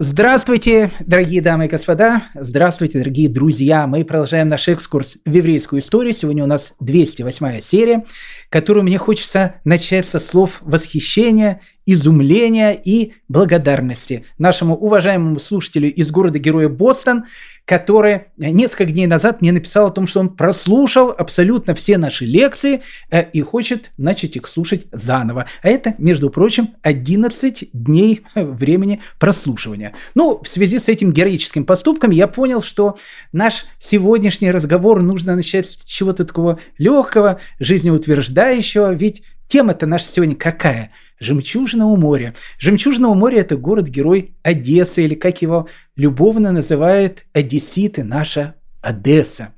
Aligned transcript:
Здравствуйте, 0.00 0.90
дорогие 0.98 1.40
дамы 1.40 1.66
и 1.66 1.68
господа, 1.68 2.24
здравствуйте, 2.34 2.98
дорогие 2.98 3.28
друзья. 3.28 3.86
Мы 3.86 4.04
продолжаем 4.04 4.48
наш 4.48 4.66
экскурс 4.66 5.18
в 5.24 5.32
еврейскую 5.32 5.80
историю. 5.80 6.12
Сегодня 6.12 6.42
у 6.42 6.48
нас 6.48 6.74
208 6.80 7.60
серия, 7.60 8.04
которую 8.48 8.82
мне 8.82 8.98
хочется 8.98 9.54
начать 9.62 10.04
со 10.04 10.18
слов 10.18 10.58
восхищения, 10.62 11.60
изумления 11.86 12.72
и 12.72 13.12
благодарности 13.28 14.24
нашему 14.36 14.74
уважаемому 14.74 15.38
слушателю 15.38 15.94
из 15.94 16.10
города-героя 16.10 16.68
Бостон, 16.68 17.26
который 17.64 18.24
несколько 18.36 18.92
дней 18.92 19.06
назад 19.06 19.40
мне 19.40 19.52
написал 19.52 19.86
о 19.86 19.90
том, 19.90 20.06
что 20.06 20.20
он 20.20 20.28
прослушал 20.28 21.14
абсолютно 21.16 21.74
все 21.74 21.96
наши 21.96 22.26
лекции 22.26 22.82
э, 23.10 23.24
и 23.30 23.40
хочет 23.40 23.92
начать 23.96 24.36
их 24.36 24.46
слушать 24.46 24.86
заново. 24.92 25.46
А 25.62 25.68
это, 25.68 25.94
между 25.98 26.28
прочим, 26.30 26.74
11 26.82 27.70
дней 27.72 28.22
времени 28.34 29.00
прослушивания. 29.18 29.94
Ну, 30.14 30.40
в 30.42 30.48
связи 30.48 30.78
с 30.78 30.88
этим 30.88 31.12
героическим 31.12 31.64
поступком 31.64 32.10
я 32.10 32.26
понял, 32.26 32.62
что 32.62 32.98
наш 33.32 33.66
сегодняшний 33.78 34.50
разговор 34.50 35.02
нужно 35.02 35.34
начать 35.34 35.66
с 35.66 35.84
чего-то 35.84 36.24
такого 36.24 36.58
легкого, 36.76 37.40
жизнеутверждающего, 37.58 38.92
ведь 38.92 39.22
Тема-то 39.46 39.86
наша 39.86 40.06
сегодня 40.06 40.34
какая? 40.34 40.90
Жемчужина 41.18 41.86
у 41.86 41.96
моря. 41.96 42.34
Жемчужина 42.58 43.08
у 43.08 43.14
моря– 43.14 43.38
это 43.40 43.56
город-герой 43.56 44.34
Одессы, 44.42 45.04
или 45.04 45.14
как 45.14 45.42
его 45.42 45.68
любовно 45.96 46.52
называют 46.52 47.24
одесситы, 47.32 48.04
наша 48.04 48.56
Одесса. 48.82 49.54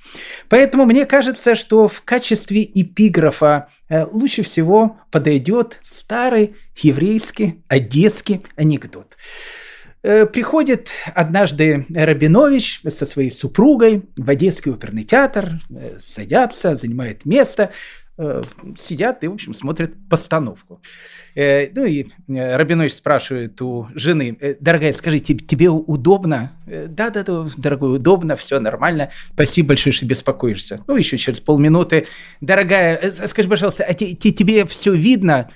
Поэтому 0.49 0.85
мне 0.85 1.05
кажется, 1.05 1.55
что 1.55 1.89
в 1.89 2.03
качестве 2.03 2.63
эпиграфа 2.63 3.69
э, 3.89 4.05
лучше 4.05 4.43
всего 4.43 4.99
подойдет 5.11 5.81
старый 5.83 6.55
еврейский 6.77 7.65
одесский 7.69 8.43
анекдот. 8.55 9.17
Э, 10.03 10.27
приходит 10.27 10.91
однажды 11.15 11.85
Рабинович 11.93 12.83
со 12.89 13.05
своей 13.05 13.33
супругой 13.33 14.05
в 14.17 14.31
Одесский 14.31 14.71
оперный 14.71 15.03
театр, 15.03 15.61
э, 15.69 15.97
садятся, 15.99 16.77
занимает 16.77 17.25
место, 17.25 17.73
сидят 18.79 19.23
и, 19.25 19.29
в 19.29 19.35
общем, 19.35 19.53
смотрят 19.53 19.93
постановку. 20.09 20.81
Э, 21.35 21.69
ну 21.75 21.85
и 21.85 22.07
э, 22.29 22.57
Рабинович 22.57 22.95
спрашивает 22.95 23.61
у 23.61 23.89
жены, 23.95 24.39
дорогая, 24.61 24.93
скажи, 24.95 25.19
тебе 25.19 25.69
удобно? 25.69 26.53
Да-да-да, 26.67 27.49
дорогой, 27.57 27.97
удобно, 27.97 28.37
все 28.37 28.59
нормально. 28.59 29.11
Спасибо 29.33 29.69
большое, 29.69 29.93
что 29.93 30.07
беспокоишься. 30.07 30.81
Ну, 30.87 30.97
еще 30.97 31.19
через 31.19 31.41
полминуты. 31.41 32.07
Дорогая, 32.41 33.13
скажи, 33.13 33.49
пожалуйста, 33.49 33.85
а 33.85 33.93
тебе 33.93 34.65
все 34.65 34.95
видно? 34.95 35.51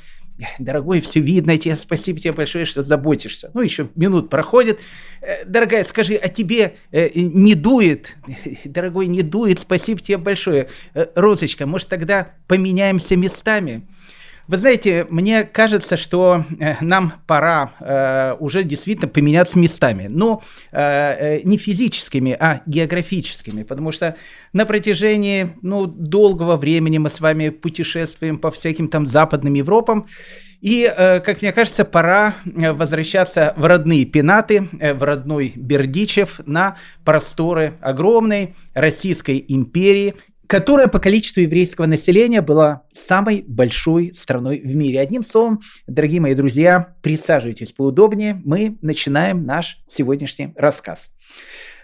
Дорогой, 0.59 1.01
все 1.01 1.21
видно, 1.21 1.57
тебе 1.59 1.77
спасибо 1.77 2.19
тебе 2.19 2.33
большое, 2.33 2.65
что 2.65 2.83
заботишься. 2.83 3.51
Ну, 3.55 3.61
еще 3.61 3.89
минут 3.95 4.31
проходит. 4.31 4.81
Э, 5.21 5.45
дорогая, 5.45 5.85
скажи, 5.85 6.15
а 6.15 6.29
тебе 6.29 6.77
э, 6.91 7.11
не 7.15 7.55
дует? 7.55 8.17
Дорогой, 8.65 9.07
не 9.07 9.23
дует, 9.23 9.59
спасибо 9.59 10.01
тебе 10.01 10.19
большое. 10.19 10.69
Э, 10.95 11.07
Розочка, 11.15 11.67
может, 11.67 11.89
тогда 11.89 12.33
поменяемся 12.47 13.17
местами? 13.17 13.87
Вы 14.51 14.56
знаете, 14.56 15.06
мне 15.11 15.45
кажется, 15.45 15.97
что 15.97 16.45
э, 16.59 16.75
нам 16.81 17.12
пора 17.29 17.70
э, 17.79 18.34
уже 18.41 18.65
действительно 18.65 19.06
поменяться 19.06 19.56
местами. 19.61 20.09
Но 20.11 20.43
э, 20.73 21.37
э, 21.37 21.41
не 21.45 21.56
физическими, 21.56 22.37
а 22.37 22.61
географическими. 22.67 23.62
Потому 23.62 23.93
что 23.93 24.17
на 24.53 24.67
протяжении 24.67 25.51
ну, 25.62 25.87
долгого 25.87 26.56
времени 26.56 26.98
мы 26.98 27.11
с 27.11 27.21
вами 27.21 27.51
путешествуем 27.51 28.39
по 28.39 28.51
всяким 28.51 28.89
там 28.89 29.06
западным 29.06 29.55
Европам. 29.55 30.09
И, 30.61 30.83
э, 30.83 31.21
как 31.21 31.43
мне 31.43 31.53
кажется, 31.53 31.84
пора 31.84 32.34
возвращаться 32.45 33.55
в 33.56 33.65
родные 33.65 34.05
пенаты, 34.05 34.67
в 34.73 35.03
родной 35.05 35.53
Бердичев, 35.55 36.41
на 36.45 36.77
просторы 37.05 37.75
огромной 37.81 38.56
Российской 38.75 39.45
империи 39.47 40.17
которая 40.51 40.89
по 40.89 40.98
количеству 40.98 41.43
еврейского 41.43 41.87
населения 41.87 42.43
была 42.43 42.83
самой 42.91 43.44
большой 43.47 44.12
страной 44.12 44.59
в 44.59 44.75
мире. 44.75 44.99
Одним 44.99 45.22
словом, 45.22 45.61
дорогие 45.87 46.21
мои 46.21 46.34
друзья, 46.34 46.97
присаживайтесь 47.03 47.71
поудобнее, 47.71 48.43
мы 48.44 48.77
начинаем 48.83 49.47
наш 49.47 49.78
сегодняшний 49.87 50.53
рассказ. 50.56 51.12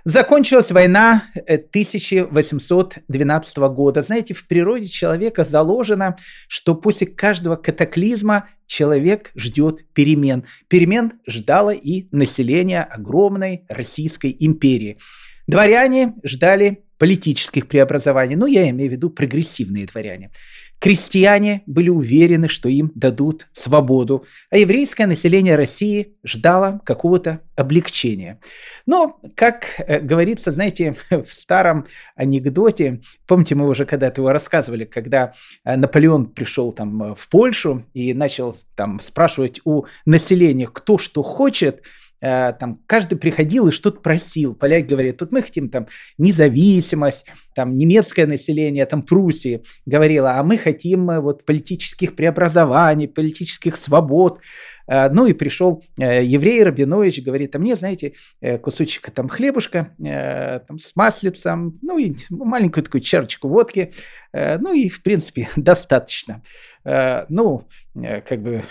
Закончилась 0.03 0.73
война 0.73 1.23
1812 1.47 3.57
э, 3.57 3.69
года. 3.69 4.03
Знаете, 4.03 4.35
в 4.35 4.49
природе 4.49 4.89
человека 4.89 5.45
заложено, 5.45 6.17
что 6.49 6.75
после 6.75 7.07
каждого 7.07 7.55
катаклизма 7.55 8.49
человек 8.67 9.31
ждет 9.37 9.85
перемен. 9.93 10.43
Перемен 10.67 11.13
ждало 11.29 11.71
и 11.71 12.09
население 12.11 12.83
огромной 12.83 13.65
Российской 13.69 14.37
империи. 14.41 14.99
Дворяне 15.47 16.15
ждали 16.25 16.83
политических 16.99 17.69
преобразований, 17.69 18.37
ну, 18.37 18.47
я 18.47 18.69
имею 18.71 18.91
в 18.91 18.93
виду 18.93 19.11
прогрессивные 19.11 19.87
дворяне. 19.87 20.31
Крестьяне 20.79 21.63
были 21.67 21.89
уверены, 21.89 22.49
что 22.49 22.69
им 22.69 22.93
дадут 22.95 23.49
свободу, 23.53 24.27
а 24.51 24.59
еврейское 24.59 25.07
население 25.07 25.57
России 25.57 26.17
ждало 26.23 26.81
какого-то 26.85 27.41
облегчения. 27.57 28.39
Но, 28.85 29.19
как 29.35 29.67
э, 29.79 30.01
говорится, 30.01 30.53
знаете, 30.53 30.95
в 31.11 31.33
старом 31.33 31.87
анекдоте, 32.15 33.01
помните, 33.27 33.55
мы 33.55 33.69
уже 33.69 33.87
когда-то 33.87 34.21
его 34.21 34.33
рассказывали, 34.33 34.85
когда 34.85 35.33
э, 35.65 35.77
Наполеон 35.77 36.27
пришел 36.27 36.73
там 36.73 37.03
э, 37.03 37.15
в 37.15 37.29
Польшу 37.31 37.87
и 37.95 38.13
начал 38.13 38.55
там 38.75 39.01
спрашивать 39.01 39.63
у 39.65 39.87
населения, 40.05 40.69
кто 40.71 40.99
что 40.99 41.23
хочет– 41.23 41.83
Э, 42.27 42.53
там 42.59 42.81
каждый 42.87 43.17
приходил 43.19 43.69
и 43.69 43.73
что-то 43.73 44.01
просил. 44.01 44.57
Поляки 44.57 44.87
говорят, 44.87 45.19
тут 45.19 45.33
мы 45.33 45.43
хотим 45.43 45.69
там 45.69 45.87
независимость, 46.19 47.27
там 47.55 47.75
немецкое 47.75 48.27
население, 48.27 48.85
там 48.87 49.03
Пруссии 49.03 49.63
говорило, 49.85 50.33
а 50.33 50.43
мы 50.43 50.59
хотим 50.59 51.09
э, 51.11 51.21
вот 51.21 51.45
политических 51.45 52.17
преобразований, 52.17 53.07
политических 53.07 53.77
свобод. 53.77 54.41
Э, 54.89 55.09
ну 55.09 55.27
и 55.27 55.35
пришел 55.35 55.85
еврей 55.99 56.65
Рабинович, 56.65 57.23
говорит, 57.23 57.55
а 57.55 57.61
мне, 57.61 57.77
знаете, 57.77 58.15
кусочек 58.63 59.11
там 59.11 59.29
хлебушка 59.29 59.93
там, 59.99 60.79
с 60.79 60.97
маслицем, 60.97 61.75
ну 61.83 61.99
и 61.99 62.15
маленькую 62.31 62.85
такую 62.85 63.03
чарочку 63.03 63.49
водки, 63.49 63.93
ну 64.33 64.73
и, 64.73 64.89
в 64.89 65.03
принципе, 65.03 65.49
достаточно. 65.57 66.43
Ну, 66.85 67.69
как 67.95 68.43
бы 68.43 68.63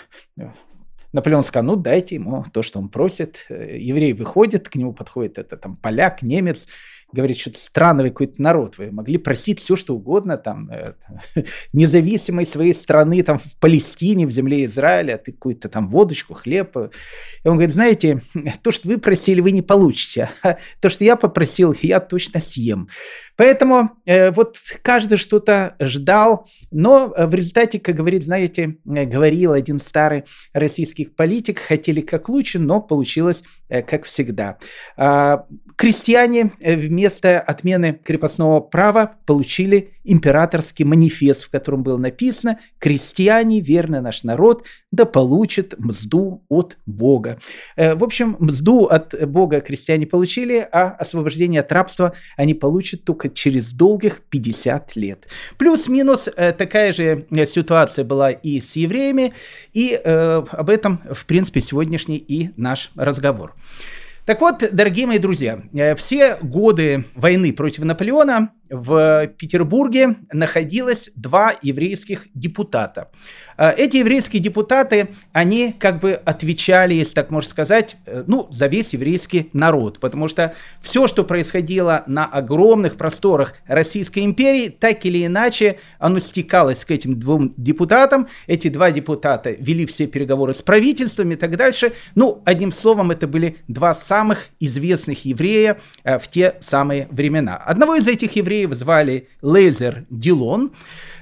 Наполеон 1.16 1.44
сказал, 1.44 1.64
ну 1.64 1.76
дайте 1.76 2.16
ему 2.16 2.44
то, 2.52 2.60
что 2.60 2.78
он 2.78 2.90
просит. 2.90 3.46
Еврей 3.48 4.12
выходит, 4.12 4.68
к 4.68 4.74
нему 4.74 4.92
подходит 4.92 5.38
это 5.38 5.56
там 5.56 5.74
поляк, 5.74 6.20
немец, 6.20 6.68
говорит, 7.16 7.38
что-то 7.38 7.58
странный 7.58 8.10
какой-то 8.10 8.40
народ, 8.40 8.78
вы 8.78 8.90
могли 8.90 9.18
просить 9.18 9.60
все, 9.60 9.76
что 9.76 9.94
угодно, 9.94 10.36
там, 10.36 10.70
э, 10.70 10.94
независимой 11.72 12.46
своей 12.46 12.74
страны, 12.74 13.22
там, 13.22 13.38
в 13.38 13.58
Палестине, 13.58 14.26
в 14.26 14.30
земле 14.30 14.64
Израиля, 14.66 15.14
а 15.14 15.18
ты 15.18 15.32
какую-то 15.32 15.68
там 15.68 15.88
водочку, 15.88 16.34
хлеб. 16.34 16.76
И 16.76 17.48
он 17.48 17.54
говорит, 17.54 17.74
знаете, 17.74 18.22
то, 18.62 18.70
что 18.70 18.88
вы 18.88 18.98
просили, 18.98 19.40
вы 19.40 19.50
не 19.50 19.62
получите, 19.62 20.30
а 20.42 20.56
то, 20.80 20.88
что 20.88 21.04
я 21.04 21.16
попросил, 21.16 21.74
я 21.80 22.00
точно 22.00 22.40
съем. 22.40 22.88
Поэтому 23.36 23.90
э, 24.04 24.30
вот 24.30 24.56
каждый 24.82 25.18
что-то 25.18 25.76
ждал, 25.80 26.46
но 26.70 27.12
в 27.16 27.34
результате, 27.34 27.80
как 27.80 27.94
говорит, 27.94 28.24
знаете, 28.24 28.76
э, 28.86 29.04
говорил 29.04 29.52
один 29.52 29.78
старый 29.78 30.24
российский 30.52 31.06
политик, 31.06 31.58
хотели 31.58 32.00
как 32.00 32.28
лучше, 32.28 32.58
но 32.58 32.80
получилось 32.80 33.42
э, 33.68 33.82
как 33.82 34.04
всегда. 34.04 34.58
А, 34.96 35.46
крестьяне 35.76 36.52
э, 36.60 36.74
вместо 37.06 37.38
отмены 37.38 38.00
крепостного 38.04 38.58
права 38.58 39.14
получили 39.26 39.92
императорский 40.02 40.84
манифест, 40.84 41.44
в 41.44 41.50
котором 41.50 41.84
было 41.84 41.98
написано 41.98 42.58
«Крестьяне, 42.80 43.60
верный 43.60 44.00
наш 44.00 44.24
народ, 44.24 44.64
да 44.90 45.04
получит 45.04 45.78
мзду 45.78 46.44
от 46.48 46.78
Бога». 46.84 47.38
Э, 47.76 47.94
в 47.94 48.02
общем, 48.02 48.36
мзду 48.40 48.86
от 48.86 49.14
Бога 49.28 49.60
крестьяне 49.60 50.06
получили, 50.06 50.66
а 50.72 50.88
освобождение 50.98 51.60
от 51.60 51.70
рабства 51.70 52.12
они 52.36 52.54
получат 52.54 53.04
только 53.04 53.28
через 53.28 53.72
долгих 53.72 54.22
50 54.28 54.96
лет. 54.96 55.28
Плюс-минус 55.56 56.28
э, 56.34 56.52
такая 56.52 56.92
же 56.92 57.26
ситуация 57.46 58.04
была 58.04 58.32
и 58.32 58.60
с 58.60 58.74
евреями, 58.74 59.32
и 59.72 59.94
об 59.94 60.70
этом, 60.70 61.00
в 61.12 61.24
принципе, 61.26 61.60
сегодняшний 61.60 62.16
и 62.16 62.50
наш 62.56 62.90
разговор. 62.96 63.54
Так 64.26 64.40
вот, 64.40 64.64
дорогие 64.72 65.06
мои 65.06 65.18
друзья, 65.18 65.60
э, 65.72 65.94
все 65.94 66.36
годы 66.42 67.04
войны 67.14 67.52
против 67.52 67.84
Наполеона 67.84 68.50
в 68.70 69.28
Петербурге 69.38 70.16
находилось 70.32 71.10
два 71.14 71.54
еврейских 71.62 72.26
депутата. 72.34 73.10
Э, 73.56 73.72
эти 73.76 73.98
еврейские 73.98 74.42
депутаты, 74.42 75.08
они 75.32 75.72
как 75.72 76.00
бы 76.00 76.12
отвечали, 76.12 76.94
если 76.94 77.14
так 77.14 77.30
можно 77.30 77.50
сказать, 77.50 77.96
э, 78.06 78.24
ну, 78.26 78.48
за 78.50 78.66
весь 78.66 78.94
еврейский 78.94 79.50
народ, 79.52 80.00
потому 80.00 80.28
что 80.28 80.54
все, 80.80 81.06
что 81.06 81.24
происходило 81.24 82.04
на 82.06 82.24
огромных 82.26 82.96
просторах 82.96 83.54
Российской 83.66 84.20
империи, 84.20 84.68
так 84.68 85.04
или 85.04 85.24
иначе, 85.26 85.78
оно 85.98 86.18
стекалось 86.20 86.84
к 86.84 86.90
этим 86.90 87.18
двум 87.18 87.54
депутатам. 87.56 88.28
Эти 88.46 88.68
два 88.68 88.90
депутата 88.90 89.50
вели 89.50 89.86
все 89.86 90.06
переговоры 90.06 90.54
с 90.54 90.62
правительством 90.62 91.30
и 91.32 91.36
так 91.36 91.56
дальше. 91.56 91.92
Ну, 92.14 92.42
одним 92.44 92.72
словом, 92.72 93.10
это 93.10 93.26
были 93.26 93.56
два 93.68 93.94
самых 93.94 94.48
известных 94.60 95.24
еврея 95.24 95.78
э, 96.04 96.18
в 96.18 96.28
те 96.28 96.56
самые 96.60 97.08
времена. 97.10 97.56
Одного 97.56 97.96
из 97.96 98.06
этих 98.06 98.36
евреев 98.36 98.55
звали 98.72 99.28
Лейзер 99.42 100.06
Дилон. 100.10 100.72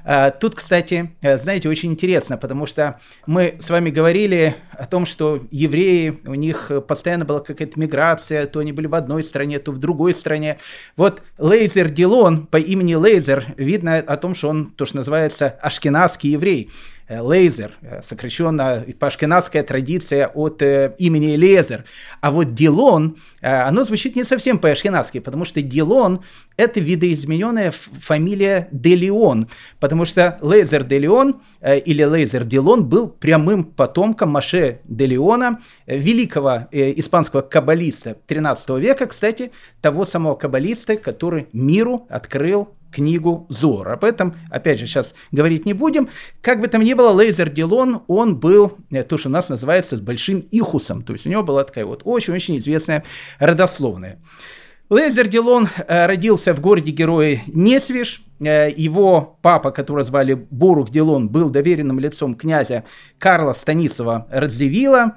Э, 0.05 0.31
тут, 0.39 0.55
кстати, 0.55 1.15
э, 1.23 1.39
знаете, 1.39 1.69
очень 1.69 1.93
интересно, 1.93 2.37
потому 2.37 2.67
что 2.67 3.01
мы 3.27 3.57
с 3.59 3.71
вами 3.71 3.91
говорили 3.91 4.55
о 4.71 4.87
том, 4.87 5.07
что 5.07 5.43
евреи, 5.51 6.21
у 6.25 6.35
них 6.35 6.71
постоянно 6.87 7.25
была 7.25 7.41
какая-то 7.41 7.81
миграция, 7.81 8.47
то 8.47 8.61
они 8.61 8.73
были 8.73 8.87
в 8.87 8.95
одной 8.95 9.25
стране, 9.25 9.59
то 9.59 9.73
в 9.73 9.79
другой 9.79 10.15
стране. 10.15 10.59
Вот 10.97 11.23
Лейзер 11.39 11.91
Дилон 11.91 12.47
по 12.47 12.59
имени 12.59 12.95
Лейзер, 12.95 13.55
видно 13.57 13.97
о 13.97 14.17
том, 14.17 14.35
что 14.35 14.49
он, 14.49 14.67
то, 14.67 14.85
что 14.85 14.99
называется, 14.99 15.49
ашкеназский 15.61 16.31
еврей. 16.31 16.71
Э, 17.07 17.21
Лейзер, 17.21 17.73
э, 17.83 18.01
сокращенно 18.03 18.83
ашкеназская 18.99 19.63
традиция 19.63 20.29
от 20.29 20.63
э, 20.63 20.95
имени 20.99 21.37
Элиезер. 21.37 21.85
А 22.23 22.31
вот 22.31 22.55
Дилон, 22.55 23.19
оно 23.43 23.85
звучит 23.85 24.17
не 24.17 24.25
совсем 24.25 24.59
по-ашкеназски, 24.59 25.21
потому 25.21 25.45
что 25.45 25.61
Дилон– 25.61 26.21
это 26.57 26.81
видоизмененная 26.81 27.73
фамилия 27.73 28.69
де 28.73 28.94
Леон, 28.94 29.49
потому 29.81 30.07
что 30.07 30.39
Лейзер 30.41 30.85
де 30.85 31.04
Леон 31.04 31.43
или 31.63 32.03
Лейзер 32.03 32.45
Дилон 32.45 32.87
был 32.87 33.09
прямым 33.09 33.65
потомком 33.65 34.31
Моше 34.31 34.81
де 34.85 35.04
Леона, 35.04 35.61
великого 35.87 36.69
испанского 36.73 37.43
каббалиста 37.43 38.17
13 38.27 38.71
века, 38.79 39.07
кстати, 39.07 39.53
того 39.83 40.07
самого 40.07 40.37
каббалиста, 40.37 40.97
который 40.97 41.49
миру 41.53 42.07
открыл 42.09 42.71
книгу 42.95 43.47
Зор. 43.49 43.89
Об 43.89 44.05
этом, 44.05 44.37
опять 44.51 44.79
же, 44.79 44.87
сейчас 44.87 45.15
говорить 45.33 45.67
не 45.67 45.73
будем. 45.73 46.09
Как 46.41 46.61
бы 46.61 46.69
там 46.69 46.83
ни 46.83 46.95
было, 46.95 47.11
Лейзер 47.11 47.51
Дилон, 47.51 48.03
он 48.07 48.37
был, 48.37 48.79
э, 48.91 49.03
то, 49.03 49.19
что 49.19 49.29
у 49.29 49.33
нас 49.33 49.49
называется, 49.49 49.97
с 49.97 50.01
большим 50.01 50.41
ихусом. 50.41 51.03
То 51.03 51.13
есть 51.13 51.27
у 51.27 51.31
него 51.31 51.43
была 51.43 51.65
такая 51.65 51.85
вот 51.85 52.03
очень-очень 52.05 52.59
известная 52.59 53.05
родословная. 53.39 54.21
Лейзер 54.91 55.29
Дилон 55.29 55.69
э, 55.89 56.07
родился 56.07 56.55
в 56.55 56.61
городе-герое 56.61 57.43
Несвиш. 57.47 58.23
Э, 58.45 58.71
его 58.71 59.39
папа, 59.43 59.73
которого 59.73 60.05
звали 60.05 60.35
Борух 60.35 60.91
Дилон, 60.91 61.29
был 61.29 61.51
доверенным 61.51 61.99
лицом 61.99 62.37
князя 62.37 62.85
Карла 63.19 63.55
Станисова 63.55 64.29
Радзивилла. 64.31 65.17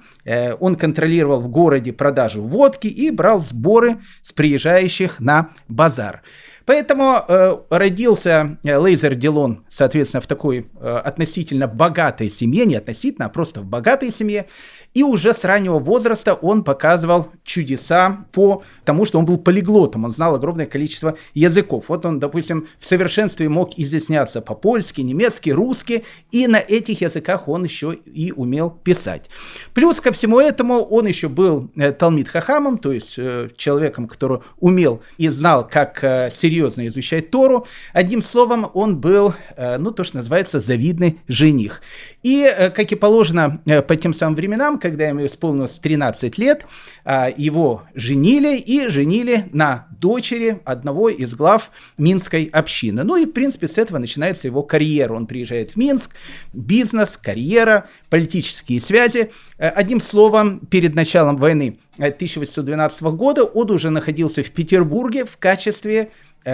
Он 0.59 0.75
контролировал 0.75 1.39
в 1.39 1.49
городе 1.49 1.93
продажу 1.93 2.41
водки 2.41 2.87
и 2.87 3.11
брал 3.11 3.41
сборы 3.41 3.97
с 4.23 4.33
приезжающих 4.33 5.19
на 5.19 5.49
базар. 5.67 6.23
Поэтому 6.67 7.23
э, 7.25 7.57
родился 7.69 8.57
э, 8.61 8.75
Лейзер 8.75 9.15
Дилон, 9.15 9.63
соответственно, 9.69 10.19
в 10.19 10.27
такой 10.27 10.69
э, 10.77 10.97
относительно 10.97 11.65
богатой 11.65 12.29
семье, 12.29 12.65
не 12.65 12.75
относительно, 12.75 13.27
а 13.27 13.29
просто 13.29 13.61
в 13.61 13.65
богатой 13.65 14.11
семье. 14.11 14.47
И 14.97 15.03
уже 15.03 15.35
с 15.35 15.43
раннего 15.43 15.77
возраста 15.77 16.33
он 16.33 16.63
показывал 16.63 17.27
чудеса 17.43 18.25
по 18.31 18.63
тому, 18.83 19.05
что 19.05 19.19
он 19.19 19.25
был 19.25 19.37
полиглотом, 19.37 20.05
он 20.05 20.11
знал 20.11 20.33
огромное 20.33 20.65
количество 20.65 21.19
языков. 21.35 21.89
Вот 21.89 22.03
он, 22.07 22.19
допустим, 22.19 22.65
в 22.79 22.85
совершенстве 22.87 23.47
мог 23.47 23.77
изъясняться 23.77 24.41
по-польски, 24.41 25.01
немецки, 25.01 25.51
русски, 25.51 26.03
и 26.31 26.47
на 26.47 26.55
этих 26.55 27.01
языках 27.01 27.47
он 27.47 27.63
еще 27.63 27.93
и 27.93 28.33
умел 28.35 28.71
писать. 28.71 29.29
Плюс 29.75 30.01
ко 30.01 30.11
всему 30.11 30.39
этому 30.39 30.81
он 30.81 31.05
еще 31.05 31.29
был 31.29 31.69
э, 31.75 31.91
Талмит 31.91 32.29
Хахамом, 32.29 32.79
то 32.79 32.91
есть 32.91 33.19
э, 33.19 33.49
человеком, 33.55 34.07
который 34.07 34.39
умел 34.59 35.03
и 35.19 35.29
знал, 35.29 35.67
как 35.67 36.03
э, 36.03 36.31
серьезно 36.31 36.87
изучать 36.87 37.29
Тору. 37.29 37.67
Одним 37.93 38.23
словом, 38.23 38.71
он 38.73 38.97
был, 38.97 39.35
ну, 39.57 39.91
то, 39.91 40.03
что 40.03 40.17
называется, 40.17 40.59
завидный 40.59 41.19
жених. 41.27 41.83
И, 42.23 42.51
как 42.75 42.91
и 42.91 42.95
положено 42.95 43.61
по 43.87 43.95
тем 43.95 44.15
самым 44.15 44.33
временам, 44.33 44.79
когда 44.89 45.09
ему 45.09 45.25
исполнилось 45.25 45.79
13 45.79 46.37
лет, 46.37 46.65
а, 47.03 47.29
его 47.35 47.83
женили 47.93 48.57
и 48.57 48.87
женили 48.87 49.45
на 49.51 49.87
дочери 49.99 50.61
одного 50.63 51.09
из 51.09 51.35
глав 51.35 51.71
Минской 51.97 52.45
общины. 52.45 53.03
Ну 53.03 53.17
и, 53.17 53.25
в 53.25 53.31
принципе, 53.31 53.67
с 53.67 53.77
этого 53.77 53.97
начинается 53.97 54.47
его 54.47 54.63
карьера. 54.63 55.13
Он 55.13 55.27
приезжает 55.27 55.71
в 55.71 55.75
Минск, 55.75 56.11
бизнес, 56.53 57.17
карьера, 57.17 57.89
политические 58.09 58.79
связи. 58.79 59.31
Э, 59.57 59.69
одним 59.69 59.99
словом, 59.99 60.59
перед 60.59 60.95
началом 60.95 61.37
войны 61.37 61.79
1812 61.97 63.01
года 63.01 63.43
он 63.43 63.71
уже 63.71 63.89
находился 63.89 64.43
в 64.43 64.51
Петербурге 64.51 65.25
в 65.25 65.37
качестве 65.37 66.11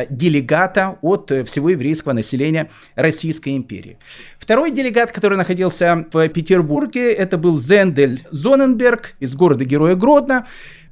делегата 0.10 0.98
от 1.02 1.32
э, 1.32 1.44
всего 1.44 1.70
еврейского 1.70 2.14
населения 2.14 2.70
Российской 2.96 3.56
империи. 3.56 3.98
Второй 4.40 4.72
делегат, 4.72 5.12
который 5.12 5.38
находился 5.38 6.06
в 6.12 6.28
Петербурге, 6.30 7.14
это 7.14 7.38
был 7.38 7.58
Зендель 7.58 8.26
Зоненберг 8.32 9.16
из 9.20 9.36
города-героя 9.36 9.96
Гродно. 9.96 10.46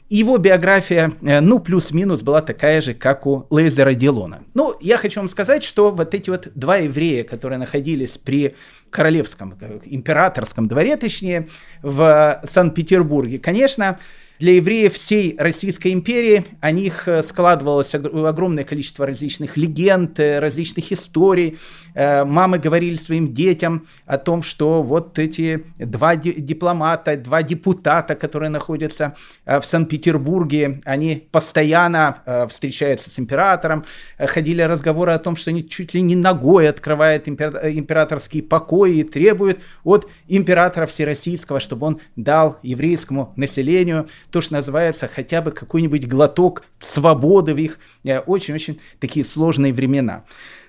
Его 0.09 0.37
биография, 0.37 1.13
э, 1.21 1.39
ну, 1.39 1.59
плюс-минус 1.59 2.21
была 2.21 2.41
такая 2.41 2.81
же, 2.81 2.93
как 2.93 3.25
у 3.25 3.47
Лейзера 3.49 3.93
Дилона. 3.93 4.43
Ну, 4.53 4.75
я 4.81 4.97
хочу 4.97 5.21
вам 5.21 5.29
сказать, 5.29 5.63
что 5.63 5.89
вот 5.89 6.13
эти 6.13 6.29
вот 6.29 6.49
два 6.53 6.77
еврея, 6.77 7.23
которые 7.23 7.57
находились 7.57 8.17
при 8.17 8.55
королевском, 8.89 9.57
императорском 9.85 10.67
дворе, 10.67 10.97
точнее, 10.97 11.47
в 11.81 12.41
Санкт-Петербурге, 12.43 13.39
конечно, 13.39 13.99
для 14.41 14.55
евреев 14.55 14.95
всей 14.95 15.35
Российской 15.37 15.93
империи 15.93 16.45
о 16.61 16.71
них 16.71 17.07
э, 17.07 17.21
складывалось 17.21 17.93
огромное 17.93 18.63
количество 18.63 19.05
различных 19.05 19.55
легенд, 19.55 20.19
э, 20.19 20.39
различных 20.39 20.91
историй. 20.91 21.59
Э, 21.93 22.25
мамы 22.25 22.57
говорили 22.57 22.95
своим 22.95 23.35
детям 23.35 23.85
о 24.07 24.17
том, 24.17 24.41
что 24.41 24.81
вот 24.81 25.19
эти 25.19 25.63
два 25.77 26.15
дипломата, 26.15 27.17
два 27.17 27.43
депутата, 27.43 28.15
которые 28.15 28.49
находятся 28.49 29.15
в 29.45 29.61
Санкт-Петербурге, 29.61 30.81
они 30.85 31.27
постоянно 31.31 32.47
встречаются 32.49 33.11
с 33.11 33.19
императором, 33.19 33.85
ходили 34.17 34.63
разговоры 34.63 35.11
о 35.11 35.19
том, 35.19 35.35
что 35.35 35.51
они 35.51 35.67
чуть 35.69 35.93
ли 35.93 36.01
не 36.01 36.15
ногой 36.15 36.67
открывают 36.67 37.27
императорские 37.27 38.41
покои 38.41 38.99
и 38.99 39.03
требуют 39.03 39.59
от 39.83 40.09
императора 40.27 40.87
Всероссийского, 40.87 41.59
чтобы 41.59 41.85
он 41.85 41.99
дал 42.15 42.57
еврейскому 42.63 43.33
населению 43.35 44.07
то, 44.31 44.41
что 44.41 44.53
называется 44.53 45.09
хотя 45.13 45.41
бы 45.41 45.51
какой-нибудь 45.51 46.07
глоток 46.07 46.63
свободы 46.79 47.53
в 47.53 47.57
их 47.57 47.79
э, 48.03 48.19
очень-очень 48.19 48.79
такие 48.99 49.25
сложные 49.25 49.73
времена. 49.73 50.23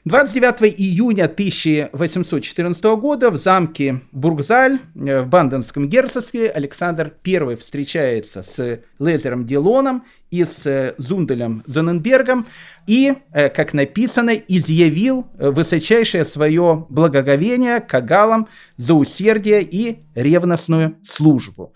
29 0.04 0.74
июня 0.78 1.24
1814 1.24 2.84
года 2.96 3.30
в 3.30 3.38
замке 3.38 4.00
Бургзаль 4.10 4.80
э, 4.94 5.22
в 5.22 5.28
Банденском 5.28 5.88
герцогстве 5.88 6.50
Александр 6.50 7.14
I 7.24 7.56
встречается 7.56 8.42
с 8.42 8.80
Лезером 8.98 9.46
Дилоном 9.46 10.04
и 10.32 10.44
с 10.44 10.66
э, 10.66 10.94
Зунделем 10.98 11.62
Зоненбергом 11.66 12.46
и, 12.88 13.14
как 13.32 13.74
написано, 13.74 14.30
изъявил 14.30 15.28
высочайшее 15.38 16.24
свое 16.24 16.84
благоговение 16.88 17.80
кагалам 17.80 18.48
за 18.76 18.94
усердие 18.94 19.62
и 19.62 20.00
ревностную 20.16 20.96
службу. 21.04 21.72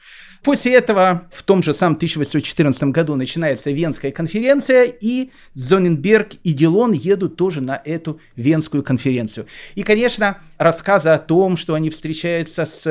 После 0.46 0.74
этого 0.74 1.26
в 1.32 1.42
том 1.42 1.60
же 1.60 1.74
самом 1.74 1.96
1814 1.96 2.84
году 2.84 3.16
начинается 3.16 3.72
Венская 3.72 4.12
конференция, 4.12 4.84
и 4.84 5.30
Зоненберг 5.54 6.34
и 6.44 6.52
Дилон 6.52 6.92
едут 6.92 7.34
тоже 7.34 7.60
на 7.60 7.82
эту 7.84 8.20
Венскую 8.36 8.84
конференцию. 8.84 9.48
И, 9.74 9.82
конечно, 9.82 10.38
рассказы 10.56 11.08
о 11.08 11.18
том, 11.18 11.56
что 11.56 11.74
они 11.74 11.90
встречаются 11.90 12.64
с 12.64 12.86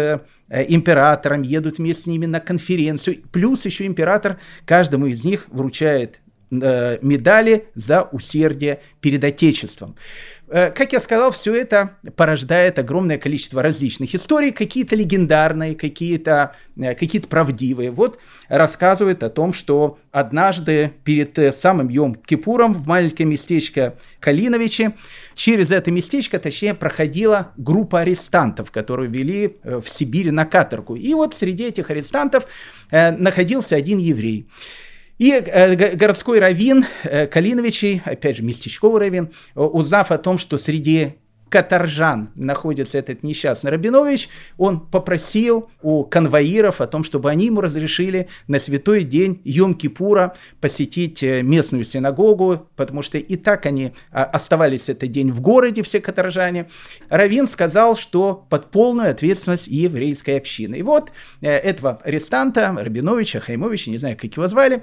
э, 0.50 0.66
императором, 0.68 1.44
едут 1.44 1.78
вместе 1.78 2.04
с 2.04 2.08
ними 2.08 2.26
на 2.26 2.42
конференцию, 2.42 3.20
плюс 3.32 3.64
еще 3.64 3.86
император 3.86 4.38
каждому 4.66 5.06
из 5.06 5.24
них 5.24 5.48
вручает 5.48 6.20
медали 6.50 7.68
за 7.76 8.04
усердие 8.04 8.82
перед 9.02 9.24
Отечеством. 9.24 9.96
Э, 10.48 10.70
как 10.70 10.94
я 10.94 11.00
сказал, 11.00 11.32
все 11.32 11.56
это 11.56 11.98
порождает 12.16 12.78
огромное 12.78 13.18
количество 13.18 13.64
различных 13.64 14.14
историй, 14.14 14.52
какие-то 14.52 14.96
легендарные, 14.96 15.74
какие-то 15.76 16.56
э, 16.78 16.94
какие 16.94 17.22
правдивые. 17.22 17.90
Вот 17.90 18.20
рассказывают 18.48 19.24
о 19.24 19.30
том, 19.30 19.54
что 19.54 19.98
однажды 20.12 20.92
перед 21.04 21.38
э, 21.40 21.52
самым 21.52 21.90
Йом 21.90 22.16
Кипуром 22.16 22.74
в 22.74 22.86
маленькое 22.88 23.28
местечко 23.28 23.96
Калиновичи 24.20 24.94
через 25.34 25.72
это 25.72 25.90
местечко, 25.90 26.38
точнее, 26.38 26.76
проходила 26.76 27.52
группа 27.58 28.02
арестантов, 28.02 28.70
которые 28.70 29.10
вели 29.10 29.58
в 29.64 29.86
Сибири 29.88 30.32
на 30.32 30.46
каторгу. 30.46 30.96
И 30.96 31.14
вот 31.14 31.34
среди 31.34 31.66
этих 31.66 31.90
арестантов 31.90 32.48
находился 32.92 33.76
один 33.76 33.98
еврей. 33.98 34.48
И 35.18 35.32
э, 35.32 35.96
городской 35.96 36.40
раввин 36.40 36.86
э, 37.04 37.28
Калиновичей, 37.28 38.02
опять 38.04 38.38
же, 38.38 38.44
местечковый 38.44 39.00
раввин, 39.00 39.32
узнав 39.56 40.12
о 40.12 40.18
том, 40.18 40.38
что 40.38 40.58
среди 40.58 41.16
Каторжан 41.50 42.32
находится 42.36 42.98
этот 42.98 43.24
несчастный 43.24 43.72
Рабинович, 43.72 44.30
он 44.58 44.80
попросил 44.80 45.70
у 45.82 46.04
конвоиров 46.04 46.82
о 46.82 46.88
том, 46.88 47.04
чтобы 47.04 47.30
они 47.30 47.46
ему 47.46 47.62
разрешили 47.62 48.28
на 48.48 48.60
святой 48.60 49.04
день 49.04 49.42
Йом-Кипура 49.46 50.34
посетить 50.60 51.22
э, 51.22 51.44
местную 51.44 51.86
синагогу, 51.86 52.68
потому 52.76 53.04
что 53.04 53.18
и 53.18 53.36
так 53.36 53.66
они 53.68 53.94
а, 54.12 54.24
оставались 54.24 54.90
этот 54.90 55.12
день 55.12 55.32
в 55.32 55.40
городе, 55.40 55.84
все 55.84 56.00
каторжане. 56.02 56.68
Равин 57.10 57.48
сказал, 57.48 57.96
что 57.96 58.46
под 58.50 58.72
полную 58.72 59.12
ответственность 59.12 59.68
еврейской 59.68 60.38
общины. 60.38 60.78
И 60.78 60.82
вот 60.82 61.12
э, 61.42 61.50
этого 61.50 62.00
арестанта, 62.04 62.76
Рабиновича, 62.76 63.40
Хаймовича, 63.40 63.92
не 63.92 64.00
знаю, 64.00 64.18
как 64.20 64.36
его 64.36 64.48
звали, 64.48 64.82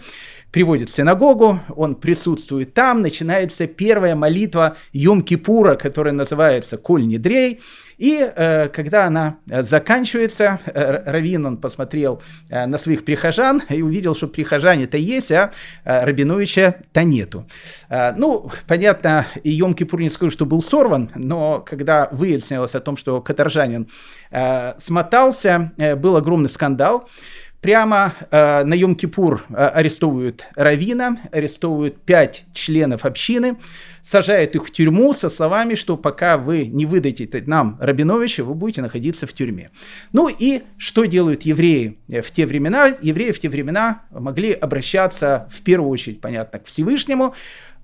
приводит 0.52 0.90
в 0.90 0.95
синагогу, 0.95 1.59
он 1.75 1.97
присутствует 1.97 2.73
там, 2.73 3.02
начинается 3.02 3.66
первая 3.66 4.14
молитва 4.14 4.76
Йом-Кипура, 4.92 5.76
которая 5.76 6.14
называется 6.14 6.51
«Коль 6.61 7.06
недрей», 7.06 7.61
и 8.02 8.18
э, 8.18 8.68
когда 8.68 9.06
она 9.06 9.37
заканчивается, 9.47 10.59
э, 10.66 11.02
Равин, 11.06 11.47
он 11.47 11.56
посмотрел 11.59 12.21
э, 12.50 12.66
на 12.66 12.76
своих 12.76 13.04
прихожан 13.04 13.62
и 13.68 13.80
увидел, 13.80 14.16
что 14.16 14.26
прихожане-то 14.26 14.97
есть, 14.97 15.30
а 15.30 15.52
э, 15.85 16.04
Рабиновича-то 16.04 17.04
нету. 17.04 17.47
Э, 17.88 18.12
ну, 18.16 18.50
понятно, 18.66 19.26
и 19.44 19.56
Йом-Кипур 19.61 20.00
не 20.00 20.11
скажу, 20.11 20.32
что 20.32 20.47
был 20.47 20.62
сорван, 20.62 21.11
но 21.14 21.61
когда 21.61 22.09
выяснилось 22.11 22.75
о 22.75 22.80
том, 22.80 22.97
что 22.97 23.21
каторжанин 23.21 23.88
э, 24.32 24.75
смотался, 24.78 25.71
э, 25.78 25.94
был 25.94 26.16
огромный 26.16 26.50
скандал. 26.50 27.09
Прямо 27.61 28.12
э, 28.32 28.64
на 28.64 28.75
Йом-Кипур 28.75 29.42
э, 29.49 29.54
арестовывают 29.54 30.49
Равина, 30.56 31.16
арестовывают 31.30 32.02
пять 32.02 32.44
членов 32.52 33.04
общины, 33.04 33.56
сажают 34.02 34.54
их 34.56 34.66
в 34.66 34.71
тюрьму 34.71 35.14
со 35.14 35.28
словами, 35.28 35.75
что 35.75 35.97
пока 35.97 36.37
вы 36.37 36.66
не 36.66 36.87
выдадите 36.87 37.42
нам 37.47 37.76
Рабиновича, 37.80 38.44
вы 38.44 38.54
будете 38.54 38.82
находиться 38.82 39.26
в 39.26 39.32
тюрьме. 39.32 39.71
Ну 40.12 40.28
и 40.28 40.62
что 40.76 41.04
делают 41.04 41.42
евреи 41.42 41.99
в 42.09 42.30
те 42.30 42.47
времена? 42.47 42.94
Евреи 43.00 43.32
в 43.32 43.38
те 43.38 43.49
времена 43.49 44.02
могли 44.11 44.52
обращаться 44.52 45.49
в 45.50 45.62
первую 45.62 45.90
очередь, 45.90 46.21
понятно, 46.21 46.59
к 46.59 46.66
Всевышнему, 46.66 47.35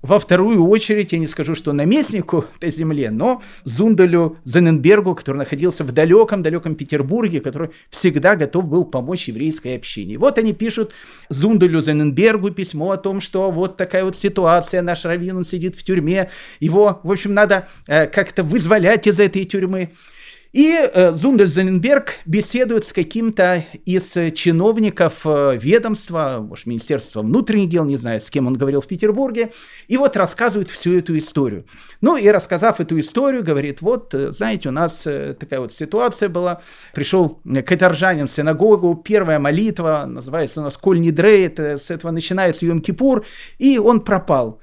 во 0.01 0.17
вторую 0.17 0.65
очередь, 0.65 1.11
я 1.11 1.19
не 1.19 1.27
скажу, 1.27 1.55
что 1.55 1.73
наместнику 1.73 2.45
этой 2.57 2.71
земле, 2.71 3.11
но 3.11 3.41
Зундалю 3.65 4.37
Зененбергу, 4.45 5.13
который 5.13 5.37
находился 5.37 5.83
в 5.83 5.91
далеком-далеком 5.91 6.75
Петербурге, 6.75 7.41
который 7.41 7.71
всегда 7.89 8.37
готов 8.37 8.67
был 8.67 8.85
помочь 8.85 9.27
еврейской 9.27 9.75
общине. 9.75 10.17
вот 10.17 10.37
они 10.37 10.53
пишут 10.53 10.93
Зундалю 11.27 11.81
Зененбергу 11.81 12.51
письмо 12.51 12.91
о 12.91 12.97
том, 12.97 13.19
что 13.19 13.51
вот 13.51 13.75
такая 13.75 14.05
вот 14.05 14.15
ситуация, 14.15 14.81
наш 14.81 15.03
раввин, 15.03 15.37
он 15.37 15.43
сидит 15.43 15.75
в 15.75 15.83
тюрьме, 15.83 16.08
его, 16.59 16.99
в 17.03 17.11
общем, 17.11 17.33
надо 17.33 17.67
э, 17.87 18.07
как-то 18.07 18.43
вызволять 18.43 19.07
из 19.07 19.19
этой 19.19 19.45
тюрьмы. 19.45 19.91
И 20.51 20.73
э, 20.73 21.13
Зундельзенберг 21.13 22.15
беседует 22.25 22.83
с 22.83 22.91
каким-то 22.91 23.63
из 23.85 24.13
чиновников 24.33 25.21
э, 25.25 25.59
ведомства, 25.61 26.39
может, 26.41 26.65
Министерства 26.65 27.21
внутренних 27.21 27.69
дел, 27.69 27.85
не 27.85 27.97
знаю, 27.97 28.19
с 28.19 28.31
кем 28.31 28.47
он 28.47 28.55
говорил 28.55 28.81
в 28.81 28.87
Петербурге, 28.87 29.51
и 29.87 29.95
вот 29.97 30.17
рассказывает 30.17 30.71
всю 30.71 30.97
эту 30.97 31.15
историю. 31.19 31.65
Ну 32.01 32.17
и 32.17 32.27
рассказав 32.29 32.79
эту 32.79 32.99
историю, 32.99 33.43
говорит, 33.43 33.81
вот, 33.81 34.15
э, 34.15 34.31
знаете, 34.31 34.69
у 34.69 34.71
нас 34.71 35.05
э, 35.05 35.35
такая 35.39 35.59
вот 35.59 35.71
ситуация 35.71 36.29
была, 36.29 36.61
пришел 36.95 37.39
каторжанин 37.45 38.25
в 38.25 38.31
синагогу, 38.31 38.95
первая 38.95 39.37
молитва, 39.37 40.05
называется 40.07 40.61
у 40.61 40.63
нас 40.63 40.77
«Коль 40.77 40.99
Нидрей», 40.99 41.45
это, 41.45 41.77
с 41.77 41.91
этого 41.91 42.09
начинается 42.09 42.65
Йом-Кипур, 42.65 43.23
и 43.59 43.77
он 43.77 44.01
пропал. 44.01 44.59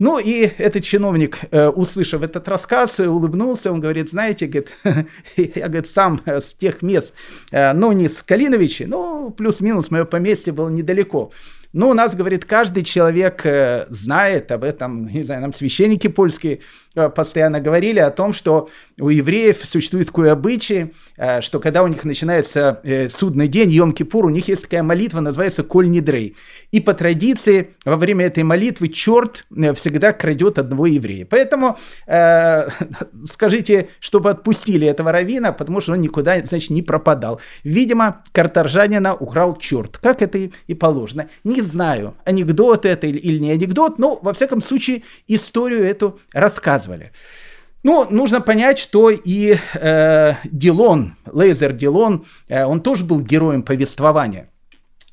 Ну 0.00 0.18
и 0.18 0.50
этот 0.58 0.82
чиновник, 0.82 1.40
э, 1.50 1.68
услышав 1.68 2.22
этот 2.22 2.48
рассказ, 2.48 2.98
улыбнулся, 3.00 3.70
он 3.70 3.80
говорит, 3.80 4.08
знаете, 4.08 4.64
я 5.36 5.84
сам 5.84 6.22
с 6.26 6.54
тех 6.54 6.80
мест, 6.80 7.12
э, 7.52 7.74
ну 7.74 7.92
не 7.92 8.08
с 8.08 8.22
Калиновичи, 8.22 8.84
но 8.84 9.30
плюс-минус 9.30 9.90
мое 9.90 10.06
поместье 10.06 10.54
было 10.54 10.70
недалеко. 10.70 11.30
Ну, 11.72 11.90
у 11.90 11.94
нас, 11.94 12.16
говорит, 12.16 12.44
каждый 12.46 12.82
человек 12.82 13.46
э, 13.46 13.86
знает 13.90 14.50
об 14.50 14.64
этом, 14.64 15.06
не 15.06 15.22
знаю, 15.22 15.42
нам 15.42 15.54
священники 15.54 16.08
польские 16.08 16.54
э, 16.89 16.89
постоянно 16.94 17.60
говорили 17.60 17.98
о 17.98 18.10
том, 18.10 18.32
что 18.32 18.68
у 18.98 19.08
евреев 19.08 19.64
существует 19.64 20.08
такой 20.08 20.30
обычай, 20.30 20.92
э, 21.16 21.40
что 21.40 21.60
когда 21.60 21.82
у 21.82 21.88
них 21.88 22.04
начинается 22.04 22.80
судный 23.10 23.48
день, 23.48 23.70
Йом-Кипур, 23.70 24.26
у 24.26 24.30
них 24.30 24.48
есть 24.48 24.62
такая 24.62 24.82
молитва, 24.82 25.20
называется 25.20 25.62
«Коль 25.62 25.90
Нидрей». 25.90 26.36
И 26.70 26.80
по 26.80 26.94
традиции 26.94 27.74
во 27.84 27.96
время 27.96 28.26
этой 28.26 28.42
молитвы 28.42 28.88
черт 28.88 29.44
всегда 29.74 30.12
крадет 30.12 30.58
одного 30.58 30.86
еврея. 30.86 31.26
Поэтому 31.28 31.76
э, 32.06 32.68
скажите, 33.30 33.88
чтобы 34.00 34.30
отпустили 34.30 34.86
этого 34.86 35.12
равина, 35.12 35.52
потому 35.52 35.80
что 35.80 35.92
он 35.92 36.00
никуда, 36.00 36.42
значит, 36.44 36.70
не 36.70 36.82
пропадал. 36.82 37.40
Видимо, 37.64 38.22
картаржанина 38.32 39.14
украл 39.14 39.56
черт, 39.56 39.98
как 39.98 40.22
это 40.22 40.38
и 40.38 40.74
положено. 40.74 41.28
Не 41.44 41.62
знаю, 41.62 42.16
анекдот 42.24 42.84
это 42.84 43.06
или, 43.06 43.38
не 43.38 43.52
анекдот, 43.52 43.98
но, 43.98 44.18
во 44.22 44.32
всяком 44.32 44.60
случае, 44.60 45.02
историю 45.28 45.84
эту 45.84 46.20
рассказывали. 46.80 47.12
Ну, 47.82 48.06
нужно 48.10 48.40
понять, 48.40 48.78
что 48.78 49.10
и 49.10 49.56
э, 49.74 50.34
Дилон, 50.44 51.14
Лейзер 51.26 51.72
Дилон, 51.72 52.26
э, 52.48 52.64
он 52.64 52.82
тоже 52.82 53.04
был 53.04 53.20
героем 53.20 53.62
повествования. 53.62 54.50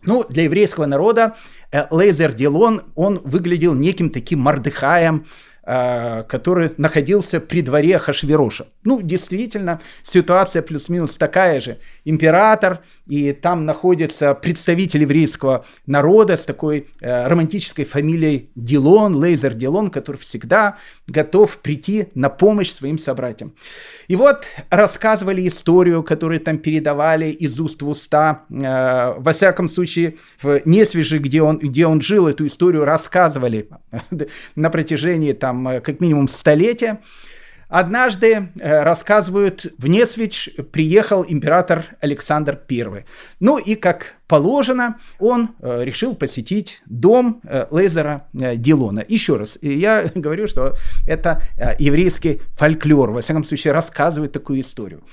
Ну, 0.03 0.25
для 0.27 0.43
еврейского 0.43 0.86
народа 0.86 1.36
э, 1.71 1.83
Лейзер 1.89 2.33
Дилон, 2.33 2.83
он 2.95 3.21
выглядел 3.24 3.74
неким 3.74 4.09
таким 4.09 4.39
Мордыхаем, 4.39 5.25
который 5.67 6.71
находился 6.77 7.41
при 7.41 7.62
дворе 7.62 8.00
Хашвироша. 8.00 8.67
Ну, 8.86 9.01
действительно, 9.01 9.81
ситуация 10.03 10.62
плюс-минус 10.62 11.17
такая 11.17 11.59
же. 11.59 11.79
Император, 12.05 12.79
и 13.05 13.33
там 13.33 13.65
находится 13.65 14.33
представитель 14.33 15.01
еврейского 15.01 15.65
народа 15.86 16.38
с 16.38 16.45
такой 16.45 16.88
э, 17.01 17.27
романтической 17.27 17.83
фамилией 17.83 18.50
Дилон, 18.55 19.15
Лейзер 19.15 19.53
Дилон, 19.55 19.89
который 19.89 20.17
всегда 20.17 20.77
готов 21.07 21.57
прийти 21.57 22.07
на 22.15 22.29
помощь 22.29 22.71
своим 22.71 22.97
собратьям. 22.97 23.53
И 24.07 24.15
вот 24.15 24.45
рассказывали 24.69 25.47
историю, 25.47 26.03
которую 26.03 26.39
там 26.39 26.59
передавали 26.59 27.27
из 27.27 27.59
уст 27.59 27.81
в 27.81 27.89
уста. 27.89 28.45
Э, 28.50 29.15
во 29.17 29.33
всяком 29.33 29.67
случае, 29.67 30.15
в 30.41 30.62
Несвежи, 30.65 31.17
где 31.17 31.41
он, 31.41 31.57
где 31.57 31.88
он 31.88 32.01
жил, 32.01 32.27
эту 32.27 32.47
историю 32.47 32.86
рассказывали 32.86 33.67
на 34.55 34.69
протяжении 34.69 35.33
там 35.33 35.57
э, 35.66 35.80
как 35.80 36.02
минимум 36.02 36.28
столетия. 36.28 37.00
Однажды, 37.70 38.50
э, 38.60 38.84
рассказывают, 38.84 39.74
в 39.78 39.88
Несвич 39.88 40.50
приехал 40.72 41.26
император 41.28 41.86
Александр 42.00 42.60
I. 42.70 43.06
Ну 43.40 43.58
и, 43.58 43.76
как 43.76 44.16
положено, 44.27 44.98
он 45.19 45.55
э, 45.60 45.84
решил 45.84 46.15
посетить 46.15 46.81
дом 46.86 47.41
э, 47.43 47.65
Лейзера 47.72 48.27
Дилона. 48.34 49.03
Еще 49.07 49.38
раз, 49.38 49.57
я 49.62 50.10
говорю, 50.15 50.48
что 50.48 50.75
это 51.05 51.41
еврейский 51.79 52.41
фольклор, 52.55 53.12
во 53.12 53.22
всяком 53.22 53.43
случае, 53.43 53.74
рассказывает 53.74 54.31
такую 54.31 54.62
историю. 54.62 55.03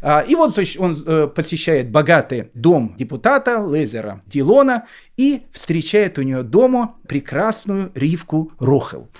А, 0.00 0.20
и 0.20 0.34
вот 0.34 0.58
он 0.78 1.30
посещает 1.30 1.90
богатый 1.90 2.50
дом 2.54 2.94
депутата 2.98 3.60
Лейзера 3.60 4.22
Дилона 4.26 4.86
и 5.16 5.42
встречает 5.52 6.18
у 6.18 6.22
нее 6.22 6.42
дома 6.42 6.96
прекрасную 7.06 7.92
Ривку 7.94 8.52
Рохел. 8.58 9.10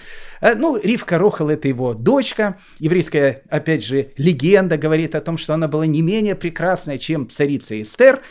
Э, 0.40 0.54
ну, 0.54 0.78
Ривка 0.82 1.18
Рохал– 1.18 1.48
это 1.50 1.68
его 1.68 1.94
дочка. 1.94 2.58
Еврейская, 2.78 3.42
опять 3.48 3.84
же, 3.84 4.10
легенда 4.16 4.78
говорит 4.78 5.14
о 5.14 5.20
том, 5.20 5.36
что 5.36 5.54
она 5.54 5.68
была 5.68 5.86
не 5.86 6.00
менее 6.02 6.34
прекрасная, 6.34 6.98
чем 6.98 7.28
царица 7.28 7.80
Эстер. 7.80 8.22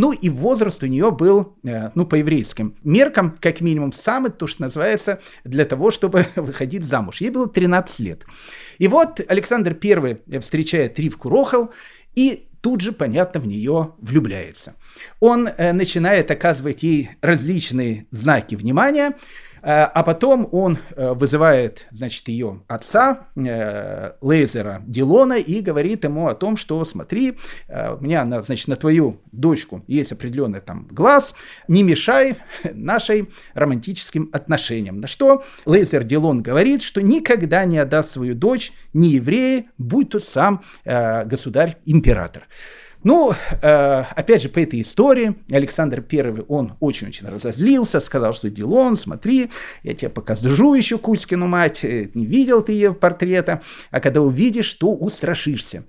Ну 0.00 0.12
и 0.12 0.28
возраст 0.28 0.80
у 0.84 0.86
нее 0.86 1.10
был, 1.10 1.56
э, 1.64 1.90
ну, 1.96 2.06
по 2.06 2.14
еврейским 2.14 2.76
меркам, 2.84 3.36
как 3.40 3.60
минимум, 3.60 3.92
самый, 3.92 4.30
то, 4.30 4.46
что 4.46 4.62
называется, 4.62 5.18
для 5.42 5.64
того, 5.64 5.90
чтобы 5.90 6.24
выходить 6.36 6.84
замуж. 6.84 7.20
Ей 7.20 7.30
было 7.30 7.48
13 7.48 7.98
лет. 7.98 8.24
И 8.78 8.86
вот 8.86 9.20
Александр 9.26 9.76
I 9.82 10.38
встречает 10.38 11.00
Ривку 11.00 11.28
Рохал, 11.28 11.72
и 12.14 12.46
тут 12.60 12.80
же, 12.80 12.92
понятно, 12.92 13.40
в 13.40 13.48
нее 13.48 13.94
влюбляется. 13.98 14.76
Он 15.18 15.48
э, 15.48 15.72
начинает 15.72 16.30
оказывать 16.30 16.84
ей 16.84 17.10
различные 17.20 18.06
знаки 18.12 18.54
внимания, 18.54 19.14
а 19.62 20.02
потом 20.02 20.48
он 20.52 20.78
э, 20.96 21.12
вызывает, 21.12 21.86
значит, 21.90 22.28
ее 22.28 22.62
отца, 22.66 23.28
э, 23.36 24.12
Лейзера 24.20 24.82
Дилона, 24.86 25.34
и 25.34 25.60
говорит 25.60 26.04
ему 26.04 26.28
о 26.28 26.34
том, 26.34 26.56
что 26.56 26.84
смотри, 26.84 27.38
у 27.68 28.02
меня, 28.02 28.26
значит, 28.42 28.68
на 28.68 28.76
твою 28.76 29.20
дочку 29.32 29.82
есть 29.86 30.12
определенный 30.12 30.60
там 30.60 30.86
глаз, 30.90 31.34
не 31.66 31.82
мешай 31.82 32.36
нашей 32.72 33.28
романтическим 33.54 34.30
отношениям. 34.32 35.00
На 35.00 35.06
что 35.06 35.42
Лейзер 35.66 36.04
Дилон 36.04 36.42
говорит, 36.42 36.82
что 36.82 37.00
никогда 37.00 37.64
не 37.64 37.78
отдаст 37.78 38.12
свою 38.12 38.34
дочь 38.34 38.72
ни 38.92 39.08
евреи, 39.08 39.68
будь 39.78 40.10
тот 40.10 40.24
сам 40.24 40.62
государь-император. 40.84 42.46
Ну, 43.04 43.32
э, 43.32 44.04
опять 44.16 44.42
же, 44.42 44.48
по 44.48 44.58
этой 44.58 44.82
истории 44.82 45.36
Александр 45.50 46.04
I, 46.10 46.44
он 46.48 46.74
очень-очень 46.80 47.28
разозлился, 47.28 48.00
сказал, 48.00 48.32
что 48.32 48.50
Дилон, 48.50 48.96
смотри, 48.96 49.50
я 49.84 49.94
тебе 49.94 50.08
покажу 50.08 50.74
еще 50.74 50.98
Кузькину 50.98 51.46
мать, 51.46 51.84
э, 51.84 52.10
не 52.14 52.26
видел 52.26 52.60
ты 52.62 52.72
ее 52.72 52.92
портрета, 52.92 53.62
а 53.92 54.00
когда 54.00 54.20
увидишь, 54.20 54.74
то 54.74 54.92
устрашишься. 54.92 55.84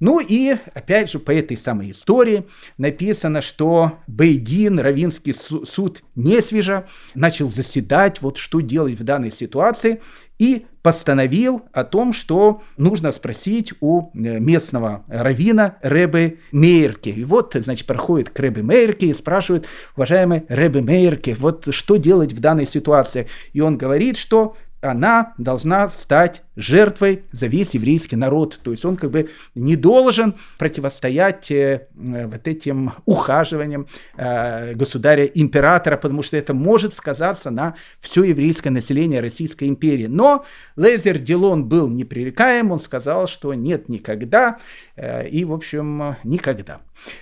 Ну 0.00 0.20
и, 0.20 0.56
опять 0.74 1.10
же, 1.10 1.18
по 1.18 1.30
этой 1.30 1.56
самой 1.56 1.92
истории 1.92 2.46
написано, 2.78 3.40
что 3.40 3.98
Бейдин, 4.06 4.78
Равинский 4.78 5.34
суд 5.34 6.02
не 6.14 6.40
свежа, 6.42 6.86
начал 7.14 7.50
заседать, 7.50 8.20
вот 8.20 8.36
что 8.36 8.60
делать 8.60 8.98
в 8.98 9.04
данной 9.04 9.30
ситуации, 9.30 10.00
и 10.38 10.66
постановил 10.82 11.62
о 11.72 11.84
том, 11.84 12.12
что 12.12 12.62
нужно 12.76 13.12
спросить 13.12 13.74
у 13.80 14.10
э, 14.12 14.38
местного 14.38 15.04
равина 15.08 15.76
Ребе 15.82 16.38
Мейерке. 16.52 17.10
И 17.10 17.24
вот, 17.24 17.54
значит, 17.54 17.86
проходит 17.86 18.30
к 18.30 18.40
Ребе 18.40 18.62
Мейерке 18.62 19.06
и 19.06 19.14
спрашивает, 19.14 19.66
уважаемый 19.96 20.44
Ребе 20.48 20.80
Мейерке, 20.80 21.34
вот 21.34 21.68
что 21.70 21.96
делать 21.96 22.32
в 22.32 22.40
данной 22.40 22.66
ситуации? 22.66 23.28
И 23.52 23.60
он 23.60 23.76
говорит, 23.76 24.16
что 24.16 24.56
она 24.80 25.34
должна 25.36 25.88
стать 25.88 26.42
жертвой 26.56 27.24
за 27.32 27.46
весь 27.46 27.74
еврейский 27.74 28.16
народ. 28.16 28.60
То 28.62 28.72
есть 28.72 28.84
он 28.84 28.96
как 28.96 29.10
бы 29.10 29.30
не 29.54 29.76
должен 29.76 30.34
противостоять 30.58 31.50
э, 31.50 31.86
вот 31.94 32.46
этим 32.46 32.92
ухаживаниям 33.06 33.86
э, 34.16 34.74
государя-императора, 34.74 35.96
потому 35.96 36.22
что 36.22 36.36
это 36.36 36.54
может 36.54 36.94
сказаться 36.94 37.50
на 37.50 37.74
все 38.00 38.24
еврейское 38.24 38.70
население 38.70 39.20
Российской 39.20 39.68
империи. 39.68 40.06
Но 40.06 40.44
Лезер 40.76 41.18
Дилон 41.18 41.66
был 41.66 41.88
непререкаем, 41.88 42.70
он 42.70 42.80
сказал, 42.80 43.26
что 43.26 43.54
нет 43.54 43.88
никогда, 43.88 44.58
э, 44.96 45.28
и, 45.28 45.44
в 45.44 45.52
общем, 45.52 46.16
никогда. 46.24 46.80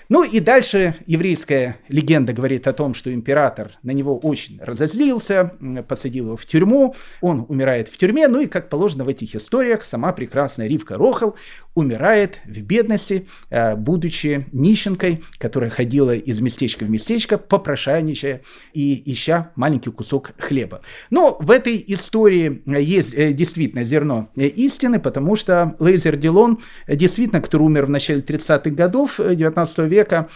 Ну 0.08 0.24
и 0.24 0.40
дальше 0.40 0.94
еврейская 1.06 1.76
легенда 1.88 2.32
говорит 2.32 2.66
о 2.66 2.72
том, 2.72 2.94
что 2.94 3.12
император 3.12 3.72
на 3.82 3.92
него 3.92 4.18
очень 4.18 4.58
разозлился, 4.60 5.52
посадил 5.86 6.26
его 6.26 6.36
в 6.36 6.46
тюрьму, 6.46 6.94
он 7.20 7.46
умирает 7.48 7.88
в 7.88 7.96
тюрьме, 7.96 8.28
ну 8.28 8.40
и, 8.40 8.46
как 8.46 8.68
положено 8.68 9.04
в 9.04 9.08
этих 9.22 9.34
историях, 9.34 9.84
сама 9.84 10.12
прекрасная 10.12 10.66
Ривка 10.66 10.96
Рохал 10.96 11.36
умирает 11.78 12.40
в 12.44 12.60
бедности, 12.62 13.26
э, 13.50 13.76
будучи 13.76 14.46
нищенкой, 14.52 15.22
которая 15.38 15.70
ходила 15.70 16.14
из 16.14 16.40
местечка 16.40 16.84
в 16.84 16.90
местечко, 16.90 17.38
попрошайничая 17.38 18.42
и 18.72 19.02
ища 19.12 19.52
маленький 19.54 19.90
кусок 19.90 20.32
хлеба. 20.38 20.82
Но 21.10 21.36
в 21.40 21.50
этой 21.50 21.82
истории 21.86 22.62
есть 22.66 23.14
э, 23.14 23.32
действительно 23.32 23.84
зерно 23.84 24.30
э, 24.36 24.46
истины, 24.46 24.98
потому 24.98 25.36
что 25.36 25.76
Лейзер 25.78 26.16
Дилон, 26.16 26.58
действительно, 26.88 27.40
который 27.40 27.62
умер 27.62 27.86
в 27.86 27.90
начале 27.90 28.20
30-х 28.20 28.70
годов 28.70 29.18
19 29.18 29.78
века, 29.90 30.28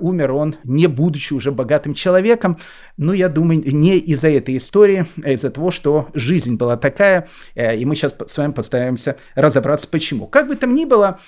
умер 0.00 0.32
он 0.32 0.56
не 0.64 0.86
будучи 0.86 1.34
уже 1.34 1.52
богатым 1.52 1.94
человеком, 1.94 2.58
но 2.96 3.12
я 3.12 3.28
думаю, 3.28 3.62
не 3.64 3.98
из-за 3.98 4.28
этой 4.28 4.56
истории, 4.56 5.04
а 5.22 5.32
из-за 5.32 5.50
того, 5.50 5.70
что 5.70 6.08
жизнь 6.14 6.56
была 6.56 6.76
такая, 6.76 7.28
и 7.54 7.84
мы 7.84 7.94
сейчас 7.94 8.14
с 8.26 8.36
вами 8.38 8.52
постараемся 8.52 9.16
разобраться, 9.34 9.88
почему. 9.88 10.26
Как 10.26 10.48
бы 10.48 10.56
там 10.56 10.74
ни 10.74 10.77
было, 10.86 11.20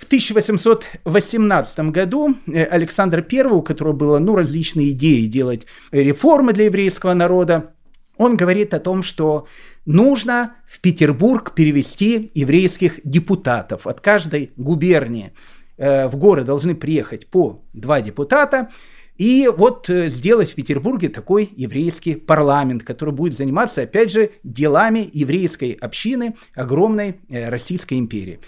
в 0.00 0.04
1818 0.04 1.78
году 1.90 2.34
э, 2.46 2.64
Александр 2.64 3.26
I, 3.30 3.42
у 3.44 3.62
которого 3.62 3.92
было 3.92 4.18
ну, 4.18 4.34
различные 4.34 4.90
идеи 4.90 5.26
делать 5.26 5.66
реформы 5.92 6.52
для 6.52 6.64
еврейского 6.64 7.12
народа, 7.12 7.74
он 8.16 8.36
говорит 8.36 8.74
о 8.74 8.80
том, 8.80 9.02
что 9.02 9.46
нужно 9.86 10.56
в 10.66 10.80
Петербург 10.80 11.54
перевести 11.54 12.30
еврейских 12.34 13.00
депутатов. 13.04 13.86
От 13.86 14.00
каждой 14.00 14.52
губернии 14.56 15.32
э, 15.76 16.08
в 16.08 16.16
горы 16.16 16.44
должны 16.44 16.74
приехать 16.74 17.26
по 17.26 17.62
два 17.72 18.00
депутата, 18.00 18.70
и 19.20 19.52
вот 19.54 19.90
э, 19.90 20.08
сделать 20.08 20.52
в 20.52 20.54
Петербурге 20.54 21.10
такой 21.10 21.50
еврейский 21.54 22.14
парламент, 22.14 22.84
который 22.84 23.12
будет 23.12 23.36
заниматься, 23.36 23.82
опять 23.82 24.10
же, 24.10 24.30
делами 24.44 25.10
еврейской 25.12 25.72
общины 25.72 26.36
огромной 26.54 27.20
э, 27.28 27.50
Российской 27.50 27.98
империи. 27.98 28.40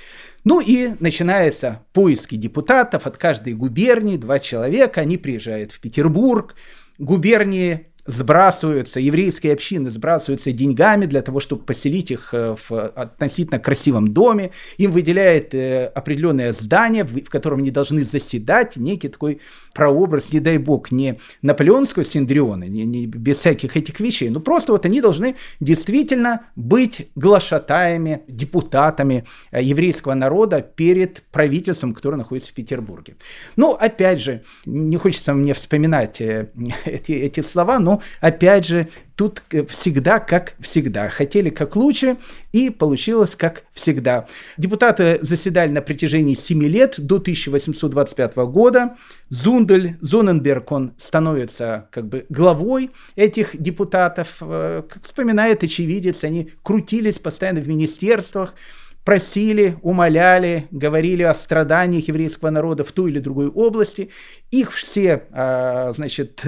Ну 0.44 0.62
и 0.62 0.92
начинаются 0.98 1.82
поиски 1.92 2.36
депутатов 2.36 3.06
от 3.06 3.18
каждой 3.18 3.52
губернии, 3.52 4.16
два 4.16 4.38
человека, 4.38 5.02
они 5.02 5.18
приезжают 5.18 5.72
в 5.72 5.80
Петербург, 5.80 6.54
губернии 6.96 7.88
сбрасываются, 8.06 8.98
еврейские 8.98 9.52
общины 9.52 9.90
сбрасываются 9.90 10.50
деньгами 10.52 11.04
для 11.04 11.22
того, 11.22 11.38
чтобы 11.38 11.64
поселить 11.64 12.10
их 12.10 12.32
э, 12.32 12.56
в 12.56 12.72
относительно 12.72 13.58
красивом 13.58 14.14
доме. 14.14 14.52
Им 14.78 14.90
выделяет 14.90 15.54
определенное 15.94 16.54
здание, 16.54 17.04
в 17.04 17.28
котором 17.28 17.58
они 17.58 17.70
должны 17.70 18.04
заседать, 18.04 18.76
некий 18.76 19.08
такой 19.08 19.40
прообраз, 19.72 20.32
не 20.32 20.40
дай 20.40 20.58
бог, 20.58 20.92
не 20.92 21.18
наполеонского 21.42 22.04
синдриона, 22.04 22.64
не, 22.64 22.84
не, 22.84 23.06
без 23.06 23.38
всяких 23.38 23.76
этих 23.76 24.00
вещей, 24.00 24.30
но 24.30 24.40
просто 24.40 24.72
вот 24.72 24.86
они 24.86 25.00
должны 25.00 25.36
действительно 25.60 26.42
быть 26.56 27.08
глашатаями, 27.14 28.22
депутатами 28.28 29.24
э, 29.50 29.62
еврейского 29.62 30.14
народа 30.14 30.60
перед 30.62 31.22
правительством, 31.30 31.94
которое 31.94 32.16
находится 32.16 32.50
в 32.50 32.54
Петербурге. 32.54 33.16
Но, 33.56 33.72
опять 33.72 34.20
же, 34.20 34.42
не 34.66 34.96
хочется 34.96 35.34
мне 35.34 35.54
вспоминать 35.54 36.20
эти, 36.84 37.12
эти 37.12 37.40
слова, 37.40 37.78
но 37.78 38.02
опять 38.20 38.66
же, 38.66 38.88
тут 39.16 39.42
всегда 39.68 40.18
как 40.18 40.54
всегда. 40.60 41.08
Хотели 41.08 41.50
как 41.50 41.76
лучше, 41.76 42.16
и 42.52 42.70
получилось 42.70 43.34
как 43.34 43.64
всегда. 43.72 44.26
Депутаты 44.56 45.18
заседали 45.22 45.70
на 45.70 45.82
протяжении 45.82 46.34
7 46.34 46.62
лет, 46.64 46.94
до 46.98 47.16
1825 47.16 48.36
года. 48.36 48.96
Зундель, 49.28 49.96
Зоненберг, 50.00 50.72
он 50.72 50.92
становится 50.96 51.88
как 51.90 52.06
бы 52.06 52.26
главой 52.28 52.90
этих 53.16 53.60
депутатов. 53.60 54.38
Э, 54.40 54.82
как 54.88 55.02
вспоминает 55.02 55.62
очевидец, 55.62 56.24
они 56.24 56.52
крутились 56.62 57.18
постоянно 57.18 57.60
в 57.60 57.68
министерствах, 57.68 58.54
просили, 59.04 59.76
умоляли, 59.82 60.68
говорили 60.70 61.22
о 61.22 61.34
страданиях 61.34 62.08
еврейского 62.08 62.50
народа 62.50 62.84
в 62.84 62.92
той 62.92 63.10
или 63.10 63.18
другой 63.18 63.48
области. 63.48 64.10
Их 64.50 64.72
все, 64.72 65.24
а, 65.32 65.92
значит, 65.94 66.44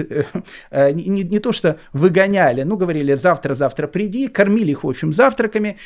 э, 0.71 0.91
не, 0.91 1.23
не 1.23 1.39
то 1.39 1.51
что 1.51 1.79
выгоняли, 1.93 2.63
ну, 2.63 2.77
говорили, 2.77 3.13
завтра-завтра 3.13 3.87
приди, 3.87 4.27
кормили 4.27 4.71
их, 4.71 4.83
в 4.83 4.89
общем, 4.89 5.11
завтраками. 5.11 5.77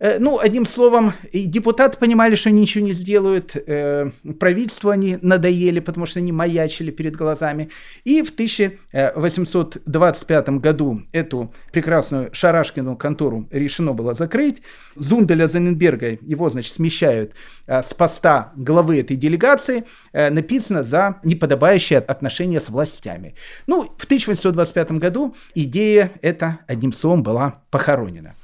Э, 0.00 0.18
ну, 0.18 0.38
одним 0.38 0.66
словом, 0.66 1.12
и 1.32 1.46
депутаты 1.46 1.98
понимали, 1.98 2.34
что 2.34 2.48
они 2.48 2.62
ничего 2.62 2.84
не 2.84 2.92
сделают, 2.92 3.52
э, 3.54 4.10
правительству 4.40 4.90
они 4.90 5.18
надоели, 5.22 5.80
потому 5.80 6.06
что 6.06 6.18
они 6.18 6.32
маячили 6.32 6.90
перед 6.90 7.14
глазами. 7.14 7.70
И 8.04 8.22
в 8.22 8.30
1825 8.30 10.48
году 10.58 11.02
эту 11.12 11.52
прекрасную 11.72 12.30
Шарашкину 12.32 12.96
контору 12.96 13.46
решено 13.50 13.92
было 13.92 14.14
закрыть. 14.14 14.62
Зунделя 14.96 15.46
Заненберга, 15.46 16.18
его, 16.20 16.50
значит, 16.50 16.74
смещают 16.74 17.34
э, 17.66 17.80
с 17.80 17.94
поста 17.94 18.52
главы 18.56 19.00
этой 19.00 19.16
делегации, 19.16 19.84
написано 20.12 20.82
за 20.82 21.20
неподобающее 21.24 21.98
отношение 21.98 22.60
с 22.60 22.68
властями. 22.68 23.34
Ну, 23.66 23.84
в 23.96 24.04
1825 24.04 24.92
году 24.92 25.34
идея 25.54 26.10
эта, 26.22 26.60
одним 26.66 26.92
словом, 26.92 27.22
была 27.22 27.62
похоронена. 27.70 28.34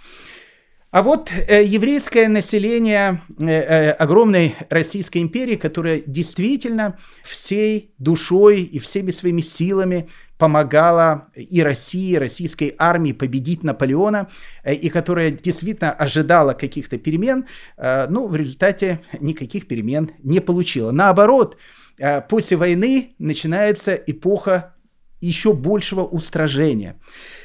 А 0.90 1.03
вот 1.03 1.31
э, 1.33 1.62
еврейское 1.64 2.26
население 2.26 3.20
э, 3.38 3.46
э, 3.46 3.90
огромной 3.92 4.57
Российской 4.70 5.18
империи, 5.18 5.55
которое 5.55 6.03
действительно 6.05 6.98
всей 7.22 7.94
душой 7.98 8.62
и 8.62 8.81
всеми 8.81 9.12
своими 9.12 9.40
силами 9.40 10.09
помогала 10.37 11.29
и 11.37 11.62
России, 11.62 12.14
и 12.14 12.18
российской 12.18 12.74
армии 12.76 13.12
победить 13.12 13.62
Наполеона, 13.62 14.31
э, 14.64 14.74
и 14.74 14.88
которая 14.88 15.31
действительно 15.31 15.92
ожидала 15.92 16.55
каких-то 16.55 16.98
перемен, 16.98 17.46
э, 17.76 18.09
ну, 18.09 18.26
в 18.26 18.35
результате 18.35 19.00
никаких 19.20 19.68
перемен 19.68 20.11
не 20.24 20.40
получила. 20.40 20.90
Наоборот, 20.90 21.57
э, 22.00 22.20
после 22.20 22.57
войны 22.57 23.14
начинается 23.20 23.94
эпоха 23.94 24.74
еще 25.20 25.53
большего 25.53 26.03
устражения. 26.03 26.98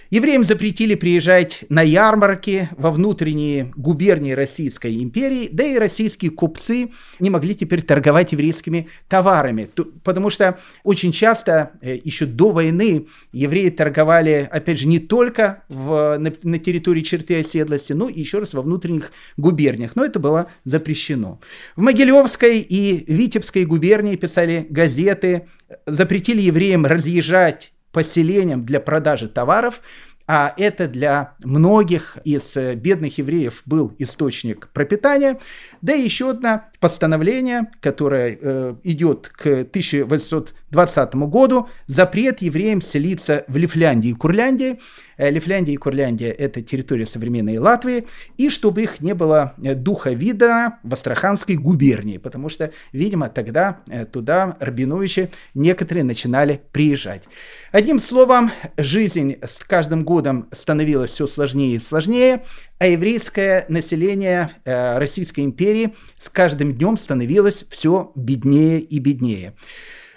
Евреям 0.09 0.43
запретили 0.43 0.95
приезжать 0.95 1.65
на 1.69 1.81
ярмарки 1.81 2.69
во 2.77 2.91
внутренние 2.91 3.71
губернии 3.75 4.33
Российской 4.33 5.01
империи, 5.01 5.49
да 5.51 5.63
и 5.63 5.77
российские 5.77 6.31
купцы 6.31 6.91
не 7.19 7.29
могли 7.29 7.55
теперь 7.55 7.81
торговать 7.81 8.31
еврейскими 8.31 8.87
товарами, 9.07 9.69
потому 10.03 10.29
что 10.29 10.59
очень 10.83 11.11
часто 11.11 11.71
э, 11.81 11.97
еще 12.03 12.25
до 12.25 12.51
войны 12.51 13.07
евреи 13.31 13.69
торговали, 13.69 14.47
опять 14.51 14.79
же, 14.79 14.87
не 14.87 14.99
только 14.99 15.63
в, 15.69 16.17
на, 16.17 16.31
на 16.43 16.59
территории 16.59 17.01
черты 17.01 17.39
оседлости, 17.39 17.93
но 17.93 18.07
и 18.07 18.19
еще 18.19 18.39
раз 18.39 18.53
во 18.53 18.61
внутренних 18.61 19.11
губерниях, 19.37 19.95
но 19.95 20.05
это 20.05 20.19
было 20.19 20.51
запрещено. 20.65 21.39
В 21.75 21.81
Могилевской 21.81 22.59
и 22.59 23.11
Витебской 23.11 23.65
губернии 23.65 24.15
писали 24.15 24.67
газеты, 24.69 25.47
запретили 25.85 26.41
евреям 26.41 26.85
разъезжать 26.85 27.71
поселениям 27.95 28.65
для 28.65 28.81
продажи 28.81 29.29
товаров, 29.29 29.81
а 30.27 30.53
это 30.57 30.87
для 30.89 31.35
многих 31.45 32.17
из 32.25 32.57
э, 32.57 32.75
бедных 32.75 33.19
евреев 33.19 33.61
был 33.65 33.95
источник 33.99 34.67
пропитания. 34.73 35.39
Да 35.81 35.93
и 35.93 36.01
еще 36.01 36.31
одна 36.31 36.65
постановление, 36.79 37.67
которое 37.81 38.37
э, 38.39 38.75
идет 38.83 39.29
к 39.29 39.45
1820 39.45 41.15
году, 41.15 41.69
запрет 41.87 42.41
евреям 42.41 42.81
селиться 42.81 43.45
в 43.47 43.57
Лифляндии 43.57 44.09
и 44.09 44.13
Курляндии. 44.13 44.79
Э, 45.17 45.29
Лифляндия 45.29 45.73
и 45.73 45.77
Курляндия– 45.77 46.31
это 46.37 46.61
территория 46.61 47.05
современной 47.05 47.57
Латвии, 47.57 48.05
и 48.37 48.49
чтобы 48.49 48.83
их 48.83 48.99
не 48.99 49.13
было 49.13 49.53
э, 49.63 49.73
духа 49.73 50.11
вида 50.11 50.77
в 50.83 50.93
Астраханской 50.93 51.55
губернии, 51.55 52.17
потому 52.17 52.49
что, 52.49 52.71
видимо, 52.91 53.29
тогда 53.29 53.79
э, 53.89 54.05
туда 54.05 54.57
Рабиновичи 54.59 55.31
некоторые 55.53 56.03
начинали 56.03 56.61
приезжать. 56.71 57.23
Одним 57.71 57.99
словом, 57.99 58.51
жизнь 58.77 59.37
с 59.41 59.63
каждым 59.65 60.03
годом 60.03 60.49
становилась 60.51 61.11
все 61.11 61.27
сложнее 61.27 61.75
и 61.75 61.79
сложнее, 61.79 62.43
а 62.77 62.87
еврейское 62.87 63.65
население 63.69 64.49
Российской 64.65 65.41
империи 65.41 65.95
с 66.17 66.29
каждым 66.29 66.73
днем 66.73 66.97
становилось 66.97 67.65
все 67.69 68.11
беднее 68.15 68.79
и 68.79 68.99
беднее. 68.99 69.53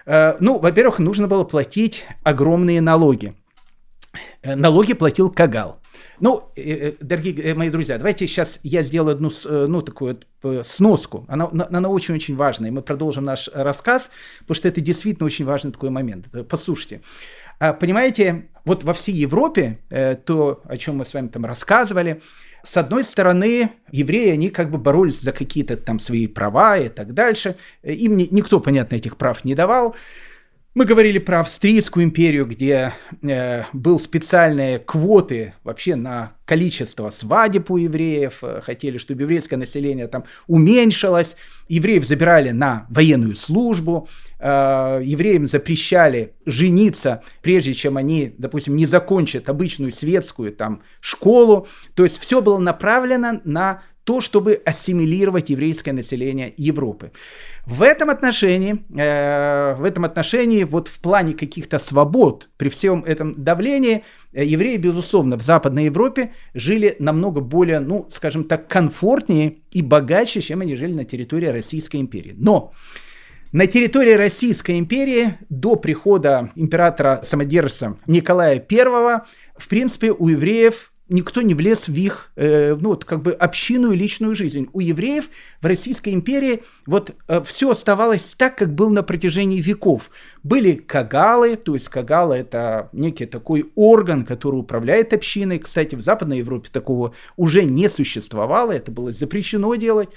Ну, 0.07 0.59
во-первых, 0.59 0.99
нужно 0.99 1.29
было 1.29 1.44
платить 1.44 2.05
огромные 2.25 2.81
налоги. 2.81 3.35
Э, 4.42 4.55
налоги 4.55 4.94
платил 4.94 5.31
Кагал. 5.31 5.81
Ну, 6.21 6.51
э, 6.57 6.62
э, 6.62 6.92
дорогие 7.01 7.55
мои 7.55 7.71
друзья, 7.71 7.97
давайте 7.97 8.27
сейчас 8.27 8.61
я 8.62 8.83
сделаю 8.83 9.14
одну, 9.14 9.31
ну, 9.44 9.83
такую 9.83 10.18
сноску. 10.64 11.25
Она, 11.29 11.51
она 11.53 11.88
очень-очень 11.88 12.37
важная. 12.37 12.71
Мы 12.71 12.83
продолжим 12.83 13.25
наш 13.25 13.49
рассказ, 13.53 14.11
потому 14.40 14.57
что 14.57 14.68
это 14.68 14.81
действительно 14.81 15.27
очень 15.27 15.44
важный 15.44 15.73
такой 15.73 15.90
момент. 15.90 16.27
Послушайте. 16.49 17.03
А, 17.59 17.73
понимаете, 17.73 18.49
вот 18.64 18.85
во 18.85 18.92
всей 18.92 19.14
Европе, 19.14 19.79
то, 20.27 20.62
о 20.64 20.77
чем 20.77 20.99
мы 20.99 21.07
с 21.07 21.14
вами 21.14 21.29
там 21.29 21.44
рассказывали, 21.47 22.21
с 22.62 22.77
одной 22.77 23.05
стороны, 23.05 23.71
евреи, 23.90 24.31
они 24.31 24.51
как 24.51 24.71
бы 24.71 24.79
боролись 24.79 25.21
за 25.21 25.33
какие-то 25.33 25.77
там 25.77 25.99
свои 25.99 26.27
права 26.27 26.77
и 26.77 26.88
так 26.88 27.14
дальше. 27.14 27.57
Им 27.83 28.16
никто, 28.16 28.61
понятно, 28.61 28.97
этих 28.97 29.16
прав 29.16 29.44
не 29.44 29.55
давал. 29.55 29.97
Мы 30.75 30.85
говорили 30.85 31.18
про 31.18 31.40
Австрийскую 31.40 32.05
империю, 32.05 32.47
где 32.47 32.92
э, 33.23 33.64
был 33.73 33.99
специальные 33.99 34.79
квоты 34.79 35.55
вообще 35.64 35.97
на 35.97 36.35
количество 36.44 37.11
свадеб 37.11 37.71
у 37.71 37.79
евреев. 37.79 38.44
Э, 38.44 38.61
хотели, 38.61 38.99
чтобы 38.99 39.23
еврейское 39.23 39.57
население 39.57 40.07
там 40.07 40.25
уменьшилось. 40.47 41.37
Евреев 41.68 42.07
забирали 42.07 42.51
на 42.51 42.87
военную 42.90 43.35
службу. 43.35 44.09
Э, 44.40 45.01
евреям 45.03 45.46
запрещали 45.46 46.35
жениться, 46.46 47.22
прежде 47.42 47.74
чем 47.74 47.96
они, 47.96 48.33
допустим, 48.38 48.77
не 48.77 48.87
закончат 48.87 49.48
обычную 49.48 49.92
светскую 49.92 50.53
там 50.53 50.83
школу. 51.01 51.66
То 51.94 52.05
есть 52.05 52.18
все 52.18 52.40
было 52.40 52.59
направлено 52.59 53.40
на 53.44 53.83
то, 54.05 54.22
чтобы 54.22 54.62
ассимилировать 54.64 55.51
еврейское 55.51 55.92
население 55.92 56.55
Европы. 56.57 57.12
В 57.66 57.83
этом 57.83 58.09
отношении, 58.09 58.83
э, 58.96 59.74
в 59.74 59.85
этом 59.85 60.05
отношении, 60.05 60.64
вот 60.64 60.88
в 60.88 60.98
плане 61.01 61.35
каких-то 61.35 61.79
свобод, 61.79 62.48
при 62.57 62.70
всем 62.70 63.05
этом 63.05 63.35
давлении, 63.42 64.05
э, 64.33 64.44
евреи, 64.44 64.77
безусловно, 64.79 65.37
в 65.37 65.42
Западной 65.42 65.87
Европе 65.87 66.33
жили 66.55 66.96
намного 67.01 67.40
более, 67.40 67.81
ну, 67.81 68.07
скажем 68.09 68.44
так, 68.44 68.68
комфортнее 68.68 69.59
и 69.72 69.83
богаче, 69.83 70.40
чем 70.40 70.62
они 70.62 70.77
жили 70.77 70.94
на 70.94 71.05
территории 71.05 71.48
Российской 71.48 72.01
империи. 72.01 72.35
Но 72.35 72.72
на 73.53 73.67
территории 73.67 74.13
Российской 74.13 74.79
империи 74.79 75.39
до 75.49 75.77
прихода 75.77 76.51
императора-самодержца 76.55 77.97
Николая 78.07 78.65
I, 78.71 79.21
в 79.57 79.69
принципе, 79.69 80.13
у 80.13 80.29
евреев 80.29 80.93
никто 81.09 81.41
не 81.41 81.55
влез 81.55 81.89
в 81.89 81.95
их, 81.95 82.31
э, 82.37 82.77
ну, 82.79 82.91
вот, 82.91 83.05
как 83.05 83.23
бы 83.23 83.33
общину 83.33 83.93
и 83.93 83.97
личную 83.97 84.35
жизнь. 84.35 84.69
У 84.73 84.81
евреев 84.81 85.31
в 85.61 85.67
Российской 85.67 86.13
империи 86.13 86.63
вот 86.87 87.13
э, 87.27 87.41
все 87.43 87.71
оставалось 87.71 88.35
так, 88.37 88.59
как 88.59 88.75
было 88.75 88.91
на 88.91 89.03
протяжении 89.03 89.61
веков. 89.61 90.11
Были 90.43 90.75
кагалы, 90.75 91.57
то 91.57 91.75
есть 91.75 91.89
кагалы 91.89 92.37
это 92.37 92.91
некий 92.93 93.27
такой 93.27 93.71
орган, 93.75 94.25
который 94.25 94.57
управляет 94.57 95.15
общиной. 95.15 95.59
Кстати, 95.59 95.95
в 95.95 96.03
Западной 96.03 96.39
Европе 96.39 96.69
такого 96.71 97.15
уже 97.37 97.65
не 97.65 97.89
существовало, 97.89 98.73
это 98.73 98.93
было 98.93 99.13
запрещено 99.13 99.75
делать. 99.77 100.11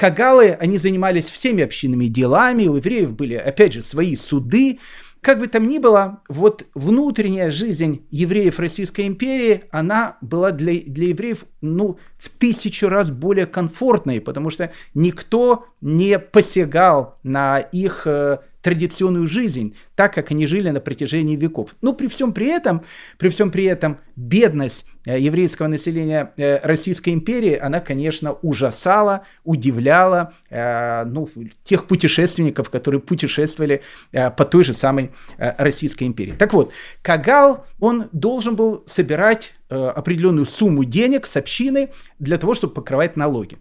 Кагалы, 0.00 0.56
они 0.58 0.78
занимались 0.78 1.26
всеми 1.26 1.62
общинными 1.62 2.06
делами, 2.06 2.66
у 2.68 2.76
евреев 2.76 3.12
были, 3.12 3.34
опять 3.34 3.74
же, 3.74 3.82
свои 3.82 4.16
суды, 4.16 4.78
как 5.20 5.38
бы 5.38 5.46
там 5.46 5.68
ни 5.68 5.76
было, 5.76 6.22
вот 6.26 6.64
внутренняя 6.74 7.50
жизнь 7.50 8.06
евреев 8.10 8.58
Российской 8.58 9.06
империи, 9.06 9.64
она 9.70 10.16
была 10.22 10.52
для, 10.52 10.80
для 10.80 11.08
евреев 11.08 11.44
ну, 11.60 11.98
в 12.16 12.30
тысячу 12.30 12.88
раз 12.88 13.10
более 13.10 13.44
комфортной, 13.44 14.22
потому 14.22 14.48
что 14.48 14.72
никто 14.94 15.66
не 15.82 16.18
посягал 16.18 17.18
на 17.22 17.58
их 17.58 18.06
э, 18.06 18.38
традиционную 18.62 19.26
жизнь, 19.26 19.74
так 19.94 20.14
как 20.14 20.30
они 20.30 20.46
жили 20.46 20.70
на 20.70 20.80
протяжении 20.80 21.36
веков. 21.36 21.76
Но 21.80 21.92
при 21.92 22.08
всем 22.08 22.32
при 22.32 22.48
этом, 22.48 22.82
при 23.18 23.28
всем 23.28 23.50
при 23.50 23.64
этом 23.64 23.98
бедность 24.16 24.84
э, 25.06 25.18
еврейского 25.18 25.66
населения 25.66 26.32
э, 26.36 26.58
Российской 26.62 27.10
империи, 27.10 27.56
она, 27.56 27.80
конечно, 27.80 28.32
ужасала, 28.32 29.26
удивляла 29.44 30.34
э, 30.50 31.04
ну, 31.04 31.28
тех 31.62 31.86
путешественников, 31.86 32.70
которые 32.70 33.00
путешествовали 33.00 33.82
по 34.12 34.44
той 34.44 34.64
же 34.64 34.74
самой 34.74 35.12
Российской 35.38 36.04
империи. 36.04 36.32
Так 36.32 36.52
вот, 36.52 36.72
Кагал, 37.02 37.66
он 37.78 38.08
должен 38.12 38.56
был 38.56 38.84
собирать 38.86 39.54
определенную 39.68 40.46
сумму 40.46 40.84
денег 40.84 41.26
с 41.26 41.36
общины 41.36 41.90
для 42.18 42.38
того, 42.38 42.54
чтобы 42.54 42.74
покрывать 42.74 43.16
налоги. 43.16 43.58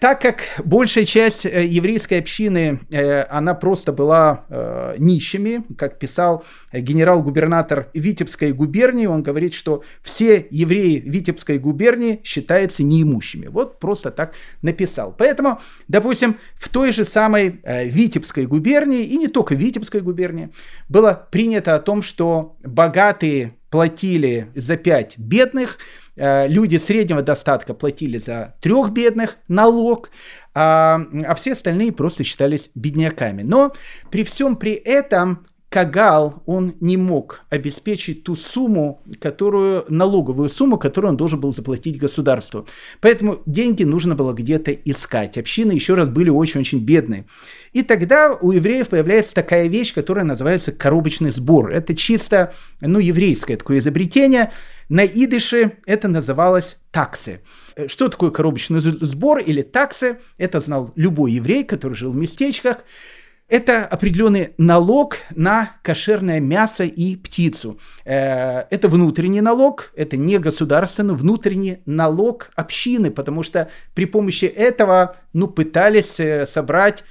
Так 0.00 0.20
как 0.20 0.44
большая 0.64 1.04
часть 1.04 1.44
э, 1.44 1.64
еврейской 1.66 2.20
общины, 2.20 2.80
э, 2.90 3.22
она 3.22 3.54
просто 3.54 3.92
была 3.92 4.44
э, 4.48 4.94
нищими, 4.98 5.64
как 5.76 5.98
писал 5.98 6.44
генерал-губернатор 6.72 7.88
Витебской 7.94 8.52
губернии, 8.52 9.06
он 9.06 9.24
говорит, 9.24 9.54
что 9.54 9.82
все 10.02 10.46
евреи 10.50 11.02
Витебской 11.04 11.58
губернии 11.58 12.20
считаются 12.22 12.84
неимущими. 12.84 13.48
Вот 13.48 13.80
просто 13.80 14.12
так 14.12 14.34
написал. 14.62 15.12
Поэтому, 15.18 15.60
допустим, 15.88 16.38
в 16.54 16.68
той 16.68 16.92
же 16.92 17.04
самой 17.04 17.60
Витебской 17.64 18.46
губернии, 18.46 19.04
и 19.04 19.16
не 19.16 19.26
только 19.26 19.56
Витебской 19.56 20.00
губернии, 20.00 20.50
было 20.88 21.26
принято 21.32 21.74
о 21.74 21.80
том, 21.80 22.02
что 22.02 22.56
богатые 22.62 23.57
платили 23.70 24.50
за 24.54 24.76
пять 24.76 25.18
бедных, 25.18 25.78
Э, 26.18 26.48
люди 26.48 26.76
среднего 26.76 27.22
достатка 27.22 27.74
платили 27.74 28.18
за 28.18 28.56
трех 28.60 28.90
бедных 28.90 29.38
налог, 29.46 30.10
а, 30.52 31.00
а 31.24 31.34
все 31.36 31.52
остальные 31.52 31.92
просто 31.92 32.24
считались 32.24 32.70
бедняками. 32.74 33.42
Но 33.42 33.72
при 34.10 34.24
всем 34.24 34.56
при 34.56 34.72
этом 34.72 35.46
Кагал, 35.68 36.42
он 36.46 36.76
не 36.80 36.96
мог 36.96 37.42
обеспечить 37.50 38.24
ту 38.24 38.36
сумму, 38.36 39.02
которую, 39.20 39.84
налоговую 39.90 40.48
сумму, 40.48 40.78
которую 40.78 41.10
он 41.10 41.16
должен 41.18 41.40
был 41.40 41.52
заплатить 41.52 41.98
государству. 41.98 42.66
Поэтому 43.02 43.42
деньги 43.44 43.82
нужно 43.82 44.14
было 44.14 44.32
где-то 44.32 44.72
искать. 44.72 45.36
Общины, 45.36 45.72
еще 45.72 45.92
раз, 45.92 46.08
были 46.08 46.30
очень-очень 46.30 46.78
бедные. 46.78 47.26
И 47.74 47.82
тогда 47.82 48.32
у 48.32 48.52
евреев 48.52 48.88
появляется 48.88 49.34
такая 49.34 49.68
вещь, 49.68 49.92
которая 49.92 50.24
называется 50.24 50.72
коробочный 50.72 51.32
сбор. 51.32 51.70
Это 51.70 51.94
чисто, 51.94 52.54
ну, 52.80 52.98
еврейское 52.98 53.58
такое 53.58 53.80
изобретение. 53.80 54.50
На 54.88 55.04
идыше 55.04 55.72
это 55.84 56.08
называлось 56.08 56.78
таксы. 56.90 57.42
Что 57.88 58.08
такое 58.08 58.30
коробочный 58.30 58.80
сбор 58.80 59.40
или 59.40 59.60
таксы? 59.60 60.18
Это 60.38 60.60
знал 60.60 60.92
любой 60.96 61.32
еврей, 61.32 61.64
который 61.64 61.92
жил 61.92 62.12
в 62.12 62.16
местечках. 62.16 62.84
Это 63.48 63.86
определенный 63.86 64.52
налог 64.58 65.16
на 65.34 65.76
кошерное 65.82 66.38
мясо 66.38 66.84
и 66.84 67.16
птицу. 67.16 67.80
Э, 68.04 68.64
это 68.68 68.88
внутренний 68.88 69.40
налог, 69.40 69.90
это 69.96 70.18
не 70.18 70.38
государственный, 70.38 71.14
внутренний 71.14 71.78
налог 71.86 72.50
общины, 72.56 73.10
потому 73.10 73.42
что 73.42 73.70
при 73.94 74.04
помощи 74.04 74.44
этого 74.44 75.16
ну, 75.32 75.48
пытались 75.48 76.20
э, 76.20 76.44
собрать 76.44 77.04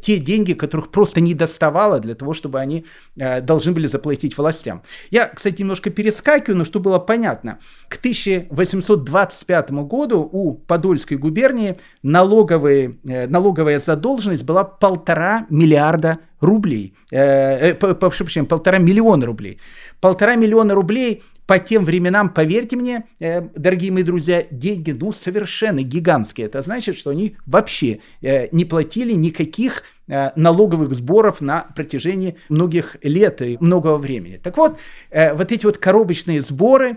те 0.00 0.18
деньги, 0.18 0.52
которых 0.52 0.90
просто 0.90 1.20
не 1.20 1.34
доставало 1.34 2.00
для 2.00 2.14
того, 2.14 2.34
чтобы 2.34 2.60
они 2.60 2.84
э, 3.16 3.40
должны 3.40 3.72
были 3.72 3.86
заплатить 3.86 4.36
властям. 4.36 4.82
Я, 5.10 5.26
кстати, 5.28 5.60
немножко 5.60 5.90
перескакиваю, 5.90 6.58
но 6.58 6.64
чтобы 6.64 6.84
было 6.84 6.98
понятно. 6.98 7.58
К 7.88 7.96
1825 7.96 9.70
году 9.70 10.28
у 10.30 10.54
Подольской 10.54 11.16
губернии 11.16 11.76
налоговые, 12.02 12.98
э, 13.08 13.26
налоговая 13.26 13.78
задолженность 13.78 14.44
была 14.44 14.64
полтора 14.64 15.46
миллиарда 15.50 16.18
рублей. 16.44 16.94
Э, 17.10 17.70
э, 17.70 17.74
по, 17.74 17.94
по, 17.94 18.10
полтора 18.10 18.78
миллиона 18.78 19.26
рублей. 19.26 19.58
Полтора 20.00 20.36
миллиона 20.36 20.74
рублей 20.74 21.22
по 21.46 21.58
тем 21.58 21.84
временам, 21.84 22.30
поверьте 22.30 22.76
мне, 22.76 23.04
э, 23.20 23.42
дорогие 23.54 23.92
мои 23.92 24.02
друзья, 24.02 24.44
деньги, 24.50 24.92
ну, 24.92 25.12
совершенно 25.12 25.82
гигантские. 25.82 26.46
Это 26.46 26.62
значит, 26.62 26.96
что 26.96 27.10
они 27.10 27.36
вообще 27.46 28.00
э, 28.22 28.48
не 28.50 28.64
платили 28.64 29.12
никаких 29.12 29.82
э, 30.08 30.30
налоговых 30.36 30.94
сборов 30.94 31.40
на 31.40 31.66
протяжении 31.76 32.36
многих 32.48 32.96
лет 33.02 33.42
и 33.42 33.58
многого 33.60 33.98
времени. 33.98 34.40
Так 34.42 34.56
вот, 34.56 34.78
вот 35.10 35.52
эти 35.52 35.66
вот 35.66 35.78
коробочные 35.78 36.40
сборы, 36.42 36.90
э, 36.90 36.96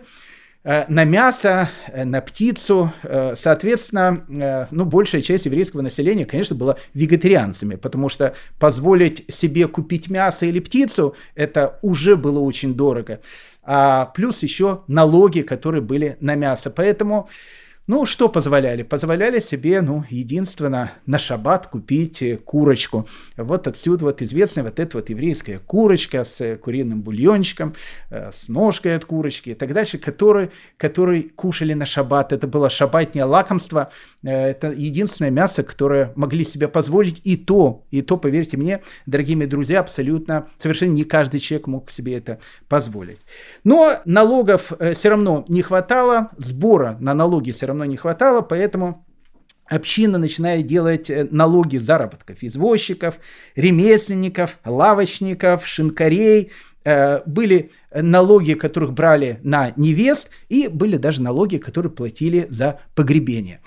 на 0.87 1.05
мясо, 1.05 1.69
э, 1.93 2.03
на 2.03 2.21
птицу. 2.21 2.91
Соответственно, 3.35 4.67
ну, 4.71 4.85
большая 4.85 5.21
часть 5.21 5.45
еврейского 5.45 5.81
населения, 5.81 6.25
конечно, 6.25 6.55
была 6.55 6.75
вегетарианцами, 6.93 7.75
потому 7.75 8.09
что 8.09 8.33
позволить 8.59 9.23
себе 9.33 9.67
купить 9.67 10.09
мясо 10.09 10.45
или 10.45 10.59
птицу, 10.59 11.15
это 11.35 11.79
уже 11.81 12.15
было 12.15 12.39
очень 12.39 12.73
дорого. 12.73 13.21
А 13.63 14.05
плюс 14.05 14.43
еще 14.43 14.83
налоги, 14.87 15.41
которые 15.41 15.81
были 15.81 16.17
на 16.19 16.35
мясо. 16.35 16.69
Поэтому 16.69 17.29
ну, 17.89 18.05
что 18.05 18.27
позволяли? 18.27 18.83
Позволяли 18.83 19.39
себе, 19.39 19.79
ну, 19.79 20.03
единственно, 20.09 20.91
на 21.05 21.17
шаббат 21.17 21.67
купить 21.67 22.21
э, 22.21 22.35
курочку. 22.35 23.07
Вот 23.37 23.65
отсюда 23.65 24.03
вот 24.03 24.21
известная 24.21 24.65
вот 24.65 24.77
эта 24.77 24.97
вот 24.97 25.09
еврейская 25.09 25.59
курочка 25.59 26.25
с 26.25 26.57
куриным 26.57 27.01
бульончиком, 27.01 27.75
э, 28.09 28.31
с 28.33 28.49
ножкой 28.49 28.97
от 28.97 29.05
курочки 29.05 29.51
и 29.51 29.53
так 29.53 29.71
дальше, 29.71 29.99
которые, 29.99 30.51
которые 30.75 31.23
кушали 31.23 31.71
на 31.71 31.85
шаббат. 31.85 32.33
Это 32.33 32.45
было 32.45 32.69
шаббатнее 32.69 33.23
лакомство. 33.23 33.89
Э, 34.21 34.49
это 34.49 34.69
единственное 34.69 35.31
мясо, 35.31 35.63
которое 35.63 36.11
могли 36.17 36.43
себе 36.43 36.67
позволить. 36.67 37.21
И 37.23 37.37
то, 37.37 37.85
и 37.89 38.01
то, 38.01 38.17
поверьте 38.17 38.57
мне, 38.57 38.81
дорогие 39.05 39.37
мои 39.37 39.47
друзья, 39.47 39.79
абсолютно, 39.79 40.49
совершенно 40.57 40.91
не 40.91 41.05
каждый 41.05 41.39
человек 41.39 41.67
мог 41.67 41.89
себе 41.89 42.17
это 42.17 42.41
позволить. 42.67 43.19
Но 43.63 44.01
налогов 44.03 44.73
все 44.93 45.07
равно 45.07 45.45
не 45.47 45.61
хватало, 45.61 46.31
сбора 46.37 46.97
на 46.99 47.13
налоги 47.13 47.51
все 47.51 47.67
равно 47.67 47.76
равно 47.77 47.91
не 47.91 47.97
хватало, 47.97 48.41
поэтому 48.41 49.05
община 49.65 50.17
начинает 50.17 50.65
делать 50.67 51.09
э, 51.09 51.27
налоги 51.29 51.77
заработков 51.77 52.43
извозчиков, 52.43 53.19
ремесленников, 53.55 54.59
лавочников, 54.65 55.67
шинкарей. 55.67 56.51
Э, 56.87 57.21
были 57.25 57.71
налоги, 57.93 58.53
которых 58.53 58.93
брали 58.93 59.39
на 59.43 59.73
невест, 59.75 60.29
и 60.47 60.69
были 60.69 60.95
даже 60.95 61.21
налоги, 61.21 61.57
которые 61.57 61.91
платили 61.91 62.47
за 62.49 62.79
погребение. 62.95 63.59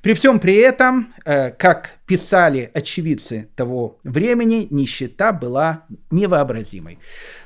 При 0.00 0.14
всем 0.14 0.38
при 0.38 0.54
этом, 0.54 1.08
э, 1.24 1.50
как 1.50 1.96
писали 2.06 2.70
очевидцы 2.72 3.48
того 3.56 3.98
времени, 4.04 4.68
нищета 4.70 5.32
была 5.32 5.86
невообразимой. 6.12 7.00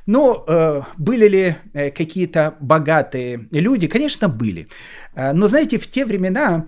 Но 0.05 0.45
э, 0.47 0.83
были 0.99 1.29
ли 1.29 1.57
какие-то 1.73 2.55
богатые 2.61 3.49
люди? 3.53 3.87
Конечно, 3.87 4.29
были. 4.29 4.68
Но 5.16 5.49
знаете, 5.49 5.79
в 5.79 5.87
те 5.87 6.05
времена 6.05 6.66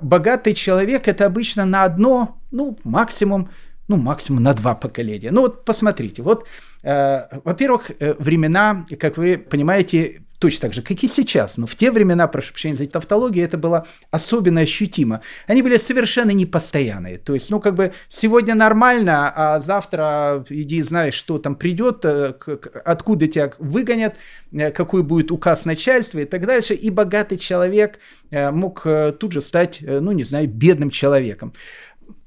богатый 0.00 0.54
человек 0.54 1.08
это 1.08 1.26
обычно 1.26 1.66
на 1.66 1.84
одно, 1.84 2.38
ну, 2.50 2.78
максимум 2.84 3.50
ну, 3.88 3.96
максимум 3.96 4.42
на 4.42 4.54
два 4.54 4.74
поколения. 4.74 5.30
Ну, 5.30 5.42
вот 5.42 5.64
посмотрите, 5.64 6.22
вот, 6.22 6.46
во-первых, 6.82 7.90
э, 7.98 8.14
времена, 8.18 8.84
как 8.98 9.16
вы 9.16 9.38
понимаете, 9.38 10.22
точно 10.42 10.62
так 10.62 10.74
же, 10.74 10.82
как 10.82 11.04
и 11.04 11.08
сейчас. 11.08 11.56
Но 11.56 11.68
в 11.68 11.76
те 11.76 11.92
времена, 11.92 12.26
прошу 12.26 12.52
прощения 12.52 12.74
за 12.74 12.86
тавтологию, 12.86 13.44
это 13.44 13.56
было 13.56 13.86
особенно 14.10 14.62
ощутимо. 14.62 15.20
Они 15.46 15.62
были 15.62 15.76
совершенно 15.76 16.32
непостоянные. 16.32 17.18
То 17.18 17.34
есть, 17.34 17.48
ну, 17.48 17.60
как 17.60 17.76
бы 17.76 17.92
сегодня 18.08 18.56
нормально, 18.56 19.32
а 19.36 19.60
завтра 19.60 20.44
иди 20.48 20.82
знаешь, 20.82 21.14
что 21.14 21.38
там 21.38 21.54
придет, 21.54 22.04
э, 22.04 22.34
откуда 22.84 23.28
тебя 23.28 23.52
выгонят, 23.60 24.16
э, 24.50 24.72
какой 24.72 25.04
будет 25.04 25.30
указ 25.30 25.64
начальства 25.64 26.18
и 26.18 26.24
так 26.24 26.44
дальше. 26.44 26.74
И 26.74 26.90
богатый 26.90 27.38
человек 27.38 28.00
э, 28.32 28.50
мог 28.50 28.82
тут 29.20 29.30
же 29.30 29.40
стать, 29.40 29.78
ну, 29.80 30.10
не 30.10 30.24
знаю, 30.24 30.48
бедным 30.48 30.90
человеком 30.90 31.52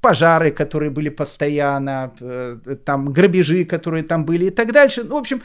пожары, 0.00 0.50
которые 0.50 0.90
были 0.90 1.08
постоянно, 1.08 2.12
э, 2.20 2.76
там 2.84 3.12
грабежи, 3.12 3.64
которые 3.64 4.04
там 4.04 4.24
были 4.24 4.46
и 4.46 4.50
так 4.50 4.72
дальше. 4.72 5.04
Ну, 5.04 5.16
в 5.16 5.18
общем, 5.18 5.42